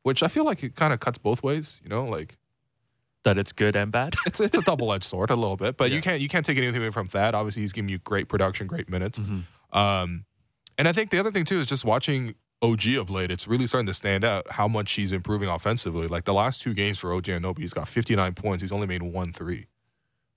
which 0.04 0.24
I 0.24 0.28
feel 0.30 0.46
like 0.46 0.64
it 0.64 0.76
kind 0.76 0.94
of 0.94 1.00
cuts 1.02 1.18
both 1.18 1.44
ways. 1.44 1.78
You 1.84 1.90
know, 1.90 2.06
like 2.06 2.38
That 3.26 3.38
it's 3.38 3.52
good 3.52 3.76
and 3.76 3.92
bad. 3.92 4.16
it's 4.26 4.40
it's 4.40 4.58
a 4.58 4.62
double 4.62 4.94
edged 4.94 5.04
sword 5.04 5.30
a 5.30 5.36
little 5.36 5.58
bit, 5.58 5.76
but 5.76 5.92
you 5.92 6.02
can't 6.02 6.22
you 6.22 6.30
can't 6.30 6.46
take 6.46 6.58
anything 6.58 6.82
away 6.82 6.92
from 6.92 7.08
that. 7.08 7.36
Obviously, 7.36 7.64
he's 7.64 7.74
giving 7.74 7.90
you 7.90 7.98
great 7.98 8.30
production, 8.30 8.66
great 8.66 8.88
minutes. 8.90 9.20
Mhm. 9.20 9.44
Um, 9.76 10.26
and 10.78 10.88
I 10.88 10.94
think 10.94 11.10
the 11.12 11.20
other 11.20 11.32
thing 11.32 11.44
too 11.44 11.60
is 11.60 11.68
just 11.68 11.84
watching 11.84 12.36
OG 12.62 12.88
of 12.98 13.10
late. 13.10 13.32
It's 13.32 13.48
really 13.48 13.68
starting 13.68 13.88
to 13.88 13.94
stand 13.94 14.24
out 14.24 14.52
how 14.52 14.68
much 14.68 14.92
he's 14.94 15.12
improving 15.12 15.48
offensively. 15.50 16.08
Like 16.08 16.26
the 16.26 16.34
last 16.34 16.62
two 16.62 16.74
games 16.74 17.00
for 17.00 17.14
OG 17.14 17.24
Anunoby, 17.26 17.60
he's 17.60 17.74
got 17.74 17.88
59 17.88 18.34
points. 18.34 18.62
He's 18.62 18.72
only 18.72 18.88
made 18.88 19.02
one 19.02 19.32
three. 19.32 19.68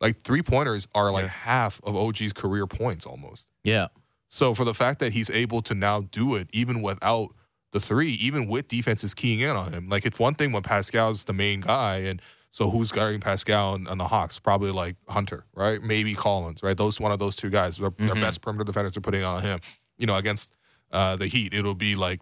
Like 0.01 0.23
three 0.23 0.43
pointers 0.43 0.87
are 0.95 1.11
like 1.13 1.25
Yeah. 1.25 1.29
half 1.31 1.81
of 1.85 1.97
OG's 1.97 2.33
career 2.33 2.67
points 2.67 3.07
almost. 3.07 3.49
yeah. 3.65 3.89
So 4.29 4.55
for 4.55 4.65
the 4.65 4.73
fact 4.73 4.99
that 5.01 5.13
he's 5.13 5.29
able 5.29 5.61
to 5.61 5.75
now 5.75 6.01
do 6.11 6.37
it 6.37 6.49
even 6.55 6.81
without 6.81 7.35
the 7.73 7.79
three, 7.81 8.13
even 8.13 8.47
with 8.49 8.67
defenses 8.67 9.13
keying 9.13 9.41
in 9.41 9.51
on 9.51 9.75
him, 9.75 9.91
like 9.91 10.07
it's 10.07 10.19
one 10.19 10.35
thing 10.35 10.53
when 10.53 10.63
Pascal's 10.63 11.25
the 11.25 11.35
main 11.35 11.61
guy, 11.61 11.97
and 11.99 12.23
so 12.51 12.71
who's 12.71 12.91
guarding 12.93 13.21
Pascal 13.21 13.75
on, 13.75 13.87
on 13.87 13.99
the 13.99 14.09
Hawks? 14.09 14.39
Probably 14.39 14.71
like 14.71 14.97
Hunter, 15.07 15.45
right? 15.55 15.83
Maybe 15.83 16.15
Collins, 16.15 16.63
right? 16.63 16.75
Those 16.77 16.99
one 16.99 17.13
of 17.13 17.19
those 17.19 17.37
two 17.37 17.51
guys, 17.51 17.77
their, 17.77 17.91
their 17.99 18.15
Mhm. 18.15 18.21
best 18.23 18.41
perimeter 18.41 18.65
defenders 18.65 18.97
are 18.97 19.03
putting 19.03 19.23
on 19.23 19.43
him. 19.43 19.61
You 19.99 20.07
know, 20.07 20.15
against 20.15 20.55
uh, 20.93 21.17
the 21.17 21.27
Heat, 21.27 21.55
it'll 21.55 21.75
be 21.75 21.95
like 21.97 22.21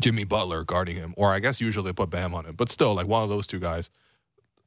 Jimmy 0.00 0.24
Butler 0.24 0.64
guarding 0.64 0.96
him, 0.96 1.14
or 1.16 1.32
I 1.32 1.38
guess 1.40 1.60
usually 1.60 1.90
they 1.90 1.92
put 1.92 2.10
Bam 2.10 2.34
on 2.34 2.46
him, 2.46 2.54
but 2.56 2.70
still 2.70 2.94
like 2.94 3.06
one 3.06 3.22
of 3.22 3.28
those 3.28 3.46
two 3.46 3.58
guys. 3.58 3.90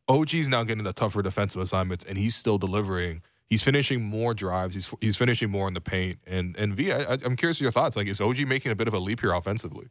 OG's 0.07 0.49
now 0.49 0.63
getting 0.63 0.83
the 0.83 0.93
tougher 0.93 1.21
defensive 1.21 1.61
assignments, 1.61 2.03
and 2.03 2.17
he's 2.17 2.35
still 2.35 2.57
delivering. 2.57 3.21
He's 3.47 3.63
finishing 3.63 4.01
more 4.03 4.33
drives. 4.33 4.75
He's 4.75 4.93
he's 4.99 5.15
finishing 5.15 5.49
more 5.49 5.67
in 5.67 5.73
the 5.73 5.81
paint. 5.81 6.19
And 6.27 6.57
and 6.57 6.75
V, 6.75 6.91
I, 6.91 7.13
I'm 7.23 7.35
curious 7.35 7.61
your 7.61 7.71
thoughts. 7.71 7.95
Like, 7.95 8.07
is 8.07 8.19
OG 8.19 8.39
making 8.47 8.71
a 8.71 8.75
bit 8.75 8.87
of 8.87 8.93
a 8.93 8.99
leap 8.99 9.21
here 9.21 9.31
offensively? 9.31 9.87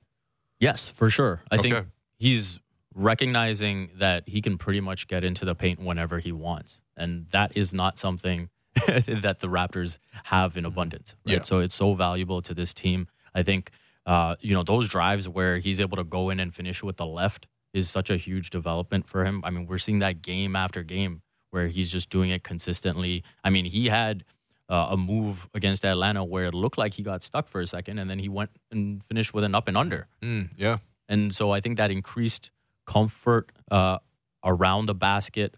Yes, 0.61 0.89
for 0.89 1.09
sure. 1.11 1.43
I 1.51 1.57
Okay. 1.57 1.71
think 1.71 1.87
he's 2.19 2.61
recognizing 2.95 3.91
that 3.97 4.29
he 4.29 4.41
can 4.43 4.59
pretty 4.59 4.81
much 4.81 5.09
get 5.09 5.25
into 5.25 5.45
the 5.45 5.55
paint 5.55 5.81
whenever 5.81 6.19
he 6.19 6.31
wants. 6.31 6.81
And 6.97 7.27
that 7.33 7.57
is 7.57 7.73
not 7.73 7.99
something 7.99 8.51
that 8.87 9.39
the 9.41 9.49
Raptors 9.49 9.97
have 10.25 10.57
in 10.57 10.65
abundance. 10.65 11.15
Right? 11.27 11.37
Yeah. 11.37 11.43
So 11.43 11.61
it's 11.61 11.75
so 11.75 11.95
valuable 11.95 12.43
to 12.43 12.55
this 12.55 12.75
team. 12.75 13.09
I 13.35 13.43
think, 13.43 13.71
uh, 14.07 14.37
you 14.41 14.55
know, 14.55 14.63
those 14.63 14.89
drives 14.89 15.29
where 15.29 15.59
he's 15.59 15.81
able 15.81 15.97
to 15.97 16.05
go 16.05 16.31
in 16.31 16.41
and 16.41 16.55
finish 16.55 16.83
with 16.83 16.97
the 16.97 17.07
left 17.07 17.47
is 17.73 17.89
such 17.89 18.11
a 18.11 18.17
huge 18.17 18.51
development 18.51 19.07
for 19.07 19.25
him. 19.25 19.43
I 19.45 19.51
mean, 19.51 19.67
we're 19.67 19.79
seeing 19.79 20.01
that 20.01 20.23
game 20.23 20.55
after 20.57 20.83
game 20.83 21.23
where 21.51 21.69
he's 21.69 21.91
just 21.91 22.11
doing 22.11 22.31
it 22.31 22.43
consistently. 22.43 23.23
I 23.45 23.51
mean, 23.51 23.65
he 23.65 23.89
had 23.89 24.25
uh, 24.69 24.89
a 24.91 24.97
move 24.97 25.49
against 25.55 25.85
Atlanta 25.85 26.25
where 26.25 26.47
it 26.47 26.55
looked 26.55 26.79
like 26.79 26.95
he 26.95 27.03
got 27.03 27.23
stuck 27.23 27.49
for 27.49 27.61
a 27.61 27.67
second 27.67 27.99
and 27.99 28.11
then 28.11 28.19
he 28.19 28.29
went 28.29 28.51
and 28.71 29.05
finished 29.05 29.35
with 29.35 29.45
an 29.45 29.55
up 29.55 29.69
and 29.69 29.77
under. 29.77 30.07
Mm, 30.23 30.51
yeah, 30.57 30.79
And 31.09 31.35
so 31.35 31.51
I 31.51 31.61
think 31.61 31.77
that 31.77 31.91
increased 31.91 32.51
comfort 32.87 33.53
uh, 33.71 33.99
around 34.45 34.87
the 34.87 34.95
basket. 34.95 35.55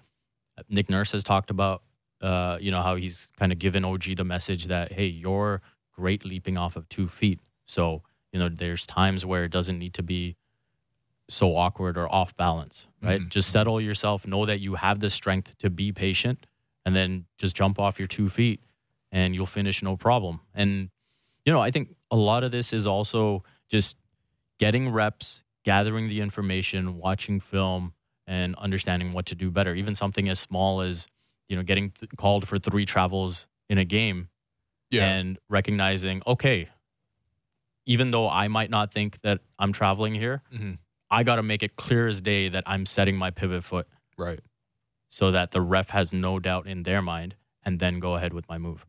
Nick 0.69 0.91
Nurse 0.91 1.13
has 1.13 1.25
talked 1.25 1.51
about, 1.51 1.83
uh, 2.21 2.59
you 2.61 2.71
know, 2.71 2.83
how 2.83 2.97
he's 2.97 3.31
kind 3.39 3.53
of 3.53 3.59
given 3.59 3.85
OG 3.85 4.17
the 4.17 4.25
message 4.25 4.67
that, 4.67 4.93
hey, 4.93 5.07
you're 5.07 5.63
great 5.93 6.25
leaping 6.25 6.57
off 6.57 6.77
of 6.77 6.89
two 6.89 7.07
feet. 7.07 7.41
So, 7.67 8.03
you 8.33 8.39
know, 8.39 8.49
there's 8.49 8.87
times 8.87 9.25
where 9.25 9.45
it 9.45 9.51
doesn't 9.51 9.79
need 9.79 9.95
to 9.95 10.03
be 10.03 10.37
so 11.29 11.57
awkward 11.57 11.97
or 11.97 12.13
off 12.13 12.37
balance, 12.37 12.87
right? 13.03 13.21
Mhm. 13.21 13.29
Just 13.31 13.51
settle 13.51 13.81
yourself, 13.81 14.27
know 14.27 14.45
that 14.45 14.61
you 14.61 14.75
have 14.75 15.01
the 15.01 15.09
strength 15.09 15.57
to 15.59 15.71
be 15.71 15.91
patient, 15.93 16.47
and 16.85 16.95
then 16.95 17.25
just 17.39 17.57
jump 17.57 17.79
off 17.79 17.99
your 17.99 18.09
two 18.09 18.29
feet 18.29 18.61
and 19.11 19.35
you'll 19.35 19.47
finish 19.47 19.83
no 19.83 19.97
problem. 19.97 20.41
And, 20.55 20.91
you 21.47 21.53
know, 21.53 21.61
I 21.61 21.71
think 21.71 21.95
a 22.11 22.17
lot 22.17 22.45
of 22.45 22.51
this 22.51 22.73
is 22.73 22.87
also 22.87 23.43
just 23.69 23.97
getting 24.59 24.91
reps, 24.91 25.43
gathering 25.65 26.09
the 26.09 26.21
information, 26.21 26.99
watching 26.99 27.41
film, 27.41 27.95
and 28.27 28.55
understanding 28.57 29.13
what 29.13 29.27
to 29.27 29.35
do 29.35 29.51
better. 29.51 29.75
Even 29.75 29.95
something 29.95 30.29
as 30.29 30.39
small 30.39 30.83
as, 30.83 31.07
you 31.49 31.57
know, 31.57 31.63
getting 31.63 31.91
th- 31.91 32.11
called 32.17 32.47
for 32.47 32.59
three 32.59 32.85
travels 32.85 33.47
in 33.71 33.79
a 33.79 33.85
game 33.85 34.29
yeah, 34.91 35.07
and 35.09 35.39
recognizing, 35.49 36.23
okay, 36.27 36.69
even 37.87 38.11
though 38.11 38.29
I 38.29 38.49
might 38.49 38.71
not 38.71 38.93
think 38.93 39.21
that 39.23 39.41
I'm 39.59 39.73
traveling 39.73 40.15
here, 40.15 40.43
Mhm. 40.53 40.79
I 41.11 41.23
got 41.23 41.37
to 41.37 41.43
make 41.43 41.63
it 41.63 41.77
clear 41.77 42.09
as 42.09 42.21
day 42.21 42.49
that 42.49 42.65
I'm 42.67 42.87
setting 42.87 43.17
my 43.17 43.31
pivot 43.31 43.63
foot 43.65 43.87
right. 44.17 44.41
so 45.09 45.31
that 45.31 45.51
the 45.53 45.61
ref 45.61 45.91
has 45.91 46.13
no 46.13 46.39
doubt 46.39 46.67
in 46.67 46.83
their 46.83 47.03
mind 47.03 47.37
and 47.65 47.79
then 47.79 48.01
go 48.01 48.15
ahead 48.17 48.33
with 48.33 48.49
my 48.49 48.59
move. 48.59 48.85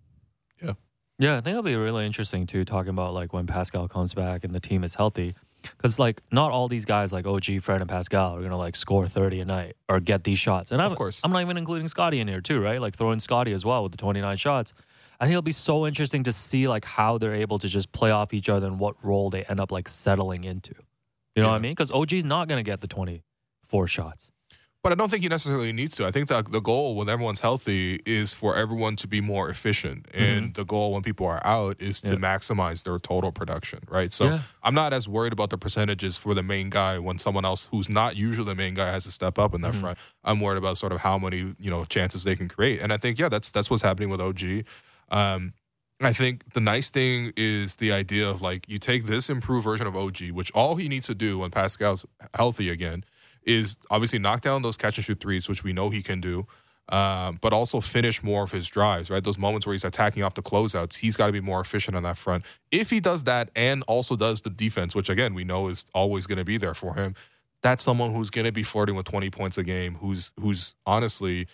Yeah. 0.62 0.74
Yeah, 1.20 1.34
I 1.38 1.42
think 1.42 1.52
it'll 1.54 1.64
be 1.64 1.76
really 1.76 2.06
interesting 2.06 2.48
too, 2.48 2.66
talking 2.66 2.90
about 2.90 3.14
like 3.14 3.32
when 3.34 3.46
Pascal 3.48 3.88
comes 3.88 4.14
back 4.14 4.44
and 4.44 4.54
the 4.56 4.60
team 4.60 4.84
is 4.84 4.96
healthy. 4.96 5.36
Because 5.62 5.98
like 5.98 6.22
not 6.32 6.52
all 6.52 6.68
these 6.68 6.86
guys 6.86 7.12
like 7.12 7.26
OG, 7.26 7.60
Fred, 7.60 7.82
and 7.82 7.90
Pascal 7.90 8.36
are 8.38 8.42
gonna 8.42 8.58
like 8.58 8.76
score 8.76 9.08
thirty 9.08 9.40
a 9.40 9.46
night 9.46 9.76
or 9.90 10.00
get 10.00 10.24
these 10.24 10.38
shots. 10.40 10.72
And 10.72 10.80
I'm, 10.82 10.92
Of 10.92 10.98
course. 10.98 11.22
I'm 11.24 11.32
not 11.32 11.42
even 11.42 11.58
including 11.58 11.88
Scottie 11.88 12.20
in 12.20 12.28
here 12.28 12.42
too, 12.42 12.60
right? 12.62 12.80
Like 12.80 12.96
throwing 12.96 13.20
Scottie 13.20 13.52
as 13.52 13.66
well 13.66 13.82
with 13.84 13.92
the 13.92 13.98
twenty 13.98 14.22
nine 14.22 14.38
shots. 14.38 14.74
I 15.20 15.26
think 15.26 15.34
it'll 15.34 15.42
be 15.42 15.52
so 15.52 15.88
interesting 15.88 16.24
to 16.24 16.34
see 16.34 16.68
like 16.68 16.86
how 16.86 17.18
they're 17.18 17.36
able 17.36 17.60
to 17.60 17.68
just 17.68 17.92
play 17.92 18.12
off 18.12 18.34
each 18.34 18.50
other 18.50 18.68
and 18.68 18.80
what 18.80 19.04
role 19.04 19.30
they 19.30 19.44
end 19.44 19.60
up 19.60 19.72
like 19.72 19.88
settling 19.88 20.44
into. 20.44 20.76
You 21.36 21.44
know 21.44 21.50
what 21.50 21.56
I 21.56 21.60
mean? 21.60 21.72
Because 21.72 21.92
OG's 21.92 22.24
not 22.24 22.48
gonna 22.48 22.64
get 22.64 22.82
the 22.82 22.88
twenty 22.88 23.24
four 23.68 23.88
shots. 23.88 24.32
But 24.86 24.92
I 24.92 24.96
don't 24.98 25.10
think 25.10 25.24
he 25.24 25.30
necessarily 25.30 25.74
needs 25.74 25.96
to. 25.96 26.06
I 26.06 26.12
think 26.12 26.30
that 26.30 26.52
the 26.52 26.60
goal 26.60 26.94
when 26.96 27.10
everyone's 27.10 27.40
healthy 27.40 28.02
is 28.06 28.34
for 28.34 28.56
everyone 28.56 28.96
to 28.98 29.08
be 29.08 29.20
more 29.20 29.50
efficient. 29.50 30.04
Mm-hmm. 30.10 30.24
And 30.24 30.54
the 30.54 30.64
goal 30.64 30.94
when 30.94 31.02
people 31.02 31.26
are 31.26 31.42
out 31.44 31.82
is 31.82 32.02
to 32.02 32.12
Yeah. 32.12 32.18
maximize 32.18 32.84
their 32.84 33.00
total 33.00 33.32
production, 33.32 33.80
right? 33.90 34.14
So 34.14 34.26
Yeah. 34.26 34.40
I'm 34.62 34.76
not 34.76 34.94
as 34.94 35.10
worried 35.10 35.34
about 35.34 35.50
the 35.50 35.58
percentages 35.58 36.18
for 36.20 36.36
the 36.36 36.44
main 36.44 36.70
guy 36.70 37.00
when 37.00 37.18
someone 37.18 37.46
else 37.46 37.68
who's 37.72 37.90
not 37.90 38.16
usually 38.16 38.46
the 38.46 38.54
main 38.54 38.76
guy 38.76 38.92
has 38.92 39.06
to 39.06 39.12
step 39.12 39.40
up 39.40 39.56
in 39.56 39.62
that 39.62 39.72
mm-hmm. 39.72 39.82
front. 39.82 39.98
I'm 40.24 40.40
worried 40.40 40.60
about 40.60 40.78
sort 40.78 40.92
of 40.92 41.00
how 41.00 41.18
many, 41.18 41.56
you 41.60 41.72
know, 41.72 41.84
chances 41.86 42.24
they 42.24 42.36
can 42.36 42.48
create. 42.48 42.80
And 42.80 42.94
I 42.94 42.98
think, 42.98 43.18
yeah, 43.18 43.28
that's 43.28 43.50
that's 43.50 43.72
what's 43.72 43.82
happening 43.82 44.12
with 44.12 44.22
OG. 44.22 44.66
Um, 45.16 45.54
I 46.02 46.12
think 46.12 46.54
the 46.54 46.60
nice 46.60 46.90
thing 46.90 47.32
is 47.38 47.76
the 47.76 47.94
idea 47.94 48.30
of 48.30 48.42
like 48.42 48.68
you 48.68 48.78
take 48.78 49.06
this 49.06 49.30
improved 49.30 49.64
version 49.64 49.88
of 49.88 49.96
OG, 49.96 50.32
which 50.32 50.52
all 50.52 50.76
he 50.76 50.90
needs 50.90 51.08
to 51.08 51.16
do 51.16 51.40
when 51.40 51.52
Pascal's 51.52 52.06
healthy 52.34 52.70
again 52.70 53.06
is 53.44 53.78
obviously 53.90 54.20
knock 54.20 54.42
down 54.42 54.62
those 54.62 54.76
catch 54.76 54.98
and 54.98 55.06
shoot 55.06 55.22
threes, 55.22 55.48
which 55.48 55.64
we 55.64 55.72
know 55.72 55.90
he 55.90 56.04
can 56.04 56.20
do, 56.20 56.46
um, 56.90 57.40
but 57.42 57.54
also 57.54 57.80
finish 57.80 58.22
more 58.24 58.44
of 58.44 58.52
his 58.52 58.68
drives, 58.68 59.10
right? 59.10 59.24
Those 59.24 59.38
moments 59.38 59.66
where 59.66 59.74
he's 59.74 59.86
attacking 59.86 60.22
off 60.22 60.34
the 60.34 60.42
closeouts, 60.42 60.98
he's 60.98 61.16
got 61.16 61.28
to 61.28 61.32
be 61.32 61.40
more 61.40 61.62
efficient 61.62 61.96
on 61.96 62.04
that 62.04 62.18
front. 62.18 62.44
If 62.72 62.90
he 62.90 63.00
does 63.00 63.24
that 63.24 63.50
and 63.56 63.84
also 63.88 64.18
does 64.18 64.42
the 64.42 64.50
defense, 64.50 64.96
which 64.96 65.10
again 65.10 65.34
we 65.34 65.46
know 65.46 65.70
is 65.70 65.86
always 65.94 66.28
going 66.28 66.40
to 66.40 66.46
be 66.46 66.58
there 66.58 66.74
for 66.74 66.94
him, 66.94 67.16
that's 67.62 67.86
someone 67.86 68.14
who's 68.14 68.30
going 68.30 68.46
to 68.46 68.52
be 68.52 68.64
flirting 68.64 68.96
with 68.96 69.06
20 69.06 69.30
points 69.30 69.58
a 69.58 69.64
game, 69.64 69.96
who's 69.96 70.34
who's 70.42 70.76
honestly 70.86 71.48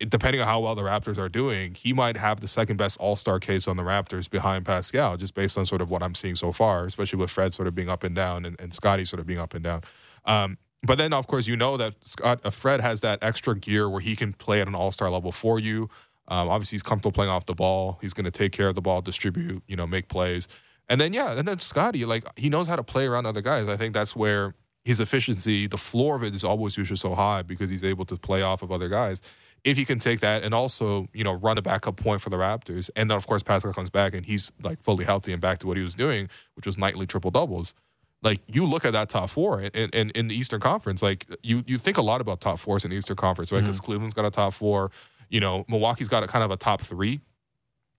depending 0.00 0.40
on 0.40 0.46
how 0.46 0.60
well 0.60 0.74
the 0.74 0.82
Raptors 0.82 1.18
are 1.18 1.28
doing, 1.28 1.74
he 1.74 1.92
might 1.92 2.16
have 2.16 2.40
the 2.40 2.48
second 2.48 2.76
best 2.76 2.98
All 2.98 3.16
Star 3.16 3.40
case 3.40 3.66
on 3.66 3.76
the 3.76 3.82
Raptors 3.82 4.28
behind 4.28 4.66
Pascal, 4.66 5.16
just 5.16 5.34
based 5.34 5.56
on 5.56 5.64
sort 5.64 5.80
of 5.80 5.90
what 5.90 6.02
I'm 6.02 6.14
seeing 6.14 6.34
so 6.34 6.52
far, 6.52 6.84
especially 6.84 7.18
with 7.18 7.30
Fred 7.30 7.54
sort 7.54 7.66
of 7.68 7.74
being 7.74 7.88
up 7.88 8.04
and 8.04 8.14
down 8.14 8.44
and, 8.44 8.60
and 8.60 8.74
Scottie 8.74 9.04
sort 9.04 9.20
of 9.20 9.26
being 9.26 9.40
up 9.40 9.54
and 9.54 9.64
down. 9.64 9.82
Um, 10.24 10.58
but 10.82 10.98
then, 10.98 11.12
of 11.12 11.26
course, 11.26 11.46
you 11.46 11.56
know 11.56 11.76
that 11.76 11.94
Scott 12.04 12.40
uh, 12.44 12.50
Fred 12.50 12.80
has 12.80 13.00
that 13.00 13.18
extra 13.22 13.56
gear 13.56 13.88
where 13.88 14.00
he 14.00 14.14
can 14.14 14.32
play 14.32 14.60
at 14.60 14.68
an 14.68 14.74
All 14.74 14.92
Star 14.92 15.10
level 15.10 15.32
for 15.32 15.58
you. 15.58 15.88
Um, 16.28 16.48
obviously, 16.48 16.76
he's 16.76 16.82
comfortable 16.82 17.12
playing 17.12 17.30
off 17.30 17.46
the 17.46 17.54
ball. 17.54 17.98
He's 18.00 18.12
going 18.12 18.24
to 18.24 18.30
take 18.30 18.52
care 18.52 18.68
of 18.68 18.74
the 18.74 18.82
ball, 18.82 19.00
distribute, 19.00 19.62
you 19.66 19.76
know, 19.76 19.86
make 19.86 20.08
plays. 20.08 20.48
And 20.88 21.00
then, 21.00 21.12
yeah, 21.12 21.38
and 21.38 21.48
then 21.48 21.58
Scottie, 21.58 22.04
like, 22.04 22.24
he 22.36 22.48
knows 22.48 22.68
how 22.68 22.76
to 22.76 22.82
play 22.82 23.06
around 23.06 23.26
other 23.26 23.42
guys. 23.42 23.68
I 23.68 23.76
think 23.76 23.94
that's 23.94 24.14
where 24.14 24.54
his 24.84 25.00
efficiency, 25.00 25.66
the 25.66 25.76
floor 25.76 26.14
of 26.14 26.22
it 26.22 26.34
is 26.34 26.44
always 26.44 26.76
usually 26.76 26.96
so 26.96 27.14
high 27.14 27.42
because 27.42 27.70
he's 27.70 27.82
able 27.82 28.04
to 28.04 28.16
play 28.16 28.42
off 28.42 28.62
of 28.62 28.70
other 28.70 28.88
guys. 28.88 29.20
If 29.64 29.76
he 29.76 29.84
can 29.84 29.98
take 29.98 30.20
that 30.20 30.44
and 30.44 30.54
also, 30.54 31.08
you 31.12 31.24
know, 31.24 31.32
run 31.32 31.58
a 31.58 31.62
backup 31.62 31.96
point 31.96 32.20
for 32.20 32.30
the 32.30 32.36
Raptors, 32.36 32.88
and 32.94 33.10
then 33.10 33.16
of 33.16 33.26
course 33.26 33.42
Pascal 33.42 33.72
comes 33.72 33.90
back 33.90 34.14
and 34.14 34.24
he's 34.24 34.52
like 34.62 34.80
fully 34.82 35.04
healthy 35.04 35.32
and 35.32 35.40
back 35.40 35.58
to 35.58 35.66
what 35.66 35.76
he 35.76 35.82
was 35.82 35.94
doing, 35.94 36.28
which 36.54 36.66
was 36.66 36.78
nightly 36.78 37.06
triple 37.06 37.30
doubles. 37.30 37.74
Like 38.22 38.40
you 38.46 38.64
look 38.64 38.84
at 38.84 38.92
that 38.92 39.08
top 39.08 39.28
four 39.30 39.60
and 39.60 39.74
in, 39.74 39.90
in, 39.90 40.10
in 40.10 40.28
the 40.28 40.34
Eastern 40.36 40.60
Conference, 40.60 41.02
like 41.02 41.26
you 41.42 41.64
you 41.66 41.78
think 41.78 41.98
a 41.98 42.02
lot 42.02 42.20
about 42.20 42.40
top 42.40 42.58
fours 42.58 42.84
in 42.84 42.90
the 42.90 42.96
Eastern 42.96 43.16
Conference, 43.16 43.52
right? 43.52 43.60
Because 43.60 43.80
Cleveland's 43.80 44.14
got 44.14 44.24
a 44.24 44.30
top 44.30 44.54
four, 44.54 44.90
you 45.28 45.40
know, 45.40 45.64
Milwaukee's 45.68 46.08
got 46.08 46.22
a 46.22 46.26
kind 46.26 46.44
of 46.44 46.50
a 46.50 46.56
top 46.56 46.80
three, 46.80 47.20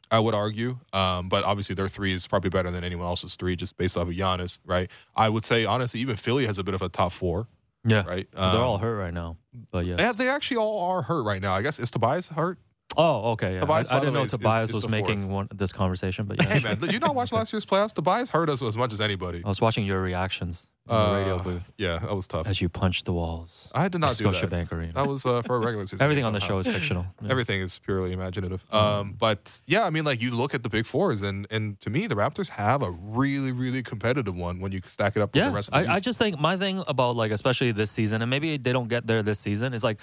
I 0.10 0.20
would 0.20 0.34
argue. 0.34 0.80
Um, 0.93 1.30
but 1.30 1.43
obviously 1.43 1.76
their 1.76 1.88
three 1.88 2.13
is 2.13 2.28
probably 2.28 2.50
better 2.50 2.72
than 2.72 2.84
anyone 2.84 3.08
else's 3.08 3.36
three 3.36 3.56
just 3.56 3.78
based 3.78 3.98
off 3.98 4.08
of 4.08 4.13
Giannis, 4.13 4.60
right? 4.65 4.89
I 5.15 5.30
would 5.30 5.46
say 5.46 5.65
honestly, 5.65 6.00
even 6.00 6.15
Philly 6.15 6.46
has 6.46 6.58
a 6.58 6.63
bit 6.63 6.74
of 6.74 6.82
a 6.82 6.89
top 6.89 7.12
four, 7.12 7.48
Yeah. 7.88 8.04
right? 8.06 8.28
They're 8.32 8.43
Um, 8.43 8.58
all 8.62 8.78
hurt 8.78 8.95
right 8.97 9.13
now. 9.13 9.38
But 9.71 9.86
yeah. 9.86 9.95
yeah, 9.97 10.12
they 10.12 10.30
actually 10.30 10.58
all 10.58 10.91
are 10.91 11.02
hurt 11.04 11.23
right 11.23 11.41
now. 11.41 11.56
I 11.56 11.62
guess 11.62 11.80
is 11.80 11.89
Tobias 11.89 12.28
hurt? 12.30 12.60
Oh, 12.97 13.31
okay. 13.33 13.53
Yeah. 13.53 13.60
Tobias, 13.62 13.91
I, 13.91 13.97
I 13.97 13.99
didn't 13.99 14.13
know 14.15 14.21
way, 14.21 14.25
is- 14.25 14.33
is- 14.33 14.39
Tobias 14.39 14.69
is 14.71 14.75
was 14.75 14.89
making 14.89 15.29
one, 15.29 15.47
this 15.53 15.71
conversation, 15.71 16.25
but 16.25 16.41
yeah. 16.41 16.49
Hey 16.49 16.63
man, 16.63 16.77
did 16.79 16.91
you 16.91 16.99
not 16.99 17.13
watch 17.15 17.31
last 17.31 17.53
year's 17.53 17.65
playoffs? 17.65 17.93
Tobias 17.93 18.31
hurt 18.31 18.49
us 18.49 18.62
as 18.62 18.75
much 18.75 18.91
as 18.91 18.99
anybody. 19.01 19.43
I 19.45 19.47
was 19.47 19.62
watching 19.62 19.86
your 19.86 20.01
reactions 20.01 20.67
in 20.89 20.95
the 20.95 21.13
radio 21.15 21.36
Uh, 21.36 21.43
booth 21.43 21.71
Yeah, 21.77 21.99
that 21.99 22.15
was 22.15 22.27
tough. 22.27 22.47
as 22.47 22.60
you 22.62 22.69
punched 22.69 23.05
the 23.05 23.13
walls. 23.13 23.69
I 23.75 23.88
did 23.89 23.99
not 23.99 24.15
do 24.17 24.23
that. 24.31 24.33
Scotiabank 24.33 24.71
Arena. 24.71 24.93
That 24.93 25.05
was 25.07 25.25
uh, 25.25 25.41
for 25.43 25.57
a 25.57 25.60
regular 25.60 25.86
season. 25.89 26.01
Everything 26.03 26.25
on 26.25 26.33
the 26.33 26.39
show 26.39 26.57
is 26.60 26.67
fictional. 26.67 27.05
Yeah. 27.21 27.29
Everything 27.31 27.62
is 27.62 27.77
purely 27.79 28.13
imaginative. 28.13 28.65
Um, 28.73 29.13
but 29.17 29.62
yeah, 29.67 29.83
I 29.86 29.89
mean, 29.89 30.05
like 30.05 30.21
you 30.21 30.31
look 30.31 30.53
at 30.53 30.63
the 30.63 30.69
big 30.69 30.86
fours, 30.86 31.21
and 31.23 31.45
and 31.51 31.79
to 31.81 31.89
me, 31.89 32.07
the 32.07 32.15
Raptors 32.15 32.49
have 32.49 32.81
a 32.83 32.91
really, 32.91 33.51
really 33.51 33.83
competitive 33.83 34.36
one 34.36 34.60
when 34.60 34.71
you 34.71 34.81
stack 34.86 35.15
it 35.17 35.21
up 35.21 35.33
with 35.33 35.41
Yeah, 35.43 35.49
the 35.49 35.55
rest 35.55 35.69
of 35.69 35.83
the 35.83 35.89
I, 35.91 35.95
I 35.95 35.99
just 35.99 36.17
think 36.19 36.39
my 36.39 36.57
thing 36.57 36.83
about 36.88 37.15
like 37.15 37.31
especially 37.31 37.71
this 37.73 37.91
season, 37.91 38.21
and 38.21 38.29
maybe 38.29 38.57
they 38.57 38.71
don't 38.71 38.88
get 38.88 39.05
there 39.07 39.21
this 39.23 39.39
season, 39.39 39.73
is 39.73 39.83
like 39.83 39.99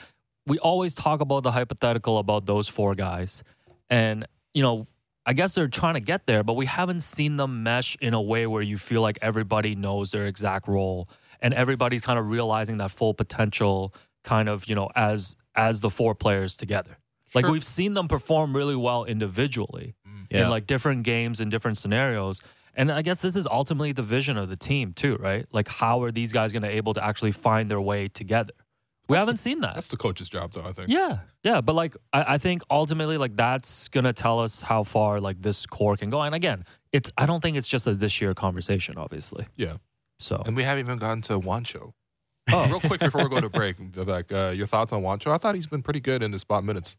we 0.47 0.59
always 0.59 0.95
talk 0.95 1.21
about 1.21 1.43
the 1.43 1.53
hypothetical 1.53 2.19
about 2.19 2.47
those 2.47 2.69
four 2.69 2.95
guys, 2.95 3.43
and 3.89 4.27
you 4.53 4.63
know, 4.63 4.87
I 5.27 5.33
guess 5.33 5.55
they're 5.55 5.69
trying 5.69 5.95
to 5.95 6.01
get 6.01 6.27
there, 6.27 6.43
but 6.43 6.55
we 6.55 6.67
haven't 6.67 7.01
seen 7.01 7.37
them 7.37 7.63
mesh 7.63 7.97
in 8.01 8.15
a 8.15 8.21
way 8.21 8.47
where 8.47 8.63
you 8.63 8.79
feel 8.79 9.01
like 9.01 9.19
everybody 9.23 9.75
knows 9.75 10.11
their 10.11 10.27
exact 10.27 10.69
role 10.69 11.09
and 11.41 11.55
everybody's 11.55 12.01
kind 12.01 12.19
of 12.19 12.29
realizing 12.29 12.79
that 12.79 12.91
full 12.91 13.15
potential, 13.15 13.95
kind 14.23 14.49
of 14.49 14.67
you 14.67 14.75
know 14.75 14.91
as 14.95 15.37
as 15.55 15.81
the 15.81 15.91
four 15.91 16.15
players 16.15 16.57
together. 16.57 16.99
Like 17.35 17.47
we've 17.47 17.65
seen 17.65 17.95
them 17.95 18.07
perform 18.07 18.55
really 18.55 18.77
well 18.77 19.05
individually 19.05 19.95
mm. 20.07 20.27
Yeah. 20.31 20.45
in 20.45 20.51
like 20.51 20.67
different 20.67 21.03
games 21.03 21.41
and 21.41 21.51
different 21.51 21.79
scenarios. 21.79 22.41
And 22.77 22.91
I 22.91 23.03
guess 23.03 23.23
this 23.23 23.37
is 23.37 23.47
ultimately 23.47 23.93
the 23.93 24.03
vision 24.03 24.37
of 24.37 24.49
the 24.49 24.57
team 24.57 24.93
too, 24.93 25.17
right? 25.17 25.47
Like 25.53 25.69
how 25.69 26.03
are 26.03 26.13
these 26.13 26.33
guys 26.33 26.53
going 26.53 26.63
to 26.63 26.69
able 26.69 26.95
to 26.95 27.05
actually 27.05 27.33
find 27.33 27.71
their 27.71 27.81
way 27.81 28.09
together? 28.09 28.53
We 29.09 29.15
That's 29.15 29.21
haven't 29.23 29.35
the- 29.37 29.43
seen 29.43 29.61
that. 29.61 29.75
That's 29.75 29.89
the 29.89 29.97
coach's 29.99 30.29
job, 30.31 30.53
though. 30.55 30.63
I 30.65 30.73
think. 30.73 30.89
Yeah, 30.89 31.19
yeah, 31.43 31.61
but 31.61 31.75
like 31.75 31.97
I, 32.13 32.35
I 32.35 32.39
think 32.39 32.63
ultimately 32.71 33.19
like 33.19 33.37
that's 33.37 33.89
gonna 33.89 34.13
tell 34.15 34.41
us 34.41 34.63
how 34.63 34.83
far 34.83 35.21
like 35.21 35.43
this 35.43 35.67
core 35.67 35.97
can 35.97 36.09
go. 36.11 36.23
And 36.23 36.35
again, 36.35 36.65
it's 36.93 37.13
I 37.19 37.27
don't 37.27 37.41
think 37.43 37.57
it's 37.57 37.69
just 37.69 37.87
a 37.87 37.95
this 37.95 38.21
year 38.21 38.33
conversation, 38.35 38.97
obviously. 38.97 39.47
Yeah. 39.57 39.75
So 40.19 40.43
And 40.47 40.57
we 40.57 40.63
haven't 40.63 40.87
even 40.87 40.99
gotten 40.99 41.21
to 41.23 41.39
Juancho. 41.39 41.93
Oh. 42.53 42.67
Real 42.69 42.81
quick 42.81 43.01
before 43.01 43.25
we 43.25 43.29
go 43.31 43.41
to 43.41 43.49
break, 43.51 43.77
Vivek, 43.93 44.33
uh, 44.33 44.53
your 44.53 44.67
thoughts 44.67 44.93
on 44.93 45.03
Juancho? 45.03 45.33
I 45.33 45.39
thought 45.39 45.55
he's 45.55 45.67
been 45.67 45.83
pretty 45.83 46.01
good 46.01 46.23
in 46.23 46.31
the 46.31 46.39
spot 46.39 46.63
minutes. 46.65 46.97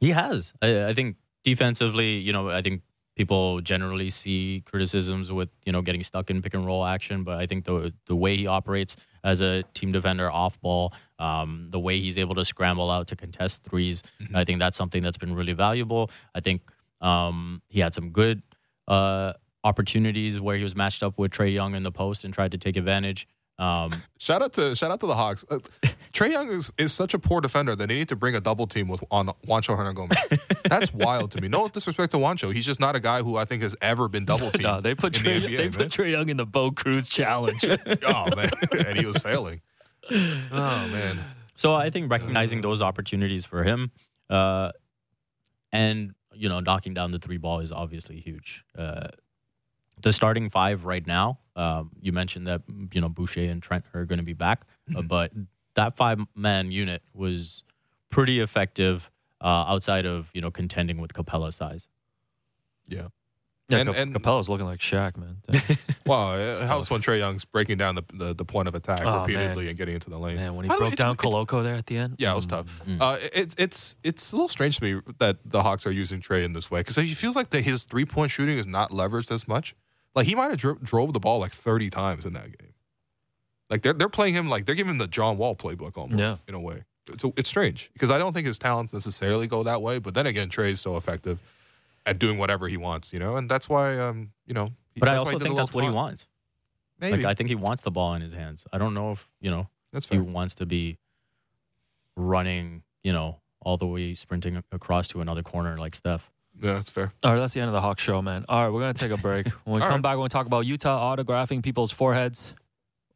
He 0.00 0.10
has. 0.10 0.52
I, 0.60 0.86
I 0.86 0.94
think 0.94 1.16
defensively, 1.44 2.18
you 2.18 2.32
know, 2.32 2.50
I 2.50 2.62
think 2.62 2.82
people 3.14 3.60
generally 3.60 4.08
see 4.10 4.62
criticisms 4.64 5.30
with 5.30 5.50
you 5.66 5.72
know 5.72 5.82
getting 5.82 6.02
stuck 6.02 6.30
in 6.30 6.40
pick 6.42 6.54
and 6.54 6.64
roll 6.66 6.84
action, 6.84 7.24
but 7.24 7.38
I 7.38 7.46
think 7.46 7.64
the 7.64 7.92
the 8.06 8.16
way 8.16 8.36
he 8.36 8.46
operates 8.46 8.96
as 9.22 9.40
a 9.40 9.62
team 9.74 9.92
defender 9.92 10.30
off 10.30 10.60
ball, 10.60 10.92
um, 11.22 11.68
the 11.70 11.78
way 11.86 12.00
he's 12.00 12.18
able 12.18 12.34
to 12.34 12.44
scramble 12.44 12.90
out 12.90 13.06
to 13.08 13.16
contest 13.16 13.62
3s 13.64 14.02
Mhm. 14.20 14.34
I 14.34 14.44
think 14.44 14.58
that's 14.58 14.76
something 14.76 15.02
that's 15.02 15.18
been 15.18 15.34
really 15.34 15.52
valuable. 15.54 16.10
I 16.34 16.40
think 16.40 16.62
um, 17.00 17.62
he 17.68 17.78
had 17.80 17.94
some 17.94 18.10
good 18.10 18.42
uh, 18.88 19.32
opportunities 19.64 20.40
where 20.40 20.56
he 20.56 20.64
was 20.64 20.74
matched 20.74 21.02
up 21.02 21.18
with 21.18 21.30
Trae 21.32 21.52
Young 21.52 21.74
in 21.74 21.82
the 21.82 21.92
post 21.92 22.24
and 22.24 22.34
tried 22.34 22.52
to 22.52 22.58
take 22.58 22.76
advantage. 22.76 23.26
Um, 23.58 23.92
Shout 24.18 24.42
out 24.42 24.52
to 24.54 24.74
shout 24.74 24.90
out 24.90 25.00
to 25.00 25.06
the 25.06 25.14
Hawks. 25.14 25.44
Uh, 25.50 25.58
Trae 26.12 26.30
Young 26.32 26.48
is, 26.50 26.72
is 26.78 26.92
such 26.92 27.12
a 27.14 27.18
poor 27.18 27.40
defender 27.40 27.74
that 27.76 27.86
they 27.88 27.94
need 27.94 28.08
to 28.08 28.16
bring 28.16 28.34
a 28.34 28.40
double 28.40 28.66
team 28.66 28.88
with 28.88 29.02
on 29.10 29.26
Juancho 29.46 29.76
Hernangomez. 29.76 30.40
That's 30.70 30.92
wild 30.94 31.30
to 31.32 31.40
me. 31.40 31.48
No 31.48 31.68
disrespect 31.68 32.10
to 32.12 32.18
Juancho, 32.18 32.52
he's 32.52 32.66
just 32.66 32.80
not 32.80 32.96
a 32.96 33.00
guy 33.00 33.22
who 33.22 33.36
I 33.36 33.44
think 33.44 33.62
has 33.62 33.76
ever 33.80 34.08
been 34.08 34.24
double 34.24 34.50
teamed. 34.52 34.64
no, 34.64 34.80
they 34.80 34.94
put 34.94 35.12
Trae, 35.12 35.40
the 35.40 35.46
NBA, 35.48 35.56
they 35.56 35.62
man. 35.64 35.72
put 35.72 35.88
Trae 35.90 36.10
Young 36.10 36.28
in 36.28 36.36
the 36.38 36.46
Bo 36.46 36.70
Cruz 36.72 37.08
challenge. 37.08 37.64
oh 37.64 38.34
man, 38.36 38.50
and 38.86 38.98
he 38.98 39.06
was 39.06 39.18
failing. 39.18 39.60
Oh 40.10 40.88
man, 40.88 41.24
So 41.54 41.74
I 41.74 41.90
think 41.90 42.10
recognizing 42.10 42.60
those 42.60 42.82
opportunities 42.82 43.44
for 43.44 43.62
him, 43.62 43.90
uh, 44.28 44.72
and 45.72 46.14
you 46.34 46.48
know, 46.48 46.60
knocking 46.60 46.94
down 46.94 47.10
the 47.10 47.18
three 47.18 47.36
ball 47.36 47.60
is 47.60 47.72
obviously 47.72 48.18
huge. 48.20 48.64
Uh, 48.76 49.08
the 50.02 50.12
starting 50.12 50.50
five 50.50 50.84
right 50.84 51.06
now, 51.06 51.38
um, 51.56 51.90
you 52.00 52.12
mentioned 52.12 52.46
that 52.46 52.62
you 52.92 53.00
know 53.00 53.08
Boucher 53.08 53.44
and 53.44 53.62
Trent 53.62 53.84
are 53.94 54.04
going 54.04 54.18
to 54.18 54.24
be 54.24 54.32
back, 54.32 54.66
uh, 54.96 55.02
but 55.02 55.32
that 55.74 55.96
five 55.96 56.18
man 56.34 56.70
unit 56.72 57.02
was 57.14 57.64
pretty 58.10 58.40
effective 58.40 59.10
uh, 59.40 59.64
outside 59.68 60.06
of 60.06 60.30
you 60.34 60.40
know 60.40 60.50
contending 60.50 61.00
with 61.00 61.12
Capela's 61.12 61.56
size. 61.56 61.88
yeah. 62.88 63.08
Yeah, 63.68 63.78
And- 63.78 63.88
and- 63.90 64.14
Capela's 64.14 64.48
looking 64.50 64.66
like 64.66 64.80
Shaq, 64.80 65.16
man. 65.16 65.38
Wow, 66.04 66.34
it 66.36 66.60
helps 66.62 66.90
when 66.90 67.00
Trae 67.00 67.18
Young's 67.18 67.44
breaking 67.44 67.78
down 67.78 67.94
the, 67.94 68.02
the, 68.12 68.34
the 68.34 68.44
point 68.44 68.68
of 68.68 68.74
attack 68.74 69.00
Oh, 69.04 69.20
repeatedly 69.22 69.68
and 69.68 69.78
getting 69.78 69.94
into 69.94 70.10
the 70.10 70.18
lane. 70.18 70.36
man, 70.36 70.54
when 70.56 70.64
he 70.64 70.68
By 70.68 70.76
the 70.76 70.82
way, 70.82 70.88
broke 70.90 70.96
down 70.98 71.16
Koloko 71.16 71.62
there 71.62 71.76
at 71.76 71.86
the 71.86 71.96
end. 71.96 72.16
Yeah, 72.18 72.32
it 72.32 72.36
was 72.36 72.46
tough. 72.46 72.66
Mm. 72.86 72.98
Uh, 73.00 73.16
it's 73.32 73.54
it's 73.58 73.96
it's 74.02 74.32
a 74.32 74.36
little 74.36 74.48
strange 74.48 74.76
to 74.78 74.84
me 74.84 75.00
that 75.20 75.38
the 75.44 75.62
Hawks 75.62 75.86
are 75.86 75.92
using 75.92 76.20
Trae 76.20 76.44
in 76.44 76.52
this 76.52 76.70
way 76.70 76.80
because 76.80 76.96
he 76.96 77.14
feels 77.14 77.36
like 77.36 77.50
that 77.50 77.62
his 77.62 77.84
three 77.84 78.04
point 78.04 78.30
shooting 78.32 78.58
is 78.58 78.66
not 78.66 78.90
leveraged 78.90 79.30
as 79.30 79.46
much. 79.48 79.74
Like 80.14 80.26
he 80.26 80.34
might 80.34 80.50
have 80.50 80.58
dro- 80.58 80.78
drove 80.82 81.12
the 81.14 81.20
ball 81.20 81.38
like 81.38 81.52
thirty 81.52 81.88
times 81.88 82.26
in 82.26 82.32
that 82.34 82.46
game. 82.58 82.74
Like 83.70 83.82
they're 83.82 83.94
they're 83.94 84.08
playing 84.10 84.34
him 84.34 84.48
like 84.50 84.66
they're 84.66 84.74
giving 84.74 84.90
him 84.90 84.98
the 84.98 85.06
John 85.08 85.38
Wall 85.38 85.54
playbook 85.56 85.96
almost 85.96 86.20
Yeah. 86.20 86.36
in 86.46 86.54
a 86.54 86.60
way. 86.60 86.82
It's 87.10 87.24
it's 87.36 87.48
strange 87.48 87.90
because 87.94 88.10
I 88.10 88.18
don't 88.18 88.32
think 88.32 88.46
his 88.46 88.58
talents 88.58 88.92
necessarily 88.92 89.46
go 89.46 89.62
that 89.62 89.80
way. 89.80 89.98
But 89.98 90.14
then 90.14 90.26
again, 90.26 90.50
Trae's 90.50 90.80
so 90.80 90.96
effective 90.96 91.38
at 92.06 92.18
doing 92.18 92.38
whatever 92.38 92.68
he 92.68 92.76
wants, 92.76 93.12
you 93.12 93.18
know, 93.18 93.36
and 93.36 93.50
that's 93.50 93.68
why 93.68 93.98
um 93.98 94.32
you 94.46 94.54
know. 94.54 94.70
But 94.96 95.08
I 95.08 95.14
that's 95.14 95.24
why 95.24 95.30
he 95.30 95.34
also 95.34 95.44
think 95.44 95.56
that's 95.56 95.74
little 95.74 95.88
what 95.88 95.90
he 95.90 95.94
wants. 95.94 96.26
Maybe 97.00 97.18
Like 97.18 97.26
I 97.26 97.34
think 97.34 97.48
he 97.48 97.54
wants 97.54 97.82
the 97.82 97.90
ball 97.90 98.14
in 98.14 98.22
his 98.22 98.32
hands. 98.32 98.64
I 98.72 98.78
don't 98.78 98.94
know 98.94 99.12
if 99.12 99.28
you 99.40 99.50
know 99.50 99.68
that's 99.92 100.08
he 100.08 100.18
wants 100.18 100.54
to 100.56 100.66
be 100.66 100.98
running, 102.16 102.82
you 103.02 103.12
know, 103.12 103.40
all 103.60 103.76
the 103.76 103.86
way 103.86 104.14
sprinting 104.14 104.62
across 104.72 105.08
to 105.08 105.20
another 105.20 105.42
corner 105.42 105.78
like 105.78 105.94
Steph. 105.94 106.30
Yeah, 106.60 106.74
that's 106.74 106.90
fair. 106.90 107.12
All 107.24 107.32
right, 107.32 107.38
that's 107.38 107.54
the 107.54 107.60
end 107.60 107.68
of 107.68 107.72
the 107.72 107.80
Hawk 107.80 107.98
show, 107.98 108.20
man. 108.20 108.44
All 108.48 108.64
right, 108.64 108.72
we're 108.72 108.80
gonna 108.80 108.92
take 108.94 109.10
a 109.10 109.16
break. 109.16 109.48
When 109.64 109.76
we 109.76 109.82
All 109.82 109.88
come 109.88 109.96
right. 109.96 110.02
back, 110.02 110.12
we're 110.16 110.22
gonna 110.22 110.28
talk 110.28 110.46
about 110.46 110.64
Yuta 110.66 110.86
autographing 110.86 111.62
people's 111.62 111.90
foreheads. 111.90 112.54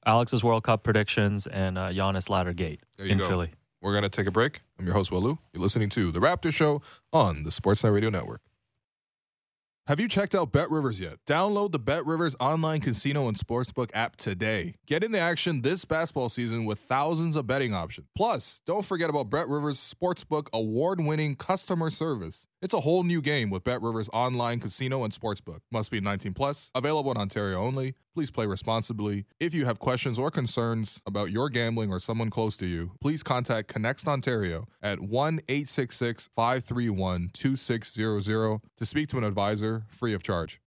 Alex's 0.06 0.44
World 0.44 0.62
Cup 0.62 0.84
predictions 0.84 1.48
and 1.48 1.76
uh, 1.76 1.90
Giannis 1.90 2.30
ladder 2.30 2.52
gate 2.52 2.80
in 2.96 3.18
go. 3.18 3.28
Philly. 3.28 3.50
We're 3.82 3.90
going 3.92 4.04
to 4.04 4.08
take 4.08 4.26
a 4.26 4.30
break. 4.30 4.60
I'm 4.78 4.86
your 4.86 4.94
host, 4.94 5.10
Will 5.10 5.20
Lou. 5.20 5.38
You're 5.52 5.62
listening 5.62 5.88
to 5.90 6.12
The 6.12 6.20
Raptor 6.20 6.52
Show 6.52 6.80
on 7.12 7.42
the 7.42 7.50
Sportsnet 7.50 7.92
Radio 7.92 8.08
Network. 8.08 8.40
Have 9.88 10.00
you 10.00 10.08
checked 10.08 10.34
out 10.34 10.50
Bet 10.50 10.68
Rivers 10.68 11.00
yet? 11.00 11.18
Download 11.28 11.70
the 11.70 11.78
Bet 11.78 12.04
Rivers 12.04 12.34
online 12.40 12.80
casino 12.80 13.28
and 13.28 13.36
sportsbook 13.36 13.90
app 13.94 14.16
today. 14.16 14.74
Get 14.84 15.04
in 15.04 15.12
the 15.12 15.20
action 15.20 15.62
this 15.62 15.84
basketball 15.84 16.28
season 16.28 16.64
with 16.64 16.80
thousands 16.80 17.36
of 17.36 17.46
betting 17.46 17.72
options. 17.72 18.08
Plus, 18.16 18.62
don't 18.66 18.84
forget 18.84 19.08
about 19.08 19.30
Bet 19.30 19.46
Rivers 19.48 19.78
Sportsbook 19.78 20.48
award 20.52 21.00
winning 21.00 21.36
customer 21.36 21.90
service. 21.90 22.48
It's 22.62 22.72
a 22.72 22.80
whole 22.80 23.02
new 23.02 23.20
game 23.20 23.50
with 23.50 23.64
Bet 23.64 23.82
Rivers 23.82 24.08
online 24.14 24.60
casino 24.60 25.04
and 25.04 25.12
sportsbook. 25.12 25.58
Must 25.70 25.90
be 25.90 26.00
19 26.00 26.32
plus. 26.32 26.70
Available 26.74 27.10
in 27.10 27.18
Ontario 27.18 27.60
only. 27.60 27.94
Please 28.14 28.30
play 28.30 28.46
responsibly. 28.46 29.26
If 29.38 29.52
you 29.52 29.66
have 29.66 29.78
questions 29.78 30.18
or 30.18 30.30
concerns 30.30 31.02
about 31.06 31.30
your 31.30 31.50
gambling 31.50 31.92
or 31.92 32.00
someone 32.00 32.30
close 32.30 32.56
to 32.56 32.66
you, 32.66 32.92
please 32.98 33.22
contact 33.22 33.74
ConnexOntario 33.74 34.64
at 34.82 35.00
1 35.00 35.40
866 35.48 36.30
531 36.34 37.30
2600 37.34 38.60
to 38.78 38.86
speak 38.86 39.08
to 39.08 39.18
an 39.18 39.24
advisor 39.24 39.84
free 39.88 40.14
of 40.14 40.22
charge. 40.22 40.58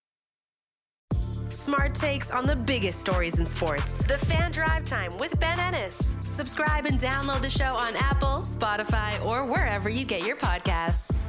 Smart 1.48 1.94
takes 1.94 2.30
on 2.30 2.44
the 2.44 2.54
biggest 2.54 3.00
stories 3.00 3.38
in 3.38 3.46
sports. 3.46 4.02
The 4.04 4.18
Fan 4.18 4.52
Drive 4.52 4.84
Time 4.84 5.16
with 5.16 5.40
Ben 5.40 5.58
Ennis. 5.58 6.14
Subscribe 6.20 6.84
and 6.84 7.00
download 7.00 7.40
the 7.40 7.48
show 7.48 7.74
on 7.74 7.96
Apple, 7.96 8.42
Spotify, 8.42 9.24
or 9.24 9.46
wherever 9.46 9.88
you 9.88 10.04
get 10.04 10.26
your 10.26 10.36
podcasts. 10.36 11.24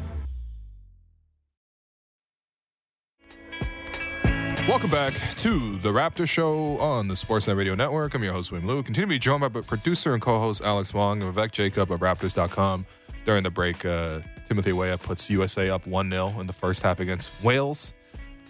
Welcome 4.69 4.91
back 4.91 5.15
to 5.37 5.79
the 5.79 5.89
Raptor 5.89 6.29
Show 6.29 6.77
on 6.77 7.07
the 7.07 7.15
Sportsnet 7.15 7.57
Radio 7.57 7.73
Network. 7.73 8.13
I'm 8.13 8.23
your 8.23 8.33
host, 8.33 8.51
Will 8.51 8.59
Lou. 8.59 8.83
Continue 8.83 9.07
to 9.07 9.09
be 9.09 9.17
joined 9.17 9.41
by 9.41 9.61
producer 9.61 10.13
and 10.13 10.21
co-host 10.21 10.61
Alex 10.61 10.93
Wong 10.93 11.23
and 11.23 11.33
Vivek 11.33 11.51
Jacob 11.51 11.91
of 11.91 12.01
Raptors.com. 12.01 12.85
During 13.25 13.41
the 13.41 13.49
break, 13.49 13.83
uh, 13.83 14.19
Timothy 14.47 14.71
Weah 14.73 14.99
puts 14.99 15.27
USA 15.27 15.71
up 15.71 15.85
1-0 15.85 16.39
in 16.39 16.45
the 16.45 16.53
first 16.53 16.83
half 16.83 16.99
against 16.99 17.31
Wales, 17.43 17.93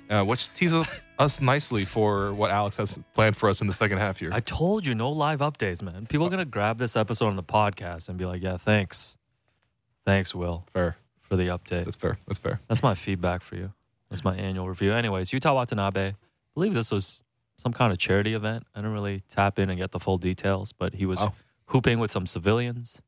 uh, 0.10 0.22
which 0.26 0.54
teases 0.54 0.86
us 1.20 1.40
nicely 1.40 1.86
for 1.86 2.34
what 2.34 2.52
Alex 2.52 2.76
has 2.76 3.00
planned 3.14 3.38
for 3.38 3.48
us 3.48 3.62
in 3.62 3.68
the 3.68 3.74
second 3.74 4.00
half 4.00 4.20
here. 4.20 4.30
I 4.34 4.42
told 4.42 4.86
you 4.86 4.96
no 4.96 5.10
live 5.10 5.40
updates, 5.40 5.82
man. 5.82 6.06
People 6.06 6.28
are 6.28 6.30
gonna 6.30 6.44
grab 6.44 6.80
this 6.80 6.98
episode 6.98 7.28
on 7.28 7.38
the 7.38 7.44
podcast 7.44 8.10
and 8.10 8.18
be 8.18 8.26
like, 8.26 8.44
"Yeah, 8.44 8.58
thanks, 8.58 9.18
thanks, 10.06 10.36
Will, 10.36 10.66
fair. 10.74 10.98
for 11.22 11.38
the 11.38 11.48
update." 11.48 11.86
That's 11.86 11.96
fair. 11.96 12.18
That's 12.28 12.40
fair. 12.40 12.60
That's 12.68 12.84
my 12.84 12.94
feedback 12.94 13.42
for 13.42 13.56
you. 13.56 13.72
That's 14.10 14.24
my 14.24 14.36
annual 14.36 14.68
review. 14.68 14.94
Anyways, 14.94 15.30
Yuta 15.32 15.54
Watanabe. 15.54 16.08
I 16.10 16.16
believe 16.56 16.74
this 16.74 16.92
was 16.92 17.24
some 17.58 17.74
kind 17.74 17.92
of 17.92 17.98
charity 17.98 18.34
event. 18.34 18.66
I 18.74 18.80
didn't 18.80 18.94
really 18.94 19.20
tap 19.30 19.60
in 19.60 19.70
and 19.70 19.78
get 19.78 19.92
the 19.92 20.00
full 20.00 20.18
details, 20.18 20.72
but 20.74 20.96
he 20.96 21.06
was 21.06 21.22
Oh. 21.22 21.34
hooping 21.68 22.00
with 22.00 22.10
some 22.10 22.26
civilians 22.26 23.02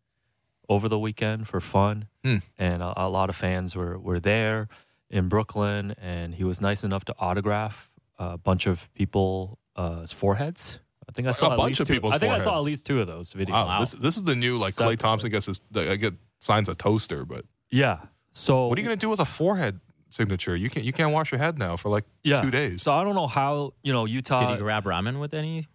over 0.70 0.88
the 0.88 1.00
weekend 1.00 1.48
for 1.48 1.60
fun, 1.60 2.08
Hmm. 2.24 2.38
and 2.58 2.82
a, 2.84 2.94
a 3.06 3.10
lot 3.10 3.30
of 3.30 3.36
fans 3.36 3.76
were 3.76 3.98
were 3.98 4.20
there 4.20 4.68
in 5.10 5.28
Brooklyn, 5.28 5.92
and 6.00 6.36
he 6.36 6.44
was 6.44 6.62
nice 6.62 6.84
enough 6.84 7.04
to 7.06 7.16
autograph 7.20 7.90
a 8.20 8.38
bunch 8.38 8.68
of 8.68 8.94
people's 8.94 9.58
uh, 9.76 10.06
foreheads. 10.06 10.80
I 11.10 11.12
think 11.14 11.28
I 11.28 11.32
saw 11.32 11.54
a 11.54 11.58
bunch 11.58 11.80
of 11.80 11.88
people's 11.88 12.14
I 12.14 12.20
think 12.20 12.32
I 12.32 12.40
saw 12.40 12.58
at 12.58 12.64
least 12.64 12.86
two 12.86 13.02
of 13.02 13.08
those 13.08 13.34
videos. 13.34 13.50
Wow, 13.52 13.68
so 13.68 13.80
This, 13.80 13.92
this 13.94 14.18
is 14.18 14.24
the 14.24 14.36
new 14.36 14.58
like 14.58 14.76
Klay 14.76 14.98
Thompson 14.98 15.30
gets 15.32 15.48
his 15.48 15.60
I 15.76 15.96
get 15.96 16.14
signs 16.40 16.70
a 16.70 16.76
toaster, 16.76 17.26
but 17.26 17.46
Yeah. 17.70 18.00
So 18.32 18.68
what 18.68 18.78
are 18.78 18.82
you 18.82 18.86
gonna 18.88 18.96
do 18.96 19.10
with 19.10 19.20
a 19.20 19.26
forehead 19.26 19.80
signature? 20.14 20.56
You 20.56 20.70
can't 20.70 20.86
you 20.86 20.94
can't 20.94 21.12
wash 21.12 21.32
your 21.32 21.40
head 21.40 21.58
now 21.58 21.76
for 21.78 21.90
like 21.90 22.06
yeah. 22.24 22.42
two 22.42 22.52
days. 22.52 22.84
So 22.84 22.92
I 22.92 23.04
don't 23.04 23.16
know 23.16 23.28
how 23.28 23.74
you 23.84 23.94
know 23.94 24.06
Yuta. 24.06 24.40
Did 24.42 24.50
he 24.52 24.58
grab 24.58 24.84
ramen 24.86 25.20
with 25.20 25.34
any 25.34 25.68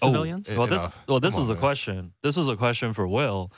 Oh, 0.00 0.08
civilians? 0.08 0.48
Well, 0.48 0.66
You 0.66 0.70
this 0.70 0.82
know, 0.82 0.90
well, 1.08 1.20
this 1.20 1.34
come 1.34 1.42
was 1.42 1.50
a 1.50 1.56
question. 1.56 2.12
This 2.22 2.36
was 2.36 2.48
a 2.48 2.56
question 2.56 2.92
for 2.92 3.06
Will. 3.08 3.50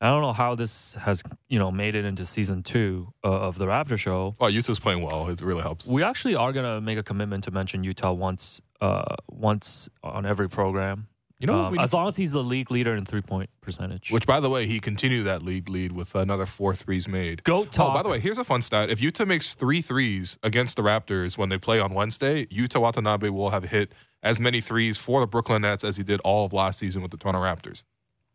I 0.00 0.06
don't 0.10 0.22
know 0.22 0.32
how 0.32 0.54
this 0.56 0.94
has 0.94 1.22
you 1.48 1.58
know 1.58 1.70
made 1.70 1.94
it 1.94 2.04
into 2.04 2.24
season 2.24 2.62
two 2.62 3.12
uh, 3.24 3.28
of 3.28 3.58
the 3.58 3.66
Raptor 3.66 3.98
Show. 3.98 4.36
Well, 4.40 4.50
Yuta's 4.50 4.80
playing 4.80 5.02
well. 5.02 5.28
It 5.28 5.40
really 5.40 5.62
helps. 5.62 5.86
We 5.86 6.02
actually 6.02 6.34
are 6.34 6.52
gonna 6.52 6.80
make 6.80 6.98
a 6.98 7.02
commitment 7.02 7.44
to 7.44 7.50
mention 7.52 7.84
Yuta 7.84 8.16
once, 8.16 8.60
uh, 8.80 9.14
once 9.30 9.88
on 10.02 10.26
every 10.26 10.48
program. 10.48 11.06
You 11.42 11.48
know, 11.48 11.64
what 11.64 11.72
Um, 11.72 11.78
as 11.80 11.92
long 11.92 12.06
as 12.08 12.16
he's 12.16 12.32
the 12.32 12.42
league 12.42 12.70
leader 12.70 12.94
in 12.94 13.04
three 13.04 13.20
point 13.20 13.50
percentage. 13.60 14.10
which 14.12 14.26
by 14.26 14.38
the 14.40 14.48
way, 14.48 14.66
he 14.66 14.78
continued 14.80 15.24
that 15.24 15.42
lead 15.42 15.68
lead 15.68 15.90
with 15.92 16.14
another 16.14 16.46
four 16.46 16.74
threes 16.74 17.08
made. 17.08 17.42
Go 17.44 17.64
talk. 17.64 17.90
Oh, 17.90 17.94
by 17.94 18.02
the 18.04 18.08
way, 18.08 18.20
here's 18.20 18.38
a 18.38 18.44
fun 18.44 18.62
stat. 18.62 18.88
If 18.90 19.00
Yuta 19.00 19.26
makes 19.26 19.54
three 19.54 19.82
threes 19.82 20.38
against 20.44 20.76
the 20.76 20.82
Raptors 20.82 21.36
when 21.36 21.48
they 21.48 21.58
play 21.58 21.80
on 21.80 21.92
Wednesday, 21.94 22.46
Yuta 22.46 22.80
Watanabe 22.80 23.28
will 23.28 23.50
have 23.50 23.64
hit 23.64 23.92
as 24.22 24.38
many 24.38 24.60
threes 24.60 24.98
for 24.98 25.18
the 25.20 25.26
Brooklyn 25.26 25.62
Nets 25.62 25.82
as 25.82 25.96
he 25.96 26.04
did 26.04 26.20
all 26.22 26.46
of 26.46 26.52
last 26.52 26.78
season 26.78 27.02
with 27.02 27.10
the 27.10 27.16
Toronto 27.16 27.40
Raptors. 27.42 27.82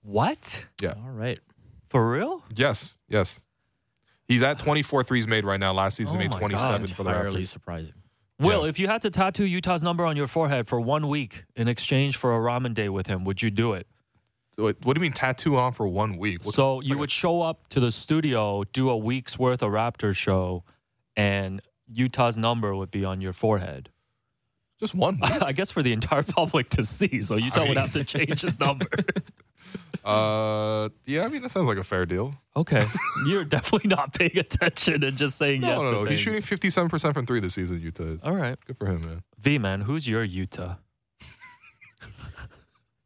what 0.01 0.65
Yeah. 0.81 0.93
All 1.01 1.09
right. 1.11 1.39
for 1.89 2.11
real? 2.11 2.43
Yes, 2.53 2.97
yes. 3.07 3.39
He's 4.27 4.41
at 4.43 4.59
24 4.59 5.03
threes 5.05 5.25
made 5.27 5.45
right 5.45 5.59
now. 5.59 5.71
Last 5.71 5.95
season, 5.95 6.17
Oh 6.17 6.19
he 6.19 6.27
made 6.27 6.37
27 6.37 6.81
God. 6.81 6.93
for 6.93 7.03
the 7.03 7.09
Entirely 7.11 7.41
Raptors. 7.43 7.47
surprising. 7.47 7.93
Will, 8.39 8.63
Yeah. 8.63 8.69
if 8.69 8.77
you 8.79 8.87
had 8.87 9.01
to 9.01 9.09
tattoo 9.09 9.45
Yuta's 9.45 9.81
number 9.81 10.05
on 10.05 10.15
your 10.15 10.27
forehead 10.27 10.67
for 10.67 10.79
one 10.79 11.07
week 11.07 11.43
in 11.55 11.67
exchange 11.67 12.17
for 12.17 12.35
a 12.35 12.39
ramen 12.39 12.73
day 12.73 12.89
with 12.89 13.07
him, 13.07 13.23
would 13.23 13.41
you 13.41 13.49
do 13.49 13.73
it? 13.73 13.87
What, 14.57 14.77
what 14.83 14.93
do 14.95 14.99
you 14.99 15.03
mean 15.03 15.13
tattoo 15.13 15.55
on 15.57 15.73
for 15.73 15.87
one 15.87 16.17
week? 16.17 16.43
What- 16.45 16.53
so 16.55 16.81
you 16.81 16.89
like 16.89 16.97
a- 16.97 16.99
would 16.99 17.11
show 17.11 17.41
up 17.41 17.67
to 17.69 17.79
the 17.79 17.91
studio, 17.91 18.63
do 18.73 18.89
a 18.89 18.97
week's 18.97 19.37
worth 19.39 19.61
of 19.63 19.71
Raptor 19.71 20.15
show, 20.15 20.63
and 21.15 21.61
Yuta's 21.91 22.37
number 22.37 22.75
would 22.75 22.91
be 22.91 23.03
on 23.05 23.21
your 23.21 23.33
forehead. 23.33 23.89
just 24.79 24.93
one. 24.93 25.17
I 25.23 25.53
guess 25.53 25.71
for 25.71 25.81
the 25.81 25.91
entire 25.93 26.21
public 26.39 26.69
to 26.69 26.83
see. 26.83 27.21
So 27.21 27.35
Yuta 27.37 27.59
would 27.61 27.69
mean- 27.69 27.77
have 27.77 27.93
to 27.93 28.03
change 28.03 28.41
his 28.41 28.59
number. 28.59 28.85
uh, 30.05 30.89
yeah, 31.05 31.23
I 31.23 31.27
mean 31.29 31.41
that 31.41 31.51
sounds 31.51 31.67
like 31.67 31.77
a 31.77 31.83
fair 31.83 32.05
deal. 32.05 32.33
okay, 32.55 32.85
you're 33.27 33.43
definitely 33.43 33.89
not 33.89 34.13
paying 34.13 34.37
attention 34.37 35.03
and 35.03 35.17
just 35.17 35.37
saying 35.37 35.61
No, 35.61 35.67
yes. 35.67 35.81
no, 35.81 35.91
to 35.91 36.03
no. 36.03 36.05
He's 36.05 36.19
shooting 36.19 36.41
57 36.41 36.89
percent 36.89 37.13
from 37.13 37.25
three 37.25 37.39
this 37.39 37.53
season. 37.55 37.79
Yuta 37.79 38.15
is 38.15 38.23
All 38.23 38.33
right, 38.35 38.57
good 38.65 38.77
for 38.77 38.85
him, 38.87 39.01
man. 39.01 39.23
V 39.39 39.57
man, 39.57 39.81
who's 39.81 40.07
your 40.07 40.25
Yuta? 40.27 40.77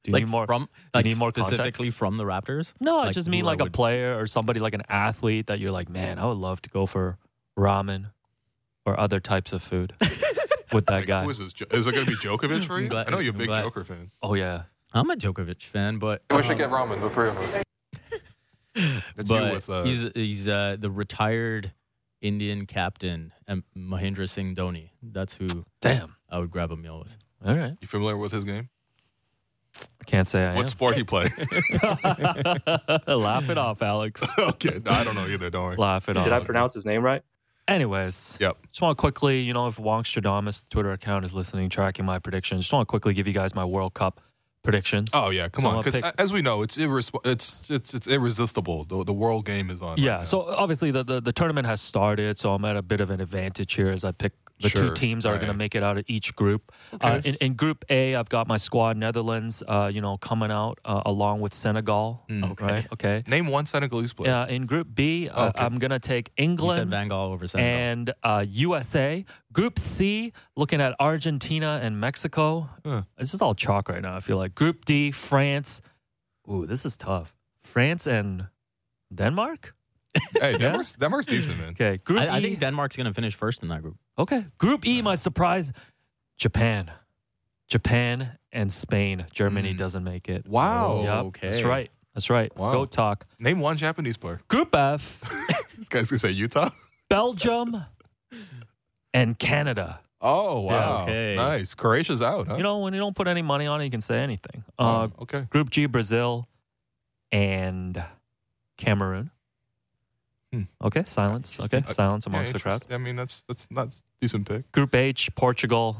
Do 0.03 0.09
you 0.09 0.13
like 0.13 0.23
need 0.23 0.31
more? 0.31 0.45
from 0.47 0.63
you 0.63 0.67
like 0.95 1.05
need 1.05 1.17
more 1.17 1.29
specifically 1.29 1.61
context? 1.91 1.93
from 1.93 2.15
the 2.15 2.23
Raptors? 2.23 2.73
no, 2.79 2.99
I 2.99 3.11
just 3.11 3.29
mean 3.29 3.43
I 3.43 3.47
like 3.49 3.61
a 3.61 3.69
player 3.69 4.17
or 4.19 4.25
somebody 4.25 4.59
like 4.59 4.73
an 4.73 4.81
athlete 4.89 5.47
that 5.47 5.59
you're 5.59 5.69
like, 5.71 5.89
man, 5.89 6.17
I 6.17 6.25
would 6.25 6.37
love 6.37 6.59
to 6.63 6.69
go 6.69 6.87
for 6.87 7.17
ramen 7.57 8.07
or 8.83 8.99
other 8.99 9.19
types 9.19 9.53
of 9.53 9.61
food 9.61 9.93
with 10.73 10.87
that 10.87 10.91
Like, 11.01 11.05
guy. 11.05 11.23
Who 11.23 11.29
is 11.29 11.37
this? 11.37 11.53
Is 11.69 11.85
it 11.85 11.93
going 11.93 12.05
to 12.05 12.11
be 12.11 12.17
Djokovic 12.17 12.65
for 12.65 12.79
you? 12.79 12.85
I'm 12.85 12.89
glad- 12.89 13.07
I 13.07 13.11
know 13.11 13.19
you're 13.19 13.31
a 13.31 13.37
I'm 13.37 13.45
big. 13.45 13.53
Joker 13.53 13.83
fan. 13.83 14.09
Oh 14.23 14.33
yeah, 14.33 14.63
I'm 14.93 15.09
a 15.09 15.15
Djokovic 15.15 15.63
fan, 15.63 15.99
but 15.99 16.23
We 16.35 16.43
should 16.43 16.57
get 16.57 16.69
ramen, 16.69 16.99
the 16.99 17.09
three 17.09 17.29
of 17.29 17.37
us. 17.37 17.53
That's 18.75 19.29
you 19.29 19.37
but 19.37 19.53
with 19.53 19.69
uh, 19.69 19.83
he's 19.83 20.05
he's 20.15 20.47
uh, 20.47 20.77
the 20.79 20.89
retired 20.89 21.71
Indian 22.21 22.65
captain, 22.65 23.33
um, 23.47 23.63
Mahendra 23.77 24.29
Singh 24.29 24.55
Dhoni. 24.55 24.89
That's 25.01 25.33
who 25.33 25.65
damn. 25.81 26.15
I 26.29 26.39
would 26.39 26.51
grab 26.51 26.71
a 26.71 26.77
meal 26.77 26.99
with. 26.99 27.15
All 27.45 27.55
right, 27.55 27.75
you 27.81 27.87
familiar 27.87 28.17
with 28.17 28.31
his 28.31 28.43
game? 28.43 28.69
I 29.75 30.03
can't 30.05 30.27
say 30.27 30.45
I 30.45 30.55
What 30.55 30.67
sport 30.67 30.95
he 30.95 31.03
play? 31.03 31.23
Laugh 33.07 33.49
it 33.49 33.57
off, 33.57 33.81
Alex. 33.81 34.21
okay, 34.37 34.81
no, 34.83 34.91
I 34.91 35.03
don't 35.03 35.15
know 35.15 35.27
either. 35.27 35.49
Don't 35.49 35.65
worry. 35.65 35.75
Laugh 35.77 36.09
it 36.09 36.17
off. 36.17 36.25
Did 36.25 36.33
I 36.33 36.41
pronounce 36.41 36.73
his 36.73 36.85
name 36.85 37.03
right? 37.03 37.23
Anyways, 37.67 38.37
Yep. 38.39 38.57
just 38.69 38.81
want 38.81 38.97
to 38.97 38.99
quickly, 38.99 39.39
you 39.41 39.53
know, 39.53 39.67
if 39.67 39.79
Wong 39.79 40.03
Wongstradamus 40.03 40.65
Twitter 40.69 40.91
account 40.91 41.23
is 41.23 41.33
listening, 41.33 41.69
tracking 41.69 42.05
my 42.05 42.19
predictions, 42.19 42.61
just 42.61 42.73
want 42.73 42.85
to 42.87 42.89
quickly 42.89 43.13
give 43.13 43.27
you 43.27 43.33
guys 43.33 43.55
my 43.55 43.63
World 43.63 43.93
Cup 43.93 44.19
predictions. 44.63 45.11
Oh 45.13 45.29
yeah, 45.29 45.49
come 45.49 45.63
So 45.63 45.69
on. 45.69 45.83
Because 45.83 46.13
as 46.17 46.31
we 46.33 46.41
know, 46.41 46.61
it's 46.61 46.77
irresp- 46.77 47.25
it's 47.25 47.69
it's 47.69 47.93
it's 47.93 48.07
irresistible. 48.07 48.85
The, 48.85 49.03
the 49.03 49.13
world 49.13 49.45
game 49.45 49.69
is 49.69 49.81
on. 49.81 49.89
right 49.89 49.99
yeah. 49.99 50.17
now. 50.17 50.23
So 50.23 50.43
obviously 50.43 50.91
the, 50.91 51.03
the 51.03 51.21
the 51.21 51.31
tournament 51.31 51.67
has 51.67 51.81
started, 51.81 52.37
so 52.37 52.53
I'm 52.53 52.65
at 52.65 52.77
a 52.77 52.81
bit 52.81 53.01
of 53.01 53.09
an 53.09 53.21
advantage 53.21 53.73
here 53.73 53.89
as 53.89 54.03
I 54.03 54.11
pick 54.11 54.33
the 54.61 54.69
two 54.69 54.93
teams 54.93 55.23
that 55.23 55.29
are 55.31 55.37
going 55.37 55.51
to 55.51 55.57
make 55.57 55.75
it 55.75 55.83
out 55.83 55.97
of 55.97 56.05
each 56.07 56.35
group. 56.35 56.71
Uh, 56.99 57.19
in, 57.23 57.35
in 57.41 57.53
Group 57.55 57.83
A, 57.89 58.15
I've 58.15 58.29
got 58.29 58.47
my 58.47 58.57
squad 58.57 58.97
Netherlands, 58.97 59.63
uh, 59.67 59.89
you 59.93 60.01
know, 60.01 60.17
coming 60.17 60.51
out 60.51 60.79
uh, 60.85 61.01
along 61.05 61.41
with 61.41 61.53
Senegal. 61.53 62.23
Mm. 62.29 62.51
Okay. 62.51 62.65
Right. 62.65 62.87
Okay. 62.93 63.21
name 63.27 63.47
one 63.47 63.65
Senegalese 63.65 64.13
player. 64.13 64.29
Yeah. 64.31 64.47
in 64.55 64.65
Group 64.65 64.87
B, 64.93 65.29
uh, 65.29 65.49
Okay. 65.49 65.63
I'm 65.65 65.79
going 65.79 65.91
to 65.91 65.99
take 65.99 66.31
England. 66.37 66.89
Van 66.91 67.09
Gaal 67.09 67.31
over 67.33 67.47
Senegal. 67.47 67.71
and 67.71 68.13
uh, 68.23 68.45
USA. 68.47 69.25
Group 69.53 69.79
C, 69.79 70.31
looking 70.55 70.79
at 70.81 70.95
Argentina 70.99 71.79
and 71.83 71.99
Mexico. 71.99 72.69
Huh. 72.85 73.03
This 73.17 73.33
is 73.33 73.41
all 73.41 73.55
chalk 73.55 73.89
right 73.89 74.01
now. 74.01 74.15
I 74.15 74.19
feel 74.21 74.37
like 74.37 74.55
Group 74.55 74.85
D, 74.85 75.11
France. 75.11 75.81
Ooh, 76.49 76.65
this 76.65 76.85
is 76.85 76.95
tough. 76.97 77.33
France 77.63 78.07
and 78.07 78.47
Denmark. 79.13 79.75
Hey, 80.39 80.57
Denmark's, 80.57 80.93
Denmark's 80.93 81.25
decent, 81.25 81.57
man. 81.57 81.69
Okay, 81.69 81.97
Group 81.97 82.19
I, 82.21 82.27
I 82.27 82.39
E. 82.39 82.43
think 82.43 82.59
Denmark's 82.59 82.95
going 82.97 83.07
to 83.07 83.13
finish 83.13 83.35
first 83.35 83.63
in 83.63 83.69
that 83.69 83.81
group. 83.81 83.97
okay, 84.17 84.45
Group 84.57 84.85
E. 84.85 85.01
My 85.01 85.15
surprise, 85.15 85.71
Japan, 86.37 86.91
Japan 87.67 88.37
and 88.51 88.71
Spain. 88.71 89.25
Germany 89.31 89.73
Mm. 89.73 89.77
doesn't 89.77 90.03
make 90.03 90.27
it. 90.27 90.45
Wow. 90.47 91.01
Yep, 91.03 91.25
okay. 91.25 91.47
that's 91.51 91.63
right. 91.63 91.89
That's 92.13 92.29
right. 92.29 92.51
Wow. 92.57 92.73
Go 92.73 92.83
talk. 92.85 93.25
Name 93.39 93.59
one 93.61 93.77
Japanese 93.77 94.17
player. 94.17 94.41
Group 94.49 94.75
F, 94.75 95.21
This 95.77 95.87
guy's 95.87 96.09
gonna 96.09 96.19
say 96.19 96.33
Yuta. 96.35 96.71
Belgium 97.09 97.85
and 99.13 99.39
Canada. 99.39 100.01
Oh 100.19 100.65
Yeah, 100.65 100.71
wow, 100.89 101.03
okay. 101.03 101.35
nice. 101.37 101.73
Croatia's 101.73 102.21
out. 102.21 102.47
Huh? 102.47 102.55
You 102.57 102.63
know, 102.63 102.79
when 102.79 102.93
you 102.93 102.99
don't 102.99 103.15
put 103.15 103.27
any 103.27 103.41
money 103.41 103.65
on 103.65 103.79
it, 103.81 103.85
you 103.85 103.89
can 103.91 104.01
say 104.01 104.19
anything. 104.19 104.63
Oh, 104.77 104.85
Uh, 104.85 105.07
okay. 105.21 105.41
Group 105.49 105.69
G, 105.69 105.85
Brazil 105.87 106.47
and 107.31 108.03
Cameroon. 108.77 109.31
Hmm. 110.53 110.63
Okay, 110.83 111.03
silence. 111.05 111.59
Okay, 111.59 111.77
Interesting. 111.77 111.93
silence 111.95 112.25
Yeah, 112.27 112.33
amongst 112.33 112.53
the 112.53 112.59
crowd. 112.59 112.73
interest- 112.83 112.93
I 112.93 112.97
mean, 112.97 113.15
that's 113.15 113.43
that's 113.47 113.67
not 113.71 113.89
decent 114.19 114.47
pick. 114.47 114.69
Group 114.73 114.93
H, 114.95 115.29
Portugal, 115.35 115.97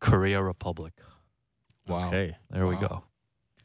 Korea 0.00 0.42
Republic. 0.42 0.92
Wow. 1.86 2.08
Okay. 2.08 2.36
There 2.50 2.66
we 2.66 2.76
go. 2.76 3.04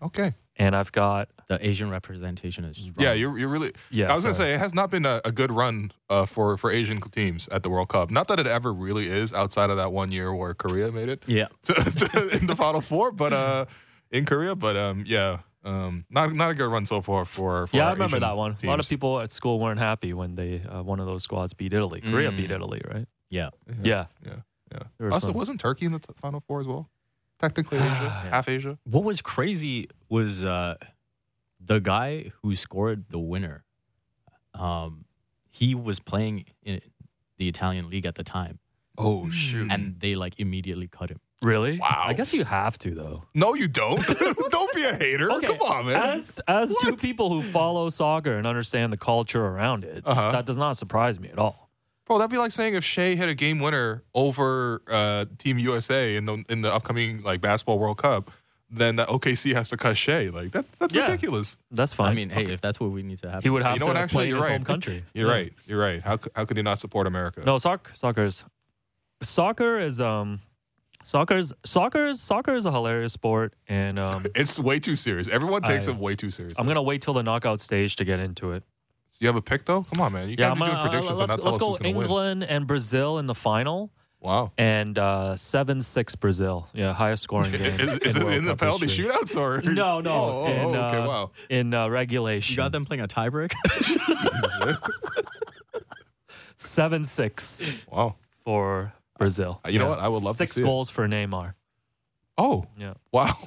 Okay. 0.02 0.34
And 0.58 0.76
I've 0.76 0.92
got 0.92 1.30
The 1.48 1.66
Asian 1.66 1.90
representation 1.90 2.64
is 2.66 2.78
strong. 2.78 2.94
Yeah, 3.00 3.14
you're 3.14 3.38
you're 3.38 3.50
really. 3.50 3.72
yeah. 3.90 4.12
I 4.12 4.14
was 4.14 4.22
gonna 4.24 4.34
say 4.36 4.54
it 4.54 4.60
has 4.60 4.74
not 4.74 4.90
been 4.92 5.06
a, 5.06 5.20
a 5.26 5.32
good 5.32 5.52
run 5.52 5.92
uh, 6.10 6.26
for 6.26 6.56
for 6.58 6.72
Asian 6.72 7.02
teams 7.02 7.48
at 7.50 7.64
the 7.64 7.70
World 7.70 7.90
Cup. 7.90 8.12
Not 8.12 8.28
that 8.28 8.40
it 8.40 8.48
ever 8.48 8.72
really 8.74 9.08
is, 9.08 9.34
outside 9.34 9.70
of 9.70 9.78
that 9.78 9.92
one 9.92 10.12
year 10.12 10.34
where 10.34 10.54
Korea 10.54 10.92
made 10.92 11.10
it 11.10 11.24
Yeah. 11.28 11.48
to, 11.64 11.74
to, 11.74 12.30
in 12.38 12.48
the 12.48 12.56
Final 12.56 12.82
Four, 12.82 13.12
but 13.12 13.34
uh, 13.34 13.66
in 14.12 14.26
Korea. 14.26 14.56
But 14.56 14.76
um, 14.78 15.04
yeah, 15.08 15.40
um, 15.64 16.06
not 16.10 16.34
not 16.34 16.52
a 16.52 16.54
good 16.56 16.68
run 16.72 16.86
so 16.86 17.02
far 17.02 17.26
for. 17.26 17.68
for 17.68 17.76
Yeah, 17.78 17.88
I 17.88 17.92
remember 17.94 18.18
Asian 18.18 18.28
that 18.30 18.38
one. 18.38 18.56
A 18.64 18.68
lot 18.68 18.80
of 18.80 18.88
people 18.90 19.20
at 19.20 19.32
school 19.32 19.60
weren't 19.60 19.80
happy 19.80 20.14
when 20.14 20.36
they 20.36 20.62
uh, 20.62 20.82
one 20.84 21.00
of 21.00 21.06
those 21.06 21.24
squads 21.24 21.54
beat 21.54 21.74
Italy. 21.74 22.02
Korea 22.02 22.32
Mm. 22.32 22.38
beat 22.38 22.52
Italy, 22.52 22.82
right? 22.92 23.08
Yeah. 23.30 23.50
Yeah. 23.84 24.06
yeah. 24.26 24.36
There 24.98 25.08
were 25.08 25.12
Also, 25.14 25.28
some- 25.28 25.36
wasn't 25.36 25.60
Turkey 25.60 25.86
in 25.86 25.92
the 25.92 26.00
t- 26.00 26.14
Final 26.16 26.40
Four 26.42 26.60
as 26.62 26.68
well? 26.68 26.90
Technically, 27.40 27.78
Asia, 27.90 28.10
half 28.30 28.48
Asia. 28.50 28.78
What 28.86 29.04
was 29.04 29.22
crazy 29.22 29.90
was 30.10 30.44
uh, 30.44 30.76
the 31.60 31.80
guy 31.80 32.32
who 32.42 32.56
scored 32.56 33.06
the 33.10 33.20
winner. 33.20 33.64
Um, 34.54 35.06
he 35.50 35.76
was 35.76 36.00
playing 36.00 36.46
in 36.64 36.82
the 37.38 37.48
Italian 37.48 37.90
league 37.90 38.06
at 38.06 38.16
the 38.16 38.24
time, 38.24 38.60
Oh 38.98 39.30
shoot! 39.30 39.72
and 39.72 40.00
they 40.00 40.16
like 40.16 40.40
immediately 40.40 40.88
cut 40.88 41.10
him. 41.10 41.20
Really? 41.42 41.80
Wow. 41.80 42.04
I 42.06 42.14
guess 42.14 42.34
you 42.34 42.44
have 42.44 42.78
to 42.80 42.92
though. 42.94 43.24
No, 43.34 43.56
you 43.56 43.68
don't. 43.68 44.06
don't 44.50 44.74
be 44.76 44.84
a 44.84 44.96
hater. 44.96 45.28
Come 45.28 45.62
on, 45.62 45.86
man. 45.88 45.96
As 46.18 46.40
as 46.48 46.76
two 46.82 46.96
people 46.96 47.30
who 47.32 47.42
follow 47.42 47.90
soccer 47.90 48.34
and 48.38 48.46
understand 48.46 48.94
the 48.94 48.98
culture 48.98 49.44
around 49.46 49.84
it, 49.84 50.04
Uh-huh. 50.06 50.32
that 50.34 50.46
does 50.46 50.58
not 50.60 50.78
surprise 50.78 51.20
me 51.20 51.30
at 51.30 51.40
all. 51.40 51.70
Bro, 52.06 52.20
that'd 52.20 52.30
be 52.32 52.38
like 52.38 52.52
saying 52.52 52.74
if 52.76 52.84
Shai 52.84 53.16
hit 53.16 53.30
a 53.30 53.34
game 53.36 53.60
winner 53.60 54.04
over 54.14 54.82
uh, 54.90 55.26
Team 55.38 55.58
USA 55.60 56.16
in 56.16 56.26
the 56.26 56.44
in 56.50 56.62
the 56.62 56.74
upcoming 56.74 57.24
like 57.24 57.42
basketball 57.42 57.80
World 57.80 57.98
Cup, 57.98 58.30
then 58.70 58.98
that 58.98 59.08
OKC 59.08 59.54
has 59.56 59.70
to 59.70 59.78
cut 59.78 59.98
Shai. 59.98 60.26
Like 60.30 60.52
that, 60.52 60.66
that's 60.78 60.94
Yeah. 60.94 61.06
ridiculous. 61.06 61.58
That's 61.72 61.94
fine. 61.94 62.12
I 62.12 62.14
mean, 62.16 62.30
hey, 62.30 62.46
if 62.46 62.62
that's 62.62 62.80
what 62.80 62.92
we 62.92 63.02
need 63.02 63.20
to 63.24 63.32
have, 63.32 63.44
he 63.44 63.50
would 63.50 63.64
have 63.64 63.74
You 63.76 63.80
know 63.80 63.86
to 63.88 63.92
what? 63.94 63.98
Actually, 63.98 64.16
play 64.16 64.24
in 64.26 64.30
you're 64.30 64.38
his 64.38 64.46
right. 64.46 64.52
home 64.58 64.66
country. 64.66 65.04
You're 65.14 65.28
Yeah. 65.28 65.34
right. 65.34 65.54
You're 65.66 65.80
right. 65.80 66.02
How 66.04 66.20
how 66.36 66.46
could 66.46 66.58
he 66.58 66.64
not 66.64 66.80
support 66.80 67.08
America? 67.08 67.44
No, 67.46 67.58
soccer. 67.58 67.94
Soccer 67.96 68.26
is 68.26 68.44
soccer 69.24 69.80
is 69.80 70.00
um 70.02 70.42
soccer's 71.04 71.54
soccer 71.66 72.08
is 72.08 72.22
soccer 72.22 72.56
is 72.56 72.66
a 72.66 72.72
hilarious 72.72 73.14
sport, 73.14 73.54
and 73.68 73.98
um 74.00 74.26
it's 74.36 74.60
way 74.60 74.80
too 74.80 74.96
serious. 74.96 75.28
Everyone 75.28 75.62
takes 75.62 75.88
I- 75.88 75.92
it 75.92 75.98
way 75.98 76.16
too 76.16 76.30
serious. 76.32 76.54
I'm 76.58 76.68
gonna 76.68 76.82
wait 76.82 77.02
till 77.02 77.14
the 77.14 77.24
knockout 77.24 77.60
stage 77.60 77.96
to 77.98 78.06
get 78.06 78.20
into 78.20 78.52
it. 78.54 78.64
you 79.20 79.28
have 79.28 79.36
a 79.36 79.42
pick 79.42 79.66
though? 79.66 79.84
Come 79.84 80.02
on, 80.02 80.14
man. 80.14 80.30
You 80.30 80.36
Yeah, 80.38 80.50
can't 80.50 80.52
I'm 80.54 80.58
be 80.60 80.66
doing 80.66 80.72
gonna, 80.76 80.80
uh, 80.80 80.90
predictions 80.90 81.20
let's, 81.20 81.32
and 81.32 81.42
not 81.42 81.44
tell 81.44 81.52
let's 81.52 81.56
us 81.56 81.60
go 81.60 81.68
who's 81.70 81.78
gonna 81.80 81.90
win. 81.98 82.02
England 82.06 82.44
and 82.46 82.68
Brazil 82.68 83.20
in 83.20 83.26
the 83.28 83.36
final, 83.36 83.92
Wow. 84.20 84.52
and 84.58 84.98
uh, 85.00 85.36
seven 85.36 85.82
six 85.82 86.16
Brazil. 86.16 86.68
Yeah, 86.74 86.94
highest 86.94 87.24
scoring 87.24 87.52
game. 87.58 87.62
Is, 87.80 87.98
is 87.98 88.16
it 88.16 88.24
World 88.24 88.36
in 88.38 88.46
the 88.46 88.52
Cup 88.52 88.60
penalty 88.60 88.86
history. 88.86 89.06
shootouts 89.06 89.36
or 89.36 89.62
No, 89.72 90.00
no. 90.02 90.12
Oh, 90.12 90.44
oh, 90.46 90.52
in, 90.52 90.60
oh, 90.60 90.70
okay, 90.86 90.98
uh, 90.98 91.08
wow. 91.08 91.32
In 91.50 91.74
uh, 91.74 91.88
regulation, 91.90 92.54
you 92.54 92.58
got 92.58 92.72
them 92.72 92.86
playing 92.86 93.02
a 93.02 93.08
tiebreak. 93.08 93.52
seven 96.56 97.04
six 97.06 97.64
wow. 97.92 98.16
for 98.46 98.94
Brazil. 99.22 99.62
You 99.68 99.80
know 99.80 99.90
what? 99.90 100.00
I 100.00 100.08
would 100.08 100.24
love 100.24 100.34
to 100.36 100.38
six 100.38 100.52
see 100.56 100.62
it. 100.62 100.66
goals 100.66 100.90
for 100.90 101.08
Neymar. 101.08 101.54
Oh, 102.38 102.66
Yeah, 102.78 102.94
wow. 103.12 103.38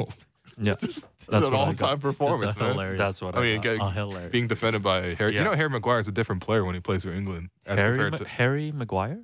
yeah. 0.59 0.75
That's 0.81 1.07
That's 1.29 1.47
an 1.47 1.53
what 1.53 1.61
I 1.61 1.67
all-time 1.67 1.99
performance, 1.99 2.55
Just 2.55 2.57
a 2.59 2.61
man. 2.61 2.71
hilarious. 2.73 2.99
That's 2.99 3.23
what 3.23 3.35
I 3.37 3.41
mean, 3.41 3.57
got. 3.57 3.63
get- 3.63 3.81
oh, 3.81 3.89
hilarious. 3.89 4.31
being 4.33 4.47
defended 4.47 4.83
by 4.83 5.15
Harry. 5.15 5.33
Yeah. 5.35 5.39
You 5.41 5.45
know, 5.45 5.55
Harry 5.55 5.71
Maguire 5.71 6.01
is 6.01 6.09
a 6.09 6.13
different 6.13 6.43
player 6.43 6.65
when 6.65 6.75
he 6.75 6.81
plays 6.81 7.03
for 7.03 7.11
England 7.11 7.51
as 7.67 7.79
Harry, 7.81 7.95
compared 7.95 8.13
Ma- 8.13 8.17
to. 8.19 8.25
Harry 8.29 8.73
Maguire, 8.73 9.21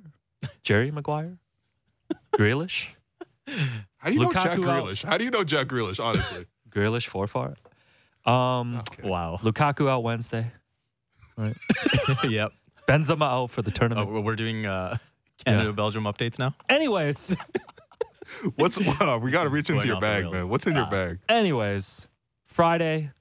Jerry 0.63 0.91
Maguire, 0.91 1.37
Grealish, 2.33 2.87
How 3.97 4.09
do 4.09 4.13
you 4.13 4.19
know 4.19 4.31
Jack 4.31 4.57
Lukaku 4.57 4.67
out- 4.67 4.83
Grealish? 4.85 5.03
How 5.05 5.17
do 5.17 5.23
you 5.23 5.31
know 5.31 5.43
Jack 5.43 5.67
Grealish? 5.67 5.99
Honestly, 6.03 6.45
Grealish 6.69 7.07
for 7.07 7.27
far. 7.27 7.55
Um, 8.25 8.77
Okay. 8.91 9.07
wow. 9.07 9.39
Lukaku 9.41 9.89
out 9.89 10.03
Wednesday. 10.03 10.51
yep. 12.27 12.51
Benzema 12.87 13.23
out 13.23 13.51
for 13.51 13.61
the 13.61 13.71
Oh, 13.71 13.73
tournament. 13.77 14.23
we're 14.25 14.35
doing 14.35 14.65
uh, 14.65 14.97
Canada 15.45 15.73
Belgium 15.73 16.03
updates 16.03 16.37
now. 16.39 16.55
Anyways, 16.69 17.35
what's 18.55 18.79
wow, 18.99 19.17
we 19.17 19.31
got 19.31 19.43
to 19.43 19.49
reach 19.49 19.69
into 19.69 19.85
your 19.87 19.99
bag, 19.99 20.31
man. 20.31 20.49
What's 20.49 20.67
in 20.67 20.75
your 20.75 20.87
bag? 20.87 21.19
anyways, 21.29 22.07
Friday, 22.45 23.11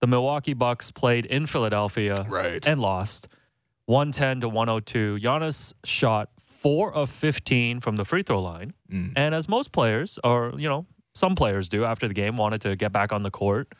the 0.00 0.06
Milwaukee 0.06 0.54
Bucks 0.54 0.90
played 0.90 1.26
in 1.26 1.46
Philadelphia 1.46 2.14
Right. 2.28 2.66
and 2.66 2.80
lost 2.80 3.28
110 3.86 4.40
to 4.42 4.48
102. 4.48 5.18
Giannis 5.20 5.72
shot 5.84 6.30
4 6.40 6.92
of 6.92 7.10
15 7.10 7.80
from 7.80 7.96
the 7.96 8.04
free 8.04 8.22
throw 8.22 8.40
line. 8.40 8.72
Mm. 8.90 9.12
And 9.16 9.34
as 9.34 9.48
most 9.48 9.72
players 9.72 10.18
or, 10.24 10.52
you 10.56 10.68
know, 10.68 10.86
some 11.14 11.34
players 11.34 11.68
do 11.68 11.84
after 11.84 12.06
the 12.08 12.14
game 12.14 12.36
wanted 12.36 12.60
to 12.62 12.76
get 12.76 12.92
back 12.92 13.12
on 13.12 13.22
the 13.22 13.30
court, 13.30 13.72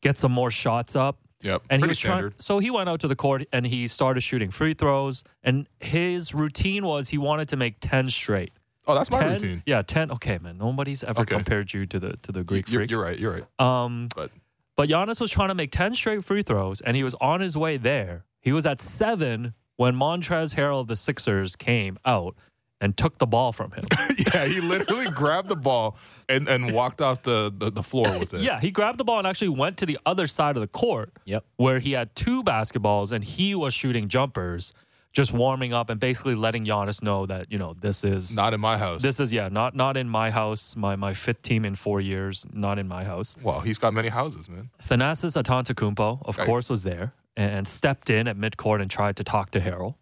get 0.00 0.18
some 0.18 0.32
more 0.32 0.50
shots 0.50 0.96
up. 0.96 1.18
Yep. 1.42 1.62
And 1.70 1.82
he 1.82 1.88
was 1.88 1.98
standard. 1.98 2.30
trying 2.32 2.40
so 2.40 2.58
he 2.58 2.70
went 2.70 2.88
out 2.88 3.00
to 3.00 3.08
the 3.08 3.16
court 3.16 3.44
and 3.52 3.66
he 3.66 3.86
started 3.88 4.20
shooting 4.22 4.50
free 4.50 4.74
throws 4.74 5.24
and 5.42 5.66
his 5.80 6.34
routine 6.34 6.84
was 6.86 7.08
he 7.10 7.18
wanted 7.18 7.48
to 7.48 7.56
make 7.56 7.76
10 7.80 8.10
straight. 8.10 8.52
oh, 8.86 8.94
that's 8.94 9.10
my 9.10 9.20
10 9.20 9.32
routine. 9.32 9.62
Yeah, 9.66 9.82
10. 9.82 10.10
Okay, 10.12 10.38
man. 10.38 10.58
Nobody's 10.58 11.02
ever 11.04 11.20
Okay. 11.22 11.34
compared 11.34 11.72
you 11.72 11.86
to 11.86 11.98
the 12.00 12.16
to 12.22 12.32
the 12.32 12.42
Greek 12.44 12.68
You're, 12.70 12.80
freak. 12.80 12.90
you're 12.90 13.02
right. 13.02 13.18
You're 13.18 13.32
right. 13.32 13.60
Um, 13.84 14.08
But- 14.14 14.30
but 14.74 14.88
Giannis 14.88 15.20
was 15.20 15.30
trying 15.30 15.48
to 15.48 15.54
make 15.54 15.70
10 15.70 15.94
straight 15.94 16.24
free 16.24 16.42
throws, 16.42 16.80
and 16.80 16.96
he 16.96 17.04
was 17.04 17.14
on 17.20 17.40
his 17.42 17.56
way 17.58 17.76
there. 17.76 18.24
He 18.40 18.52
was 18.52 18.64
at 18.64 18.80
seven 18.80 19.52
when 19.76 19.94
Montrezl 19.94 20.54
Harrell 20.56 20.80
of 20.80 20.86
the 20.86 20.96
Sixers 20.96 21.56
came 21.56 21.98
out 22.06 22.34
and 22.82 22.96
took 22.96 23.16
the 23.18 23.26
ball 23.26 23.52
from 23.52 23.70
him. 23.72 23.84
yeah, 24.34 24.44
he 24.44 24.60
literally 24.60 25.06
grabbed 25.22 25.48
the 25.48 25.56
ball 25.56 25.96
and, 26.28 26.48
and 26.48 26.72
walked 26.72 27.00
off 27.00 27.22
the, 27.22 27.50
the, 27.56 27.70
the 27.70 27.82
floor 27.82 28.18
with 28.18 28.34
it. 28.34 28.40
yeah, 28.42 28.60
he 28.60 28.70
grabbed 28.70 28.98
the 28.98 29.04
ball 29.04 29.18
and 29.18 29.26
actually 29.26 29.48
went 29.48 29.76
to 29.78 29.86
the 29.86 29.98
other 30.04 30.26
side 30.26 30.56
of 30.56 30.60
the 30.60 30.68
court 30.68 31.12
Yep. 31.24 31.44
where 31.56 31.78
he 31.78 31.92
had 31.92 32.14
two 32.14 32.42
basketballs 32.42 33.12
and 33.12 33.22
he 33.24 33.54
was 33.54 33.72
shooting 33.72 34.08
jumpers, 34.08 34.74
just 35.12 35.32
warming 35.32 35.72
up 35.72 35.90
and 35.90 36.00
basically 36.00 36.34
letting 36.34 36.64
Giannis 36.64 37.02
know 37.02 37.24
that, 37.26 37.52
you 37.52 37.58
know, 37.58 37.74
this 37.80 38.02
is. 38.02 38.34
Not 38.34 38.52
in 38.54 38.60
my 38.60 38.78
house. 38.78 39.00
this 39.02 39.20
is 39.20 39.32
yeah, 39.32 39.48
not 39.48 39.76
not 39.76 39.96
in 39.96 40.08
my 40.08 40.30
house. 40.30 40.74
My 40.74 40.96
my 40.96 41.12
fifth 41.14 41.42
team 41.42 41.64
in 41.64 41.74
four 41.76 42.00
years, 42.00 42.46
not 42.52 42.78
in 42.78 42.88
my 42.88 43.04
house. 43.04 43.36
well, 43.42 43.60
he's 43.60 43.78
got 43.78 43.92
many 43.94 44.08
houses, 44.08 44.48
man. 44.48 44.70
Thanasis 44.88 45.40
Antetokounmpo, 45.40 46.22
of 46.24 46.38
Right. 46.38 46.46
course, 46.46 46.68
was 46.70 46.82
there 46.82 47.12
and 47.36 47.68
stepped 47.68 48.10
in 48.10 48.26
at 48.26 48.36
midcourt 48.36 48.80
and 48.82 48.90
tried 48.90 49.16
to 49.16 49.24
talk 49.24 49.50
to 49.52 49.60
Harrell, 49.60 49.94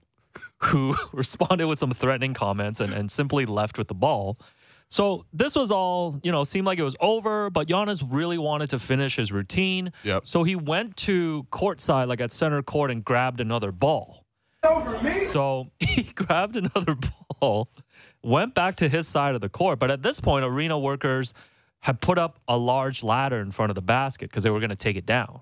who 0.59 0.95
responded 1.12 1.66
with 1.66 1.78
some 1.78 1.93
threatening 1.93 2.35
comments 2.35 2.81
and, 2.81 2.93
and 2.93 3.11
simply 3.11 3.47
left 3.47 3.78
with 3.78 3.89
the 3.89 3.95
ball. 3.95 4.39
So 4.89 5.24
this 5.33 5.55
was 5.55 5.70
all, 5.70 6.18
you 6.24 6.33
know, 6.33 6.43
seemed 6.43 6.66
like 6.66 6.81
it 6.81 6.83
was 6.83 6.97
over, 7.01 7.49
but 7.49 7.68
Giannis 7.68 8.05
really 8.09 8.39
wanted 8.39 8.70
to 8.70 8.81
finish 8.81 9.14
his 9.16 9.31
routine. 9.31 9.93
Yep. 10.03 10.26
So 10.26 10.43
he 10.43 10.57
went 10.57 10.97
to 10.99 11.47
courtside, 11.53 12.09
like 12.09 12.20
at 12.20 12.33
center 12.33 12.61
court, 12.62 12.91
and 12.91 13.05
grabbed 13.05 13.41
another 13.41 13.70
ball. 13.70 14.26
So 15.28 15.70
he 15.78 16.03
grabbed 16.03 16.57
another 16.57 16.97
ball, 17.41 17.70
went 18.22 18.55
back 18.55 18.76
to 18.76 18.89
his 18.89 19.07
side 19.07 19.37
of 19.37 19.41
the 19.41 19.49
court. 19.49 19.78
But 19.78 19.93
at 19.93 20.03
this 20.03 20.18
point, 20.18 20.45
arena 20.45 20.76
workers 20.76 21.35
had 21.81 22.01
put 22.01 22.18
up 22.18 22.41
a 22.49 22.57
large 22.57 23.03
ladder 23.05 23.41
in 23.41 23.53
front 23.53 23.70
of 23.70 23.74
the 23.74 23.83
basket 23.83 24.28
because 24.28 24.43
they 24.43 24.51
were 24.51 24.61
going 24.61 24.70
to 24.70 24.76
take 24.76 24.97
it 24.97 25.07
down. 25.07 25.41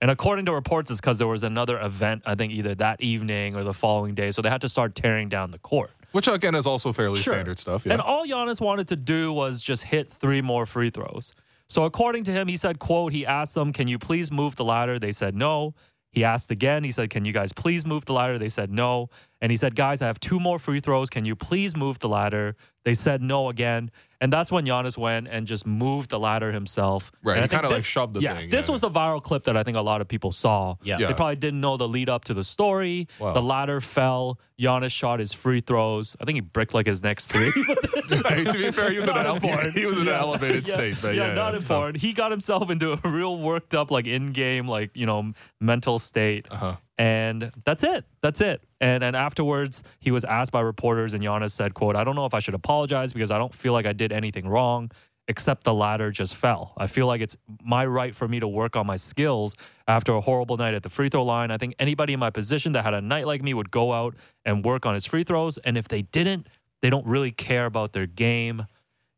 And 0.00 0.10
according 0.10 0.46
to 0.46 0.52
reports, 0.52 0.90
it's 0.90 1.00
because 1.00 1.18
there 1.18 1.26
was 1.26 1.42
another 1.42 1.78
event, 1.78 2.22
I 2.24 2.34
think 2.34 2.52
either 2.52 2.74
that 2.76 3.02
evening 3.02 3.54
or 3.54 3.64
the 3.64 3.74
following 3.74 4.14
day. 4.14 4.30
So 4.30 4.40
they 4.40 4.48
had 4.48 4.62
to 4.62 4.68
start 4.68 4.94
tearing 4.94 5.28
down 5.28 5.50
the 5.50 5.58
court. 5.58 5.90
Which 6.12 6.26
again 6.26 6.54
is 6.54 6.66
also 6.66 6.92
fairly 6.92 7.20
Sure. 7.20 7.34
standard 7.34 7.58
stuff. 7.58 7.84
Yeah. 7.84 7.92
And 7.92 8.02
all 8.02 8.26
Giannis 8.26 8.60
wanted 8.60 8.88
to 8.88 8.96
do 8.96 9.32
was 9.32 9.62
just 9.62 9.84
hit 9.84 10.12
three 10.12 10.40
more 10.40 10.66
free 10.66 10.90
throws. 10.90 11.32
So 11.68 11.84
according 11.84 12.24
to 12.24 12.32
him, 12.32 12.48
he 12.48 12.56
said, 12.56 12.78
quote, 12.80 13.12
he 13.12 13.24
asked 13.24 13.54
them, 13.54 13.72
can 13.72 13.86
you 13.86 13.98
please 13.98 14.32
move 14.32 14.56
the 14.56 14.64
ladder? 14.64 14.98
They 14.98 15.12
said 15.12 15.36
no. 15.36 15.74
He 16.10 16.24
asked 16.24 16.50
again. 16.50 16.82
He 16.82 16.90
said, 16.90 17.10
can 17.10 17.24
you 17.24 17.32
guys 17.32 17.52
please 17.52 17.86
move 17.86 18.06
the 18.06 18.12
ladder? 18.12 18.38
They 18.38 18.48
said 18.48 18.72
no. 18.72 19.08
And 19.42 19.50
he 19.50 19.56
said, 19.56 19.74
guys, 19.74 20.02
I 20.02 20.06
have 20.06 20.20
two 20.20 20.38
more 20.38 20.58
free 20.58 20.80
throws. 20.80 21.08
Can 21.08 21.24
you 21.24 21.34
please 21.34 21.74
move 21.74 21.98
the 21.98 22.08
ladder? 22.08 22.56
They 22.84 22.94
said 22.94 23.22
no 23.22 23.48
again. 23.48 23.90
And 24.22 24.30
that's 24.32 24.50
when 24.52 24.66
Giannis 24.66 24.98
went 24.98 25.28
and 25.28 25.46
just 25.46 25.66
moved 25.66 26.10
the 26.10 26.18
ladder 26.18 26.52
himself. 26.52 27.10
Right, 27.22 27.38
And 27.38 27.50
he 27.50 27.54
kinda, 27.56 27.68
like, 27.68 27.78
this- 27.78 27.86
shoved 27.86 28.14
the 28.14 28.20
yeah, 28.20 28.36
thing, 28.36 28.50
This 28.50 28.68
yeah. 28.68 28.72
was 28.72 28.80
the 28.82 28.90
viral 28.90 29.22
clip 29.22 29.44
that 29.44 29.56
I 29.56 29.62
think 29.62 29.76
a 29.78 29.80
lot 29.82 30.00
of 30.02 30.08
people 30.08 30.32
saw. 30.32 30.76
Yeah. 30.82 30.98
Yeah. 30.98 31.08
They 31.08 31.14
probably 31.14 31.36
didn't 31.36 31.60
know 31.60 31.76
the 31.78 31.88
lead 31.88 32.08
up 32.10 32.24
to 32.24 32.34
the 32.34 32.44
story. 32.44 33.08
Wow. 33.18 33.32
The 33.32 33.42
ladder 33.42 33.80
fell. 33.80 34.38
Giannis 34.58 34.92
shot 34.92 35.20
his 35.20 35.32
free 35.32 35.60
throws. 35.62 36.16
I 36.20 36.24
think 36.26 36.36
he 36.36 36.40
bricked 36.40 36.74
like 36.74 36.86
his 36.86 37.02
next 37.02 37.28
three. 37.32 37.52
Hey, 38.10 38.42
to 38.44 38.52
be 38.58 38.72
fair, 38.72 38.90
he 38.90 38.98
was 38.98 39.08
in, 39.08 39.16
an, 39.16 39.26
important. 39.36 39.72
he 39.72 39.86
was 39.86 39.96
in 40.00 40.08
an 40.08 40.14
elevated 40.14 40.66
yeah, 40.66 40.74
state. 40.74 40.96
But 41.00 41.14
yeah, 41.14 41.28
yeah, 41.28 41.34
not 41.34 41.54
it's 41.54 41.62
important. 41.62 41.98
He 41.98 42.12
got 42.12 42.32
himself 42.32 42.68
into 42.68 42.98
a 43.04 43.08
real 43.08 43.38
worked 43.38 43.72
up, 43.72 43.92
like 43.92 44.06
in 44.06 44.32
game, 44.32 44.66
like 44.66 44.90
you 44.94 45.06
know, 45.06 45.32
mental 45.60 45.98
state. 46.00 46.46
Uh-huh. 46.50 46.74
And 47.00 47.50
that's 47.64 47.82
it. 47.82 48.04
That's 48.20 48.42
it. 48.42 48.60
And 48.78 49.02
then 49.02 49.14
afterwards, 49.14 49.82
he 50.00 50.10
was 50.10 50.22
asked 50.24 50.52
by 50.52 50.60
reporters, 50.60 51.14
and 51.14 51.22
Giannis 51.24 51.52
said, 51.52 51.72
"quote 51.72 51.96
I 51.96 52.04
don't 52.04 52.14
know 52.14 52.26
if 52.26 52.34
I 52.34 52.40
should 52.40 52.52
apologize 52.54 53.14
because 53.14 53.30
I 53.30 53.38
don't 53.38 53.54
feel 53.54 53.72
like 53.72 53.86
I 53.86 53.94
did 53.94 54.12
anything 54.12 54.46
wrong, 54.46 54.90
except 55.26 55.64
the 55.64 55.72
ladder 55.72 56.10
just 56.10 56.34
fell. 56.36 56.74
I 56.76 56.86
feel 56.88 57.06
like 57.06 57.22
it's 57.22 57.38
my 57.64 57.86
right 57.86 58.14
for 58.14 58.28
me 58.28 58.38
to 58.40 58.46
work 58.46 58.76
on 58.76 58.86
my 58.86 58.96
skills 58.96 59.56
after 59.88 60.12
a 60.14 60.20
horrible 60.20 60.58
night 60.58 60.74
at 60.74 60.82
the 60.82 60.90
free 60.90 61.08
throw 61.08 61.24
line. 61.24 61.50
I 61.50 61.56
think 61.56 61.74
anybody 61.78 62.12
in 62.12 62.20
my 62.20 62.28
position 62.28 62.72
that 62.72 62.84
had 62.84 62.92
a 62.92 63.00
night 63.00 63.26
like 63.26 63.42
me 63.42 63.54
would 63.54 63.70
go 63.70 63.94
out 63.94 64.14
and 64.44 64.62
work 64.62 64.84
on 64.84 64.92
his 64.92 65.06
free 65.06 65.24
throws, 65.24 65.56
and 65.56 65.78
if 65.78 65.88
they 65.88 66.02
didn't, 66.02 66.48
they 66.82 66.90
don't 66.90 67.06
really 67.06 67.30
care 67.32 67.64
about 67.64 67.94
their 67.94 68.06
game. 68.06 68.66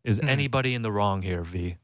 Is 0.04 0.18
Hmm. 0.18 0.28
anybody 0.28 0.74
in 0.74 0.82
the 0.82 0.92
wrong 0.92 1.22
here, 1.22 1.42
V? 1.42 1.78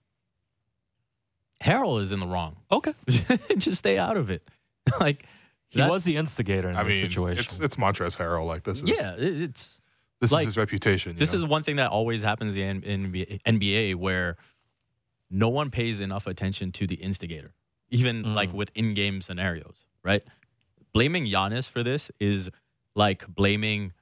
Harrell 1.64 2.01
is 2.01 2.12
in 2.12 2.20
the 2.20 2.26
wrong. 2.26 2.55
Okay, 2.70 2.94
Just 3.59 3.78
stay 3.78 3.99
out 3.99 4.16
of 4.16 4.30
it. 4.30 4.49
like 5.01 5.24
he 5.69 5.81
that- 5.81 5.91
was 5.91 6.05
the 6.05 6.16
instigator 6.16 6.69
in 6.71 6.77
I 6.77 6.83
this 6.85 6.95
mean, 6.95 7.05
situation. 7.05 7.41
it's 7.45 7.59
it's 7.61 7.77
Montrezl 7.77 8.19
Harrell. 8.19 8.47
Like 8.47 8.64
this 8.64 8.83
is 8.83 8.89
yeah, 8.89 9.14
it's 9.19 9.81
this 10.21 10.33
like, 10.33 10.43
is 10.43 10.47
his 10.55 10.57
reputation. 10.57 11.12
you 11.12 11.19
this 11.19 11.33
know? 11.33 11.39
is 11.41 11.45
one 11.45 11.62
thing 11.62 11.77
that 11.77 11.91
always 11.91 12.23
happens 12.23 12.57
in 12.57 12.81
NBA, 12.83 13.41
NBA 13.45 13.95
where 13.97 14.37
no 15.31 15.49
one 15.49 15.71
pays 15.71 16.01
enough 16.01 16.27
attention 16.27 16.73
to 16.73 16.87
the 16.87 16.95
instigator, 16.97 17.53
even 17.91 18.25
Mm. 18.25 18.35
like 18.35 18.53
with 18.53 18.71
in-game 18.75 19.21
scenarios, 19.21 19.87
right? 20.03 20.23
Blaming 20.95 21.27
Giannis 21.27 21.69
for 21.71 21.83
this 21.83 22.11
is 22.19 22.49
like 22.95 23.27
blaming 23.29 23.93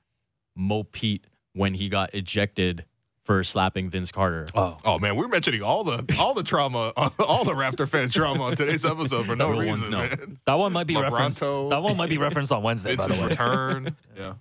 Mo 0.55 0.85
Pete 0.85 1.25
when 1.53 1.75
he 1.75 1.89
got 1.89 2.15
ejected 2.15 2.85
for 3.27 3.43
slapping 3.43 3.91
Vince 3.91 4.13
Carter. 4.13 4.47
oh, 4.55 4.79
Oh 4.85 4.99
man, 4.99 5.17
we're 5.17 5.27
mentioning 5.29 5.63
all 5.63 5.83
the 5.85 6.17
all 6.19 6.33
the 6.33 6.45
trauma, 6.45 6.93
all 6.97 7.45
the 7.45 7.53
Raptor 7.53 7.89
fan 7.89 8.09
trauma 8.09 8.45
on 8.45 8.57
today's 8.57 8.85
episode 8.85 9.27
for 9.27 9.35
no 9.35 9.53
Everyone's 9.53 9.81
reason, 9.81 9.93
know. 9.93 9.99
man. 9.99 10.41
that 10.47 10.55
one 10.55 10.73
might 10.73 10.87
be 10.87 10.97
referenced. 10.97 11.41
That 11.41 11.81
one 11.83 11.97
might 11.97 12.09
be 12.09 12.19
referenced 12.19 12.53
on 12.53 12.63
Wednesday. 12.63 12.95
by 12.95 13.03
Vince's 13.03 13.19
the 13.19 13.23
way. 13.25 13.29
return. 13.29 13.97
yeah. 14.17 14.35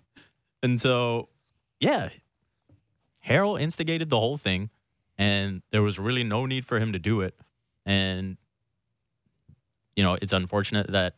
And 0.62 0.80
so, 0.80 1.30
yeah, 1.80 2.10
Harrell 3.28 3.60
instigated 3.60 4.10
the 4.10 4.20
whole 4.20 4.38
thing, 4.38 4.70
and 5.18 5.64
there 5.72 5.82
was 5.82 5.98
really 5.98 6.24
no 6.24 6.46
need 6.46 6.66
for 6.66 6.80
him 6.80 6.94
to 6.94 7.00
do 7.00 7.22
it. 7.22 7.36
And, 7.88 8.38
you 9.96 10.04
know, 10.04 10.18
it's 10.22 10.34
unfortunate 10.34 10.92
that 10.92 11.16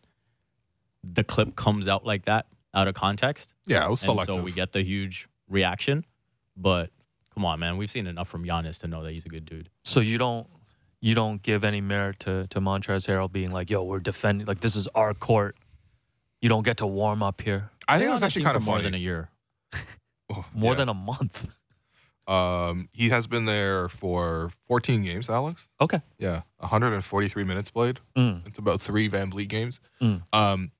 the 1.03 1.23
clip 1.23 1.55
comes 1.55 1.87
out 1.87 2.05
like 2.05 2.25
that, 2.25 2.47
out 2.73 2.87
of 2.87 2.93
context. 2.93 3.53
Yeah, 3.65 3.85
it 3.85 3.89
was 3.89 4.07
And 4.07 4.21
so 4.23 4.41
we 4.41 4.51
get 4.51 4.71
the 4.71 4.81
huge 4.83 5.27
reaction. 5.49 6.05
But 6.55 6.89
come 7.37 7.45
on, 7.45 7.59
man, 7.59 7.77
we've 7.77 7.91
seen 7.91 8.07
enough 8.07 8.27
from 8.27 8.43
Giannis 8.43 8.79
to 8.79 8.87
know 8.87 9.03
that 9.03 9.11
he's 9.11 9.23
a 9.23 9.29
good 9.29 9.45
dude. 9.45 9.69
So 9.83 9.99
you 9.99 10.17
don't 10.17 10.47
you 11.01 11.13
don't 11.13 11.39
give 11.43 11.63
any 11.63 11.81
merit 11.81 12.17
to 12.21 12.47
to 12.47 12.59
Montrezl 12.59 13.07
Harrell 13.07 13.31
being 13.31 13.51
like, 13.51 13.69
"Yo, 13.69 13.83
we're 13.83 13.99
defending 13.99 14.47
like 14.47 14.61
this 14.61 14.75
is 14.75 14.87
our 14.95 15.13
court." 15.13 15.55
You 16.41 16.49
don't 16.49 16.63
get 16.63 16.77
to 16.77 16.87
warm 16.87 17.21
up 17.23 17.41
here 17.41 17.69
I 17.87 17.97
think 17.97 18.09
it 18.09 18.13
was 18.13 18.23
actually 18.23 18.43
kind 18.43 18.57
of 18.57 18.63
for 18.63 18.67
more 18.67 18.75
funny. 18.77 18.85
than 18.85 18.93
a 18.95 18.97
year. 18.97 19.29
Oh, 20.29 20.43
more 20.53 20.73
yeah. 20.73 20.79
than 20.79 20.89
a 20.89 20.93
month. 20.93 21.47
Um, 22.27 22.89
he 22.91 23.07
has 23.09 23.27
been 23.27 23.45
there 23.45 23.87
for 23.87 24.51
14 24.67 25.01
games, 25.05 25.29
Alex. 25.29 25.69
Okay. 25.79 26.01
Yeah, 26.19 26.41
143 26.57 27.43
minutes 27.45 27.71
played. 27.71 28.01
Mm. 28.17 28.45
It's 28.45 28.59
about 28.59 28.81
three 28.81 29.07
VanVleet 29.09 29.47
games. 29.47 29.79
Mm. 30.01 30.23
Um, 30.33 30.71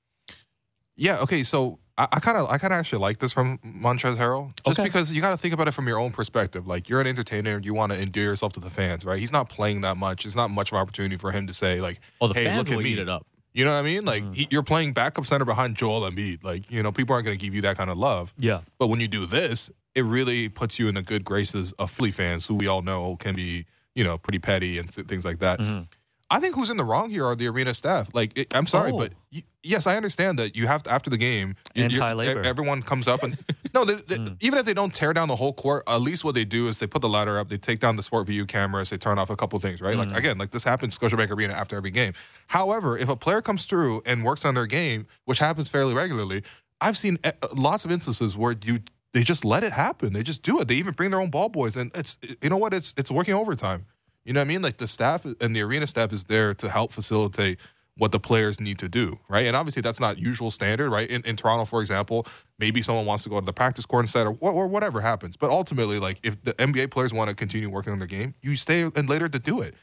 yeah. 0.96 1.20
Okay. 1.20 1.42
So 1.44 1.78
I 1.98 2.20
kind 2.20 2.36
of, 2.38 2.48
I 2.48 2.58
kind 2.58 2.72
of 2.72 2.78
actually 2.78 3.00
like 3.00 3.18
this 3.18 3.32
from 3.32 3.58
Montrezl 3.58 4.16
Harrell, 4.16 4.52
just 4.64 4.78
Okay. 4.78 4.88
because 4.88 5.12
you 5.12 5.20
got 5.20 5.30
to 5.30 5.36
think 5.36 5.52
about 5.52 5.66
it 5.68 5.72
from 5.72 5.88
your 5.88 5.98
own 5.98 6.12
perspective. 6.12 6.66
Like 6.66 6.88
you're 6.88 7.00
an 7.00 7.06
entertainer, 7.06 7.58
you 7.62 7.74
want 7.74 7.92
to 7.92 8.00
endear 8.00 8.24
yourself 8.24 8.52
to 8.54 8.60
the 8.60 8.70
fans, 8.70 9.04
right? 9.04 9.18
He's 9.18 9.32
not 9.32 9.48
playing 9.48 9.80
that 9.80 9.96
much. 9.96 10.24
It's 10.24 10.36
not 10.36 10.50
much 10.50 10.70
of 10.70 10.74
an 10.76 10.80
opportunity 10.82 11.16
for 11.16 11.32
him 11.32 11.46
to 11.48 11.54
say 11.54 11.80
like, 11.80 12.00
Oh, 12.20 12.28
the 12.28 12.34
"Hey, 12.34 12.44
fans 12.44 12.58
look 12.58 12.70
at 12.70 12.76
will 12.76 12.82
me." 12.84 12.90
eat 12.92 12.98
it 12.98 13.08
up. 13.08 13.26
You 13.52 13.64
know 13.64 13.72
what 13.72 13.78
I 13.78 13.82
mean? 13.82 14.04
Like 14.04 14.22
Mm-hmm. 14.22 14.32
he, 14.34 14.48
you're 14.50 14.62
playing 14.62 14.92
backup 14.92 15.26
center 15.26 15.44
behind 15.44 15.74
Joel 15.76 16.02
Embiid. 16.08 16.44
Like 16.44 16.70
you 16.70 16.82
know, 16.82 16.92
people 16.92 17.14
aren't 17.14 17.26
going 17.26 17.36
to 17.36 17.44
give 17.44 17.54
you 17.54 17.62
that 17.62 17.76
kind 17.76 17.90
of 17.90 17.98
love. 17.98 18.32
Yeah. 18.38 18.60
But 18.78 18.86
when 18.88 19.00
you 19.00 19.08
do 19.08 19.26
this, 19.26 19.70
it 19.94 20.02
really 20.04 20.48
puts 20.48 20.78
you 20.78 20.86
in 20.86 20.94
the 20.94 21.02
good 21.02 21.24
graces 21.24 21.72
of 21.72 21.90
Philly 21.90 22.12
fans, 22.12 22.46
who 22.46 22.54
we 22.54 22.68
all 22.68 22.82
know 22.82 23.16
can 23.16 23.34
be, 23.34 23.64
you 23.96 24.04
know, 24.04 24.16
pretty 24.18 24.38
petty 24.38 24.78
and 24.78 24.92
th- 24.94 25.08
things 25.08 25.24
like 25.24 25.40
that. 25.40 25.58
Mhm. 25.58 25.88
I 26.30 26.40
think 26.40 26.54
who's 26.56 26.68
in 26.68 26.76
the 26.76 26.84
wrong 26.84 27.08
here 27.10 27.24
are 27.24 27.34
the 27.34 27.46
arena 27.48 27.72
staff. 27.72 28.10
Like, 28.12 28.36
it, 28.36 28.54
I'm 28.54 28.66
sorry, 28.66 28.92
Oh. 28.92 28.98
but 28.98 29.12
y- 29.32 29.44
yes, 29.62 29.86
I 29.86 29.96
understand 29.96 30.38
that 30.38 30.54
you 30.54 30.66
have 30.66 30.82
to 30.82 30.90
after 30.90 31.08
the 31.08 31.16
game. 31.16 31.56
you- 31.74 31.84
Anti-labor. 31.84 32.42
e- 32.42 32.46
Everyone 32.46 32.82
comes 32.82 33.08
up 33.08 33.22
and 33.22 33.38
no, 33.74 33.84
they, 33.86 33.94
they, 33.94 34.16
Mm. 34.18 34.36
even 34.40 34.58
if 34.58 34.66
they 34.66 34.74
don't 34.74 34.94
tear 34.94 35.12
down 35.14 35.28
the 35.28 35.36
whole 35.36 35.54
court, 35.54 35.84
at 35.86 36.02
least 36.02 36.24
what 36.24 36.34
they 36.34 36.44
do 36.44 36.68
is 36.68 36.80
they 36.80 36.86
put 36.86 37.00
the 37.00 37.08
ladder 37.08 37.38
up, 37.38 37.48
they 37.48 37.56
take 37.56 37.80
down 37.80 37.96
the 37.96 38.02
SportVU 38.02 38.46
cameras, 38.46 38.90
they 38.90 38.98
turn 38.98 39.18
off 39.18 39.30
a 39.30 39.36
couple 39.36 39.58
things, 39.58 39.80
right? 39.80 39.96
Mm. 39.96 40.08
Like 40.08 40.16
again, 40.18 40.36
like 40.36 40.50
this 40.50 40.64
happens 40.64 40.98
Scotiabank 40.98 41.30
Arena 41.30 41.54
after 41.54 41.76
every 41.76 41.90
game. 41.90 42.12
However, 42.48 42.98
if 42.98 43.08
a 43.08 43.16
player 43.16 43.40
comes 43.40 43.64
through 43.64 44.02
and 44.04 44.22
works 44.24 44.44
on 44.44 44.54
their 44.54 44.66
game, 44.66 45.06
which 45.24 45.38
happens 45.38 45.68
fairly 45.70 45.94
regularly, 45.94 46.42
I've 46.80 46.96
seen 46.98 47.18
uh, 47.24 47.32
lots 47.54 47.84
of 47.84 47.90
instances 47.90 48.36
where 48.36 48.54
you 48.64 48.80
they 49.14 49.22
just 49.22 49.42
let 49.44 49.64
it 49.64 49.72
happen. 49.72 50.12
They 50.12 50.22
just 50.22 50.42
do 50.42 50.60
it. 50.60 50.68
They 50.68 50.74
even 50.74 50.92
bring 50.92 51.10
their 51.10 51.20
own 51.20 51.30
ball 51.30 51.48
boys, 51.48 51.76
and 51.76 51.90
it's 51.94 52.18
you 52.42 52.50
know 52.50 52.58
what? 52.58 52.74
It's 52.74 52.92
it's 52.98 53.10
working 53.10 53.32
overtime. 53.34 53.86
You 54.28 54.34
know 54.34 54.40
what 54.40 54.44
I 54.44 54.48
mean? 54.48 54.60
Like 54.60 54.76
the 54.76 54.86
staff 54.86 55.24
and 55.24 55.56
the 55.56 55.62
arena 55.62 55.86
staff 55.86 56.12
is 56.12 56.24
there 56.24 56.52
to 56.52 56.68
help 56.68 56.92
facilitate 56.92 57.58
what 57.96 58.12
the 58.12 58.20
players 58.20 58.60
need 58.60 58.78
to 58.80 58.86
do, 58.86 59.18
right? 59.26 59.46
And 59.46 59.56
obviously 59.56 59.80
that's 59.80 60.00
not 60.00 60.18
usual 60.18 60.50
standard, 60.50 60.90
right? 60.90 61.08
In, 61.08 61.22
in 61.22 61.34
Toronto, 61.34 61.64
for 61.64 61.80
example, 61.80 62.26
maybe 62.58 62.82
someone 62.82 63.06
wants 63.06 63.22
to 63.22 63.30
go 63.30 63.40
to 63.40 63.46
the 63.46 63.54
practice 63.54 63.86
court 63.86 64.04
instead, 64.04 64.26
or, 64.26 64.36
or 64.38 64.66
whatever 64.66 65.00
happens. 65.00 65.38
But 65.38 65.48
ultimately, 65.48 65.98
like 65.98 66.20
if 66.22 66.44
the 66.44 66.52
NBA 66.52 66.90
players 66.90 67.14
want 67.14 67.30
to 67.30 67.34
continue 67.34 67.70
working 67.70 67.90
on 67.90 68.00
their 68.00 68.06
game, 68.06 68.34
you 68.42 68.54
stay 68.54 68.82
and 68.82 69.08
later 69.08 69.30
to 69.30 69.38
do 69.38 69.62
it. 69.62 69.74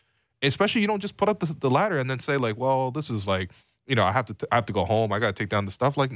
Especially, 0.44 0.82
you 0.82 0.88
don't 0.88 1.02
just 1.02 1.18
put 1.18 1.28
up 1.28 1.40
the, 1.40 1.52
the 1.52 1.72
ladder 1.72 1.98
and 1.98 2.08
then 2.08 2.20
say 2.20 2.38
like, 2.38 2.56
well, 2.56 2.92
this 2.92 3.10
is 3.10 3.26
like, 3.26 3.50
you 3.88 3.96
know, 3.96 4.04
I 4.04 4.12
have 4.12 4.28
to 4.28 4.36
I 4.52 4.56
have 4.56 4.68
to 4.68 4.74
go 4.74 4.86
home. 4.86 5.12
I 5.12 5.18
got 5.18 5.36
to 5.36 5.44
take 5.44 5.50
down 5.50 5.66
the 5.66 5.72
stuff. 5.72 5.98
Like, 5.98 6.12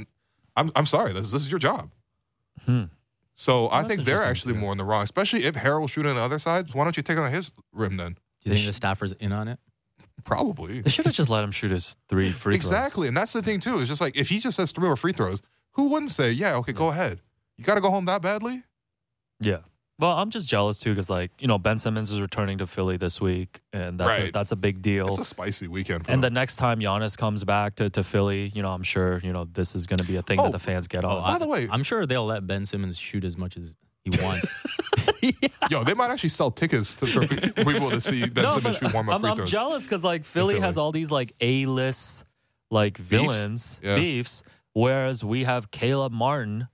I'm 0.56 0.70
I'm 0.76 0.86
sorry, 0.86 1.12
this 1.12 1.32
this 1.32 1.42
is 1.42 1.50
your 1.50 1.58
job. 1.58 1.90
Hmm. 2.64 2.84
So 3.40 3.70
I 3.72 3.84
think 3.84 4.04
they're 4.04 4.22
actually 4.22 4.52
too. 4.52 4.60
more 4.60 4.70
in 4.72 4.76
the 4.76 4.84
wrong, 4.84 5.02
especially 5.02 5.44
if 5.44 5.54
Harrell's 5.54 5.90
shooting 5.90 6.10
on 6.10 6.16
the 6.16 6.20
other 6.20 6.38
side. 6.38 6.74
Why 6.74 6.84
don't 6.84 6.94
you 6.94 7.02
take 7.02 7.16
it 7.16 7.20
on 7.20 7.32
his 7.32 7.50
rim 7.72 7.96
then? 7.96 8.12
Do 8.12 8.50
you 8.50 8.54
They 8.54 8.60
think 8.60 8.76
the 8.76 8.86
staffers 8.86 9.14
in 9.18 9.32
on 9.32 9.48
it? 9.48 9.58
Probably. 10.24 10.82
They 10.82 10.90
should 10.90 11.06
have 11.06 11.14
just 11.14 11.30
let 11.30 11.42
him 11.42 11.50
shoot 11.50 11.70
his 11.70 11.96
three 12.10 12.32
free 12.32 12.52
throws. 12.52 12.56
Exactly. 12.56 13.08
And 13.08 13.16
that's 13.16 13.32
the 13.32 13.40
thing 13.40 13.58
too. 13.58 13.78
It's 13.78 13.88
just 13.88 14.02
like 14.02 14.14
if 14.14 14.28
he 14.28 14.40
just 14.40 14.58
says 14.58 14.72
three 14.72 14.84
more 14.84 14.94
free 14.94 15.14
throws, 15.14 15.40
who 15.72 15.84
wouldn't 15.84 16.10
say, 16.10 16.30
Yeah, 16.30 16.56
okay, 16.56 16.74
go 16.74 16.88
ahead. 16.88 17.22
You 17.56 17.64
gotta 17.64 17.80
go 17.80 17.88
home 17.88 18.04
that 18.04 18.20
badly? 18.20 18.62
Yeah. 19.40 19.60
Well, 20.00 20.16
I'm 20.16 20.30
just 20.30 20.48
jealous 20.48 20.78
too 20.78 20.90
because 20.92 21.10
like 21.10 21.30
you 21.38 21.46
know 21.46 21.58
Ben 21.58 21.78
Simmons 21.78 22.10
is 22.10 22.20
returning 22.20 22.58
to 22.58 22.66
Philly 22.66 22.96
this 22.96 23.20
week, 23.20 23.60
and 23.72 24.00
that's 24.00 24.18
a, 24.18 24.22
Right. 24.22 24.32
that's 24.32 24.50
a 24.52 24.56
big 24.56 24.80
deal. 24.82 25.08
It's 25.08 25.18
a 25.18 25.24
spicy 25.24 25.68
weekend 25.68 26.06
for 26.06 26.10
and 26.12 26.22
the 26.22 26.26
them. 26.28 26.34
next 26.34 26.56
time 26.56 26.80
Giannis 26.80 27.16
comes 27.18 27.44
back 27.44 27.76
to, 27.76 27.90
to 27.90 28.02
Philly, 28.02 28.50
you 28.54 28.62
know, 28.62 28.70
I'm 28.70 28.82
sure 28.82 29.18
you 29.22 29.32
know 29.32 29.44
this 29.44 29.74
is 29.76 29.86
going 29.86 29.98
to 29.98 30.04
be 30.04 30.16
a 30.16 30.22
thing 30.22 30.40
Oh. 30.40 30.44
that 30.44 30.52
the 30.52 30.58
fans 30.58 30.86
get 30.88 31.04
oh, 31.04 31.10
on. 31.10 31.32
by 31.32 31.38
the 31.38 31.46
way- 31.46 31.68
I'm 31.70 31.82
sure 31.82 32.06
they'll 32.06 32.26
let 32.26 32.46
Ben 32.46 32.64
Simmons 32.66 32.96
shoot 32.98 33.24
as 33.24 33.36
much 33.36 33.56
as 33.56 33.74
he 34.04 34.10
wants. 34.24 34.64
Yo, 35.70 35.84
they 35.84 35.92
might 35.94 36.10
actually 36.10 36.30
sell 36.30 36.50
tickets 36.50 36.94
to, 36.94 37.06
for 37.06 37.26
people 37.26 37.90
to 37.90 38.00
see 38.00 38.24
Ben 38.26 38.44
no, 38.44 38.54
Simmons 38.54 38.76
shoot 38.78 38.94
warm 38.94 39.08
up 39.10 39.16
I'm, 39.16 39.20
free 39.20 39.30
I'm 39.30 39.36
throws. 39.36 39.50
jealous 39.50 39.82
because 39.82 40.02
like 40.02 40.24
Philly, 40.24 40.54
Philly. 40.54 40.64
has 40.66 40.78
all 40.78 40.92
these 40.92 41.10
like 41.10 41.34
A-list 41.42 42.24
like 42.70 42.96
villains, 42.96 43.78
Yeah. 43.82 43.96
beefs, 43.96 44.42
whereas 44.72 45.22
we 45.22 45.44
have 45.44 45.70
Caleb 45.70 46.12
Martin, 46.12 46.68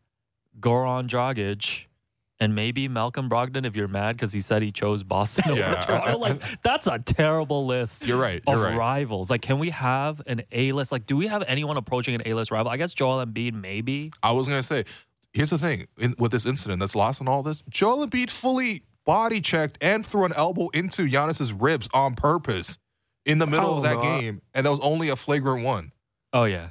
Goran 0.61 1.09
Dragic, 1.09 1.87
and 2.39 2.55
maybe 2.55 2.87
Malcolm 2.89 3.31
Brogdon 3.31 3.65
if 3.65 3.77
you're 3.77 3.89
mad 3.89 4.17
because 4.17 4.33
he 4.33 4.41
said 4.41 4.63
he 4.63 4.71
chose 4.71 5.03
Boston 5.03 5.45
over 5.51 5.61
Yeah. 5.61 5.81
Toronto. 5.81 6.19
Like 6.19 6.63
that's 6.63 6.87
a 6.87 6.99
terrible 6.99 7.67
list. 7.67 8.07
You're 8.07 8.21
right. 8.21 8.43
Of 8.47 8.55
You're 8.59 8.65
right. 8.65 8.77
rivals, 8.77 9.31
like, 9.31 9.43
can 9.43 9.59
we 9.59 9.71
have 9.71 10.21
an 10.27 10.43
A 10.53 10.73
list? 10.73 10.93
Like, 10.93 11.07
do 11.07 11.17
we 11.17 11.27
have 11.29 11.43
anyone 11.47 11.77
approaching 11.77 12.15
an 12.15 12.23
A 12.27 12.35
list 12.35 12.51
rival? 12.51 12.71
I 12.71 12.77
guess 12.77 12.95
Joel 12.95 13.25
Embiid, 13.25 13.55
maybe. 13.55 14.13
I 14.23 14.33
was 14.33 14.49
gonna 14.49 14.63
say, 14.63 14.85
here's 15.33 15.51
the 15.51 15.59
thing 15.59 15.87
in, 15.99 16.15
with 16.19 16.33
this 16.33 16.47
incident 16.47 16.81
that's 16.81 16.95
lost 16.95 17.21
in 17.21 17.29
all 17.29 17.43
this. 17.43 17.63
Joel 17.71 18.07
Embiid 18.07 18.31
fully 18.31 18.83
body 19.05 19.41
checked 19.41 19.79
and 19.81 20.05
threw 20.05 20.25
an 20.25 20.33
elbow 20.35 20.69
into 20.71 21.07
Giannis's 21.09 21.53
ribs 21.53 21.89
on 21.95 22.17
purpose 22.17 22.79
in 23.25 23.39
the 23.39 23.47
middle 23.47 23.77
of 23.77 23.83
that 23.85 23.97
no. 23.97 24.03
game, 24.03 24.43
and 24.55 24.67
that 24.67 24.71
was 24.71 24.81
only 24.81 25.09
a 25.09 25.17
flagrant 25.17 25.65
one. 25.65 25.93
Oh 26.33 26.45
yeah, 26.45 26.71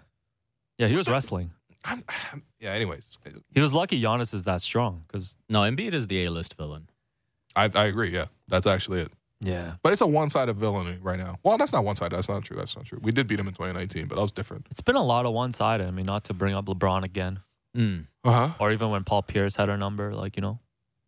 yeah. 0.78 0.88
He 0.88 0.96
was 0.96 1.10
wrestling. 1.10 1.52
I'm, 1.84 2.04
yeah. 2.66 2.74
Anyways, 2.74 3.18
He 3.54 3.62
was 3.62 3.74
lucky 3.74 4.02
Giannis 4.02 4.34
is 4.34 4.44
that 4.44 4.62
strong 4.62 5.04
because 5.08 5.38
no, 5.50 5.62
Embiid 5.62 5.94
is 5.94 6.08
the 6.08 6.26
A-list 6.26 6.56
villain. 6.58 6.90
I, 7.56 7.70
I 7.74 7.86
agree. 7.86 8.10
Yeah, 8.10 8.26
that's 8.48 8.68
actually 8.68 9.00
it. 9.02 9.12
yeah, 9.42 9.76
But 9.84 9.94
it's 9.94 10.02
a 10.02 10.08
one-sided 10.08 10.56
villainy 10.58 10.98
right 11.02 11.18
now. 11.20 11.38
Well, 11.44 11.58
that's 11.58 11.72
not 11.72 11.84
one-sided. 11.86 12.16
That's 12.16 12.28
not 12.30 12.44
true. 12.44 12.58
That's 12.58 12.76
not 12.76 12.86
true. 12.86 13.00
We 13.02 13.12
did 13.12 13.28
beat 13.28 13.40
him 13.40 13.48
in 13.48 13.54
2019, 13.54 14.08
but 14.08 14.16
that 14.16 14.22
was 14.22 14.32
different. 14.34 14.68
it's 14.72 14.82
been 14.82 14.96
a 14.98 15.04
lot 15.04 15.26
of 15.26 15.34
one 15.34 15.52
sided. 15.54 15.88
I 15.88 15.92
mean, 15.92 16.06
not 16.06 16.24
to 16.26 16.34
bring 16.34 16.54
up 16.56 16.66
LeBron 16.66 17.04
again, 17.04 17.40
Mm. 17.78 18.08
Uh 18.24 18.32
huh. 18.32 18.54
or 18.60 18.72
even 18.72 18.90
when 18.90 19.04
Paul 19.04 19.22
Pierce 19.24 19.56
had 19.58 19.70
our 19.70 19.78
number, 19.78 20.14
like 20.14 20.36
you 20.38 20.42
know, 20.42 20.60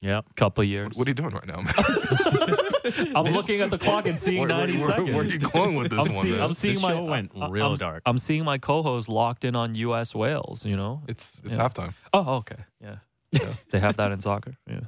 Yeah. 0.01 0.21
couple 0.35 0.61
of 0.61 0.67
years. 0.67 0.95
What 0.95 1.07
are 1.07 1.09
you 1.09 1.15
doing 1.15 1.31
right 1.31 1.47
now, 1.47 1.61
man? 1.61 1.73
I'm 3.15 3.33
looking 3.33 3.61
at 3.61 3.69
the 3.71 3.77
clock 3.79 4.05
and 4.05 4.17
seeing 4.17 4.39
Where- 4.39 4.47
where- 4.49 4.67
90 4.67 4.77
where- 4.77 4.87
seconds. 4.87 5.09
Where, 5.11 5.21
are 5.21 5.25
you 5.25 5.39
going 5.39 5.75
with 5.75 5.89
this 5.91 6.07
I'm, 6.07 6.13
one? 6.15 6.25
see- 6.25 6.31
man? 6.31 6.41
I'm 6.41 6.53
seeing 6.53 6.73
This 6.75 6.83
my 6.83 6.93
show 6.93 7.03
went 7.03 7.31
I- 7.39 7.49
real 7.49 7.71
I'm, 7.71 7.75
dark. 7.75 8.03
I'm 8.05 8.17
seeing 8.17 8.43
my 8.45 8.57
co-host 8.57 9.09
locked 9.09 9.43
in 9.43 9.55
on 9.55 9.75
U.S. 9.75 10.13
Wales. 10.13 10.65
You 10.65 10.77
know. 10.77 11.01
it's 11.07 11.41
it's 11.43 11.55
Yeah. 11.55 11.67
halftime. 11.67 11.93
Oh, 12.13 12.35
okay. 12.37 12.57
Yeah. 12.81 12.97
Yeah. 13.31 13.53
they 13.71 13.79
have 13.79 13.97
that 13.97 14.11
in 14.11 14.19
soccer. 14.21 14.55
Yeah. 14.67 14.81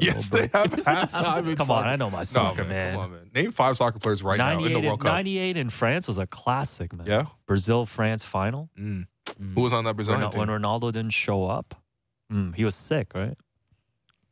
Yeah, 0.00 0.12
Yes, 0.14 0.28
they 0.28 0.42
have 0.52 0.70
halftime. 0.72 1.48
in 1.50 1.56
Come 1.56 1.70
on. 1.70 1.84
I 1.86 1.96
know 1.96 2.08
my 2.10 2.18
No, 2.18 2.24
soccer, 2.24 2.62
man, 2.64 2.68
man. 2.70 2.92
Come 2.94 3.02
on, 3.02 3.10
man. 3.12 3.30
Name 3.34 3.50
five 3.52 3.76
soccer 3.76 3.98
players 3.98 4.22
right 4.22 4.38
now 4.38 4.52
in 4.52 4.56
98, 4.62 4.72
the 4.72 4.78
in, 4.80 4.86
World 4.86 5.00
Cup. 5.00 5.12
98 5.12 5.56
in 5.56 5.68
France 5.70 6.08
was 6.08 6.18
a 6.18 6.26
classic, 6.26 6.92
man. 6.92 7.06
Yeah. 7.06 7.26
Brazil 7.46 7.84
France 7.86 8.24
final. 8.24 8.70
Mm. 8.78 9.06
Who 9.54 9.60
was 9.60 9.72
on 9.72 9.84
that 9.84 9.90
When, 9.90 9.96
Brazilian 9.96 10.22
when 10.30 10.48
team? 10.48 10.56
Ronaldo 10.56 10.92
didn't 10.92 11.10
show 11.12 11.44
up? 11.46 11.74
Mm, 12.32 12.54
he 12.54 12.64
was 12.64 12.74
sick, 12.74 13.12
right? 13.14 13.36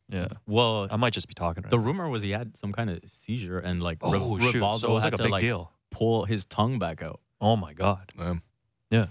Yeah. 0.09 0.29
Well, 0.47 0.89
I 0.91 0.97
might 0.97 1.13
just 1.13 1.29
be 1.29 1.35
talking 1.35 1.63
right 1.63 1.71
the 1.71 1.77
now. 1.79 1.83
rumor 1.85 2.09
was 2.09 2.23
he 2.23 2.31
had 2.33 2.57
some 2.59 2.73
kind 2.73 2.91
of 2.91 3.01
seizure 3.07 3.59
and 3.59 3.83
like 3.83 3.99
Oh, 4.03 4.37
Riv- 4.37 4.43
shoot. 4.53 4.63
Rivaldo 4.63 4.81
So 4.81 4.91
it 4.91 4.93
was 4.95 5.05
had 5.05 5.13
like 5.13 5.15
a 5.15 5.17
to 5.19 5.23
big 5.25 5.33
like 5.33 5.41
deal. 5.41 5.73
pull 5.91 6.25
his 6.25 6.45
tongue 6.47 6.79
back 6.79 7.03
out. 7.03 7.21
Oh, 7.41 7.57
my 7.57 7.73
God. 7.73 8.11
Um, 8.19 8.43
Yeah. 8.91 9.07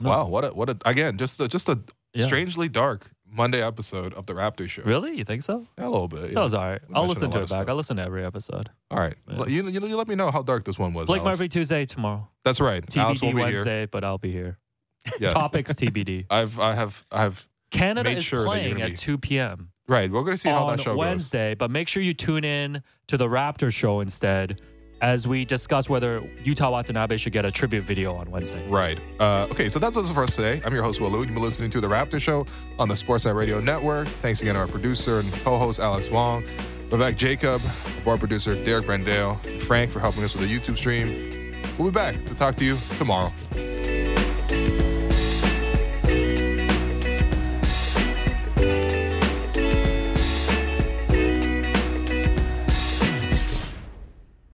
No. 0.00 0.08
Wow, 0.10 0.26
what 0.28 0.44
a 0.46 0.48
what 0.48 0.70
a 0.70 0.76
again 0.86 1.18
just 1.18 1.38
a, 1.40 1.46
just 1.48 1.68
a 1.68 1.78
Yeah. 2.14 2.24
strangely 2.26 2.68
dark 2.70 3.10
Monday 3.30 3.62
episode 3.62 4.14
of 4.14 4.24
the 4.26 4.32
Raptor 4.32 4.66
show. 4.68 4.82
Really? 4.82 5.14
You 5.16 5.24
think 5.24 5.42
so? 5.42 5.66
Yeah, 5.78 5.86
a 5.86 5.90
little 5.90 6.08
bit. 6.08 6.22
That 6.22 6.32
yeah. 6.32 6.42
was 6.42 6.54
all 6.54 6.62
right. 6.68 6.80
We 6.88 6.94
I'll 6.94 7.06
listen 7.06 7.30
to 7.30 7.36
it 7.38 7.40
back. 7.42 7.48
stuff. 7.50 7.68
I 7.68 7.72
listen 7.74 7.98
to 7.98 8.02
every 8.02 8.24
episode. 8.24 8.70
All 8.90 8.98
right, 8.98 9.14
Yeah. 9.30 9.44
You, 9.46 9.68
you 9.68 9.80
you 9.86 9.96
let 9.96 10.08
me 10.08 10.14
know 10.16 10.30
how 10.30 10.42
dark 10.42 10.64
this 10.64 10.78
one 10.78 10.94
was. 10.94 11.06
Blake 11.06 11.20
Alex. 11.20 11.38
Murphy 11.38 11.48
Tuesday 11.50 11.84
tomorrow. 11.84 12.28
That's 12.44 12.60
right. 12.60 12.82
Alex 12.96 13.20
will 13.20 13.28
TBD 13.30 13.34
be 13.36 13.40
Wednesday, 13.42 13.86
but 13.86 14.02
I'll 14.04 14.18
be 14.18 14.32
here. 14.32 14.58
here. 15.04 15.14
Yes. 15.20 15.32
Topics 15.34 15.72
TBD. 15.74 16.26
I've 16.30 16.58
I 16.58 16.74
have 16.74 17.04
I 17.12 17.20
have 17.22 17.46
Canada 17.70 18.08
Made 18.08 18.18
is 18.18 18.24
sure 18.24 18.38
that 18.40 18.62
you're 18.64 18.74
playing 18.74 18.82
at 18.82 18.96
2 18.96 19.18
p.m. 19.18 19.70
right. 19.90 20.10
We're 20.10 20.22
gonna 20.22 20.36
see 20.36 20.48
how 20.48 20.70
that 20.70 20.80
show 20.80 20.92
goes. 20.92 20.98
Wednesday, 20.98 21.54
but 21.54 21.70
make 21.70 21.88
sure 21.88 22.02
you 22.02 22.14
tune 22.14 22.44
in 22.44 22.82
to 23.08 23.16
the 23.16 23.26
Raptor 23.26 23.72
show 23.72 24.00
instead 24.00 24.60
as 25.02 25.26
we 25.26 25.44
discuss 25.44 25.88
whether 25.88 26.20
Yuta 26.44 26.70
Watanabe 26.70 27.16
should 27.16 27.32
get 27.32 27.44
a 27.44 27.50
tribute 27.50 27.84
video 27.84 28.14
on 28.14 28.30
Wednesday. 28.30 28.66
Right. 28.68 29.00
Uh, 29.18 29.46
okay, 29.50 29.68
so 29.68 29.78
that's 29.78 29.96
us 29.96 30.10
for 30.12 30.22
us 30.22 30.36
today. 30.36 30.60
I'm 30.64 30.74
your 30.74 30.82
host, 30.82 31.00
Will 31.00 31.10
Lou. 31.10 31.20
You've 31.20 31.28
been 31.28 31.42
listening 31.42 31.70
to 31.70 31.80
The 31.80 31.88
Raptor 31.88 32.20
Show 32.20 32.46
on 32.78 32.88
the 32.88 32.94
Sportsnet 32.94 33.34
Radio 33.34 33.60
Network. 33.60 34.08
Thanks 34.08 34.42
again 34.42 34.54
to 34.54 34.60
our 34.60 34.68
producer 34.68 35.20
and 35.20 35.32
co 35.32 35.58
host, 35.58 35.80
Alex 35.80 36.10
Wong, 36.10 36.44
Vivek 36.88 37.16
Jacob, 37.16 37.62
our 38.06 38.18
producer, 38.18 38.62
Derek 38.64 38.84
Brandale, 38.84 39.60
Frank 39.62 39.90
for 39.90 40.00
helping 40.00 40.22
us 40.22 40.34
with 40.34 40.48
the 40.48 40.58
YouTube 40.58 40.76
stream. 40.76 41.62
We'll 41.78 41.90
be 41.90 41.94
back 41.94 42.24
to 42.26 42.34
talk 42.34 42.56
to 42.56 42.64
you 42.64 42.76
tomorrow. 42.98 43.32